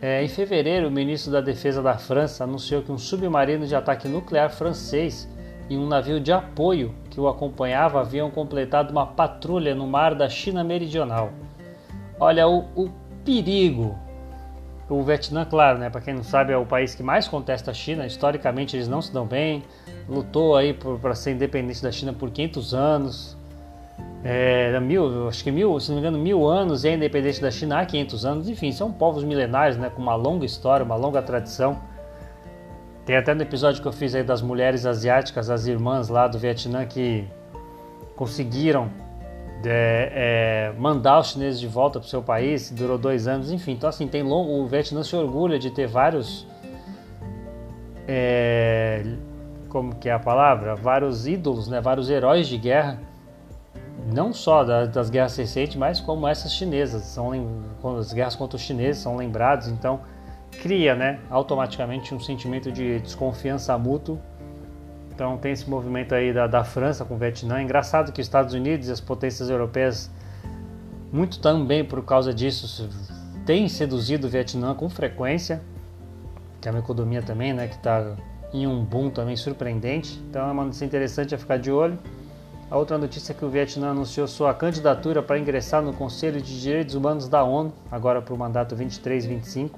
é, 0.02 0.24
em 0.24 0.28
fevereiro, 0.28 0.88
o 0.88 0.92
ministro 0.92 1.32
da 1.32 1.40
Defesa 1.40 1.84
da 1.84 2.00
França 2.00 2.46
anunciou 2.46 2.82
que 2.82 2.92
um 2.92 2.98
submarino 2.98 3.68
de 3.68 3.76
ataque 3.76 4.08
nuclear 4.08 4.50
francês 4.50 5.30
e 5.70 5.78
um 5.78 5.86
navio 5.86 6.20
de 6.20 6.32
apoio 6.32 6.96
que 7.12 7.22
o 7.22 7.28
acompanhava 7.28 8.02
haviam 8.02 8.32
completado 8.32 8.92
uma 8.92 9.06
patrulha 9.06 9.76
no 9.76 9.86
mar 9.86 10.16
da 10.16 10.28
China 10.30 10.64
Meridional. 10.64 11.30
Olha, 12.20 12.48
o, 12.48 12.66
o 12.76 12.90
perigo. 13.24 13.96
O 14.90 15.04
Vietnã, 15.04 15.46
claro, 15.46 15.78
né, 15.78 15.92
para 15.92 16.02
quem 16.02 16.16
não 16.16 16.24
sabe, 16.24 16.54
é 16.54 16.58
o 16.58 16.66
país 16.66 16.96
que 16.96 17.04
mais 17.04 17.28
contesta 17.28 17.70
a 17.70 17.74
China. 17.74 18.08
Historicamente, 18.08 18.76
eles 18.76 18.88
não 18.88 19.00
se 19.00 19.14
dão 19.14 19.28
bem. 19.28 19.64
Lutou 20.12 20.56
aí 20.56 20.74
para 20.74 21.16
ser 21.16 21.32
independente 21.32 21.82
da 21.82 21.92
China 21.92 22.12
por 22.12 22.30
500 22.30 22.74
anos 22.74 23.42
é, 24.24 24.80
mil, 24.80 25.28
acho 25.28 25.44
que 25.44 25.52
mil, 25.52 25.80
se 25.80 25.90
não 25.90 25.96
me 25.96 26.02
engano, 26.02 26.18
mil 26.18 26.48
anos 26.48 26.84
e 26.84 26.90
a 26.90 26.94
independência 26.94 27.42
da 27.42 27.50
China 27.50 27.80
há 27.80 27.86
500 27.86 28.26
anos. 28.26 28.50
Enfim, 28.50 28.72
são 28.72 28.92
povos 28.92 29.24
milenares, 29.24 29.78
né, 29.78 29.90
com 29.90 30.02
uma 30.02 30.16
longa 30.16 30.46
história, 30.46 30.86
uma 30.86 30.96
longa 30.96 31.22
tradição. 31.22 31.80
Tem 33.06 33.18
até 33.18 33.34
no 33.34 33.42
episódio 33.42 33.82
que 33.82 33.88
eu 33.88 33.92
fiz 33.92 34.14
aí 34.14 34.24
das 34.24 34.42
mulheres 34.42 34.86
asiáticas, 34.86 35.50
as 35.50 35.66
irmãs 35.66 36.08
lá 36.08 36.28
do 36.28 36.38
Vietnã 36.38 36.86
que 36.86 37.28
conseguiram 38.16 38.90
é, 39.66 40.72
é, 40.76 40.80
mandar 40.80 41.20
os 41.20 41.32
chineses 41.32 41.60
de 41.60 41.68
volta 41.68 42.00
para 42.00 42.06
o 42.06 42.10
seu 42.10 42.22
país, 42.22 42.70
durou 42.70 43.00
dois 43.00 43.28
anos, 43.28 43.52
enfim. 43.52 43.72
Então, 43.72 43.90
assim, 43.90 44.08
tem 44.08 44.22
longo, 44.22 44.52
o 44.52 44.68
Vietnã 44.68 45.04
se 45.04 45.16
orgulha 45.16 45.58
de 45.58 45.72
ter 45.72 45.88
vários. 45.88 46.46
É, 48.08 49.04
como 49.72 49.96
que 49.96 50.10
é 50.10 50.14
a 50.14 50.20
palavra? 50.20 50.76
Vários 50.76 51.26
ídolos, 51.26 51.68
né? 51.68 51.82
vários 51.82 52.10
heróis 52.10 52.48
de 52.48 52.58
guerra 52.58 53.00
não 54.14 54.34
só 54.34 54.64
das 54.64 55.10
guerras 55.10 55.36
recentes, 55.38 55.76
mas 55.76 56.00
como 56.00 56.28
essas 56.28 56.54
chinesas, 56.54 57.04
são 57.04 57.32
as 57.98 58.12
guerras 58.12 58.36
contra 58.36 58.58
os 58.58 58.62
chineses 58.62 59.02
são 59.02 59.16
lembrados, 59.16 59.68
então 59.68 60.02
cria, 60.62 60.96
né, 60.96 61.20
automaticamente 61.30 62.14
um 62.14 62.20
sentimento 62.20 62.72
de 62.72 63.00
desconfiança 63.00 63.78
mútuo. 63.78 64.20
Então 65.14 65.38
tem 65.38 65.52
esse 65.52 65.70
movimento 65.70 66.16
aí 66.16 66.34
da, 66.34 66.48
da 66.48 66.64
França 66.64 67.06
com 67.06 67.16
o 67.16 67.18
Vietnã. 67.18 67.60
É 67.60 67.64
engraçado 67.64 68.12
que 68.12 68.20
os 68.20 68.28
Estados 68.28 68.54
Unidos 68.54 68.88
e 68.88 68.92
as 68.92 69.00
potências 69.00 69.50
europeias, 69.50 70.12
muito 71.12 71.40
também 71.40 71.86
por 71.86 72.04
causa 72.04 72.34
disso, 72.34 72.90
têm 73.46 73.68
seduzido 73.68 74.28
o 74.28 74.30
Vietnã 74.30 74.74
com 74.74 74.90
frequência, 74.90 75.62
que 76.60 76.68
é 76.68 76.72
uma 76.72 76.80
economia 76.80 77.22
também, 77.22 77.54
né, 77.54 77.68
que 77.68 77.76
está 77.76 78.16
em 78.54 78.68
um 78.68 78.84
boom 78.84 79.10
também 79.10 79.36
surpreendente. 79.36 80.20
Então 80.30 80.48
é 80.48 80.52
uma 80.52 80.64
notícia 80.64 80.86
interessante 80.86 81.34
a 81.34 81.38
ficar 81.38 81.58
de 81.58 81.72
olho. 81.72 81.98
A 82.70 82.78
outra 82.78 82.98
notícia 82.98 83.34
é 83.34 83.36
que 83.36 83.44
o 83.44 83.50
Vietnã 83.50 83.92
anunciou 83.92 84.26
sua 84.28 84.54
candidatura 84.54 85.22
para 85.22 85.38
ingressar 85.38 85.82
no 85.82 85.92
Conselho 85.92 86.42
de 86.42 86.62
Direitos 86.62 86.96
Humanos 86.96 87.28
da 87.28 87.44
ONU, 87.44 87.74
agora 87.92 88.22
para 88.22 88.34
o 88.34 88.38
mandato 88.38 88.76
23-25. 88.78 89.72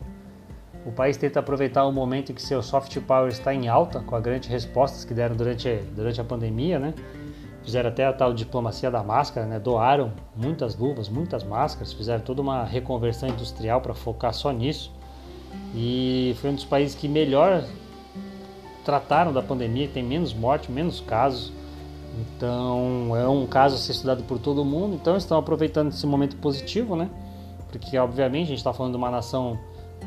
O 0.85 0.91
país 0.91 1.17
tenta 1.17 1.39
aproveitar 1.39 1.85
o 1.85 1.91
momento 1.91 2.31
em 2.31 2.35
que 2.35 2.41
seu 2.41 2.61
soft 2.61 2.99
power 3.01 3.29
está 3.29 3.53
em 3.53 3.67
alta, 3.67 3.99
com 4.01 4.15
as 4.15 4.21
grandes 4.21 4.49
respostas 4.49 5.05
que 5.05 5.13
deram 5.13 5.35
durante, 5.35 5.73
durante 5.95 6.21
a 6.21 6.23
pandemia, 6.23 6.77
né? 6.77 6.93
Fizeram 7.63 7.89
até 7.89 8.05
a 8.05 8.11
tal 8.11 8.33
diplomacia 8.33 8.91
da 8.91 9.01
máscara, 9.01 9.47
né? 9.47 9.57
Doaram 9.57 10.11
muitas 10.35 10.75
luvas, 10.75 11.07
muitas 11.07 11.43
máscaras, 11.43 11.93
fizeram 11.93 12.21
toda 12.21 12.41
uma 12.41 12.65
reconversão 12.65 13.29
industrial 13.29 13.79
para 13.81 13.93
focar 13.93 14.33
só 14.33 14.51
nisso. 14.51 14.93
E 15.73 16.35
foi 16.41 16.49
um 16.49 16.55
dos 16.55 16.65
países 16.65 16.95
que 16.95 17.07
melhor 17.07 17.63
trataram 18.83 19.33
da 19.33 19.41
pandemia, 19.41 19.87
tem 19.87 20.03
menos 20.03 20.33
morte, 20.33 20.71
menos 20.71 20.99
casos 20.99 21.51
então 22.15 23.15
é 23.15 23.27
um 23.27 23.45
caso 23.47 23.75
a 23.75 23.77
ser 23.77 23.93
estudado 23.93 24.23
por 24.23 24.37
todo 24.37 24.63
mundo. 24.63 24.95
Então 24.95 25.17
estão 25.17 25.37
aproveitando 25.37 25.89
esse 25.89 26.05
momento 26.05 26.35
positivo, 26.37 26.95
né? 26.95 27.09
Porque 27.69 27.97
obviamente 27.97 28.45
a 28.45 28.49
gente 28.49 28.57
está 28.59 28.73
falando 28.73 28.93
de 28.93 28.97
uma 28.97 29.09
nação 29.09 29.59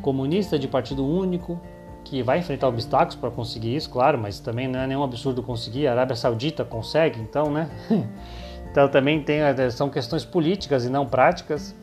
comunista 0.02 0.58
de 0.58 0.68
partido 0.68 1.04
único 1.04 1.60
que 2.04 2.22
vai 2.22 2.38
enfrentar 2.38 2.68
obstáculos 2.68 3.16
para 3.16 3.30
conseguir 3.30 3.74
isso, 3.74 3.90
claro, 3.90 4.16
mas 4.16 4.38
também 4.38 4.68
não 4.68 4.78
é 4.78 4.86
nenhum 4.86 5.02
absurdo 5.02 5.42
conseguir. 5.42 5.88
A 5.88 5.92
Arábia 5.92 6.14
Saudita 6.14 6.64
consegue, 6.64 7.20
então, 7.20 7.50
né? 7.50 7.68
então 8.70 8.88
também 8.88 9.20
tem 9.20 9.40
eh, 9.40 9.70
são 9.70 9.90
questões 9.90 10.24
políticas 10.24 10.84
e 10.84 10.88
não 10.88 11.06
práticas. 11.06 11.74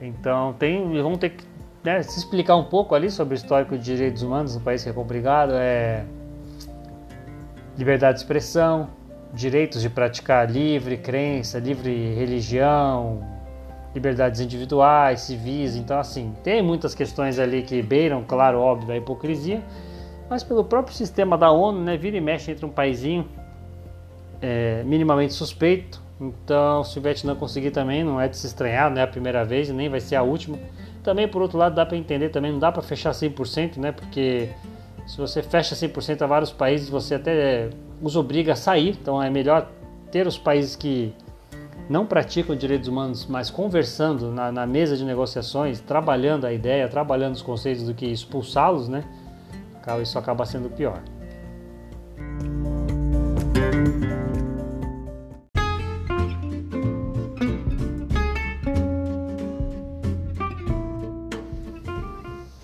Então 0.00 0.54
tem 0.54 1.02
vão 1.02 1.16
ter 1.16 1.30
que 1.30 1.44
né, 1.84 2.02
se 2.02 2.18
explicar 2.18 2.56
um 2.56 2.64
pouco 2.64 2.94
ali 2.94 3.10
sobre 3.10 3.34
o 3.34 3.36
histórico 3.36 3.76
de 3.76 3.84
direitos 3.84 4.22
humanos 4.22 4.54
no 4.54 4.62
país 4.62 4.82
que 4.82 4.88
é 4.88 4.92
complicado, 4.92 5.52
é 5.54 6.06
liberdade 7.78 8.18
de 8.18 8.24
expressão, 8.24 8.90
direitos 9.32 9.80
de 9.80 9.88
praticar 9.88 10.50
livre 10.50 10.96
crença, 10.96 11.60
livre 11.60 12.12
religião, 12.14 13.22
liberdades 13.94 14.40
individuais, 14.40 15.20
civis. 15.20 15.76
Então, 15.76 15.98
assim, 15.98 16.34
tem 16.42 16.60
muitas 16.60 16.94
questões 16.94 17.38
ali 17.38 17.62
que 17.62 17.80
beiram, 17.80 18.24
claro, 18.24 18.58
óbvio, 18.58 18.92
a 18.92 18.96
hipocrisia, 18.96 19.62
mas 20.28 20.42
pelo 20.42 20.64
próprio 20.64 20.94
sistema 20.94 21.38
da 21.38 21.50
ONU, 21.50 21.80
né, 21.80 21.96
vira 21.96 22.16
e 22.16 22.20
mexe 22.20 22.50
entre 22.50 22.66
um 22.66 22.70
paizinho 22.70 23.26
é, 24.42 24.82
minimamente 24.84 25.32
suspeito. 25.32 26.02
Então, 26.20 26.82
se 26.82 26.98
o 26.98 27.02
Vietnã 27.02 27.36
conseguir 27.36 27.70
também, 27.70 28.02
não 28.02 28.20
é 28.20 28.26
de 28.26 28.36
se 28.36 28.46
estranhar, 28.46 28.90
não 28.90 29.00
é 29.00 29.04
a 29.04 29.06
primeira 29.06 29.44
vez 29.44 29.68
e 29.68 29.72
nem 29.72 29.88
vai 29.88 30.00
ser 30.00 30.16
a 30.16 30.22
última. 30.22 30.58
Também, 31.02 31.28
por 31.28 31.40
outro 31.40 31.56
lado, 31.56 31.76
dá 31.76 31.86
para 31.86 31.96
entender 31.96 32.30
também, 32.30 32.50
não 32.50 32.58
dá 32.58 32.72
para 32.72 32.82
fechar 32.82 33.12
100%, 33.12 33.76
né, 33.76 33.92
porque 33.92 34.48
se 35.08 35.16
você 35.16 35.42
fecha 35.42 35.74
100% 35.74 36.20
a 36.20 36.26
vários 36.26 36.52
países, 36.52 36.90
você 36.90 37.14
até 37.14 37.70
os 38.02 38.14
obriga 38.14 38.52
a 38.52 38.56
sair. 38.56 38.90
Então 38.90 39.20
é 39.22 39.30
melhor 39.30 39.70
ter 40.12 40.26
os 40.26 40.36
países 40.36 40.76
que 40.76 41.14
não 41.88 42.04
praticam 42.04 42.54
direitos 42.54 42.88
humanos, 42.88 43.24
mas 43.26 43.50
conversando 43.50 44.30
na, 44.30 44.52
na 44.52 44.66
mesa 44.66 44.98
de 44.98 45.04
negociações, 45.06 45.80
trabalhando 45.80 46.46
a 46.46 46.52
ideia, 46.52 46.86
trabalhando 46.88 47.34
os 47.34 47.42
conceitos 47.42 47.84
do 47.84 47.94
que 47.94 48.04
expulsá-los, 48.04 48.86
né? 48.88 49.02
Isso 50.02 50.18
acaba 50.18 50.44
sendo 50.44 50.68
pior. 50.68 51.02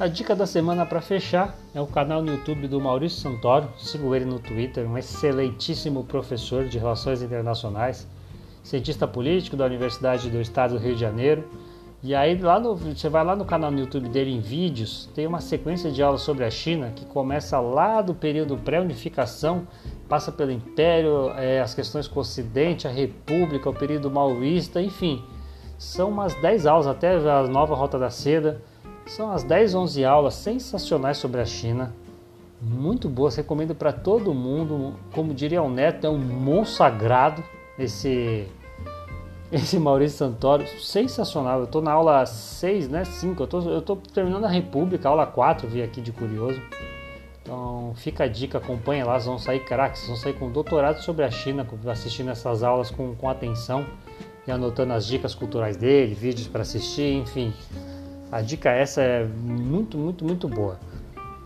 A 0.04 0.06
dica 0.06 0.36
da 0.36 0.46
semana 0.46 0.84
para 0.84 1.00
fechar 1.00 1.56
é 1.74 1.80
o 1.80 1.86
canal 1.86 2.20
no 2.20 2.30
YouTube 2.30 2.68
do 2.68 2.78
Maurício 2.78 3.22
Santoro. 3.22 3.70
Sigo 3.78 4.14
ele 4.14 4.26
no 4.26 4.38
Twitter, 4.38 4.86
um 4.86 4.98
excelentíssimo 4.98 6.04
professor 6.04 6.66
de 6.66 6.76
relações 6.76 7.22
internacionais, 7.22 8.06
cientista 8.62 9.08
político 9.08 9.56
da 9.56 9.64
Universidade 9.64 10.28
do 10.28 10.42
Estado 10.42 10.74
do 10.74 10.78
Rio 10.78 10.92
de 10.92 11.00
Janeiro. 11.00 11.48
E 12.02 12.14
aí 12.14 12.36
lá 12.36 12.60
no, 12.60 12.76
você 12.76 13.08
vai 13.08 13.24
lá 13.24 13.34
no 13.34 13.46
canal 13.46 13.70
no 13.70 13.78
YouTube 13.78 14.10
dele 14.10 14.30
em 14.30 14.40
vídeos, 14.40 15.08
tem 15.14 15.26
uma 15.26 15.40
sequência 15.40 15.90
de 15.90 16.02
aulas 16.02 16.20
sobre 16.20 16.44
a 16.44 16.50
China 16.50 16.92
que 16.94 17.06
começa 17.06 17.58
lá 17.58 18.02
do 18.02 18.14
período 18.14 18.58
pré-unificação 18.58 19.66
passa 20.06 20.30
pelo 20.30 20.52
Império, 20.52 21.30
é, 21.30 21.62
as 21.62 21.72
questões 21.72 22.06
com 22.06 22.18
o 22.18 22.20
Ocidente, 22.20 22.86
a 22.86 22.90
República, 22.90 23.70
o 23.70 23.74
período 23.74 24.10
maoísta, 24.10 24.82
enfim. 24.82 25.24
São 25.78 26.10
umas 26.10 26.34
10 26.42 26.66
aulas, 26.66 26.86
até 26.86 27.14
a 27.16 27.44
nova 27.44 27.74
Rota 27.74 27.98
da 27.98 28.10
Seda. 28.10 28.60
São 29.06 29.30
as 29.30 29.44
10, 29.44 29.74
11 29.74 30.04
aulas 30.04 30.34
sensacionais 30.34 31.18
sobre 31.18 31.40
a 31.40 31.44
China. 31.44 31.94
Muito 32.60 33.08
boas, 33.08 33.36
recomendo 33.36 33.74
para 33.74 33.92
todo 33.92 34.32
mundo. 34.32 34.94
Como 35.12 35.34
diria 35.34 35.62
o 35.62 35.68
Neto, 35.68 36.06
é 36.06 36.10
um 36.10 36.18
monstro 36.18 36.76
sagrado 36.76 37.44
esse, 37.78 38.48
esse 39.52 39.78
Maurício 39.78 40.18
Santoro. 40.18 40.66
Sensacional. 40.80 41.58
Eu 41.58 41.64
estou 41.64 41.82
na 41.82 41.92
aula 41.92 42.24
6, 42.24 42.88
né? 42.88 43.04
5. 43.04 43.42
Eu 43.42 43.46
tô, 43.46 43.60
eu 43.60 43.82
terminando 43.82 44.44
a 44.44 44.48
República, 44.48 45.08
aula 45.08 45.26
4, 45.26 45.68
vi 45.68 45.82
aqui 45.82 46.00
de 46.00 46.10
curioso. 46.10 46.60
Então 47.42 47.92
fica 47.96 48.24
a 48.24 48.26
dica, 48.26 48.56
acompanha 48.56 49.04
lá, 49.04 49.12
vocês 49.12 49.26
vão 49.26 49.38
sair 49.38 49.60
craques, 49.60 50.06
vão 50.06 50.16
sair 50.16 50.32
com 50.32 50.50
doutorado 50.50 51.02
sobre 51.02 51.26
a 51.26 51.30
China, 51.30 51.66
assistindo 51.92 52.30
essas 52.30 52.62
aulas 52.62 52.90
com, 52.90 53.14
com 53.14 53.28
atenção 53.28 53.84
e 54.46 54.50
anotando 54.50 54.94
as 54.94 55.06
dicas 55.06 55.34
culturais 55.34 55.76
dele, 55.76 56.14
vídeos 56.14 56.48
para 56.48 56.62
assistir, 56.62 57.12
enfim. 57.12 57.52
A 58.30 58.40
dica 58.40 58.70
essa 58.70 59.00
é 59.02 59.24
muito, 59.24 59.96
muito, 59.96 60.24
muito 60.24 60.48
boa. 60.48 60.78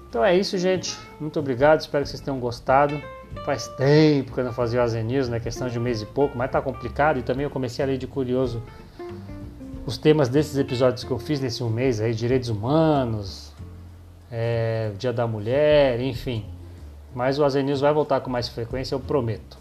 Então 0.09 0.25
é 0.25 0.37
isso, 0.37 0.57
gente. 0.57 0.97
Muito 1.21 1.39
obrigado, 1.39 1.81
espero 1.81 2.05
que 2.05 2.11
vocês 2.11 2.21
tenham 2.21 2.41
gostado. 2.41 3.01
Faz 3.45 3.69
tempo 3.69 4.33
que 4.33 4.41
eu 4.41 4.45
não 4.45 4.53
fazia 4.53 4.81
o 4.81 4.83
Azenews, 4.83 5.29
né? 5.29 5.39
Questão 5.39 5.69
de 5.69 5.79
um 5.79 5.83
mês 5.83 6.01
e 6.01 6.07
pouco, 6.07 6.37
mas 6.37 6.51
tá 6.51 6.63
complicado. 6.63 7.19
E 7.19 7.23
também 7.23 7.45
eu 7.45 7.51
comecei 7.51 7.85
a 7.85 7.89
ler 7.89 7.99
de 7.99 8.07
curioso 8.07 8.63
os 9.89 9.97
temas 9.97 10.29
desses 10.29 10.59
episódios 10.59 11.03
que 11.03 11.11
eu 11.11 11.19
fiz 11.19 11.41
nesse 11.41 11.63
um 11.63 11.71
mês 11.71 11.99
aí, 11.99 12.13
direitos 12.13 12.51
humanos, 12.51 13.55
é, 14.31 14.93
Dia 14.99 15.15
da 15.15 15.27
Mulher, 15.27 15.99
enfim. 16.01 16.45
Mas 17.15 17.39
o 17.39 17.45
Azenews 17.45 17.81
vai 17.81 17.93
voltar 17.93 18.21
com 18.21 18.29
mais 18.29 18.49
frequência, 18.49 18.95
eu 18.95 19.01
prometo. 19.01 19.57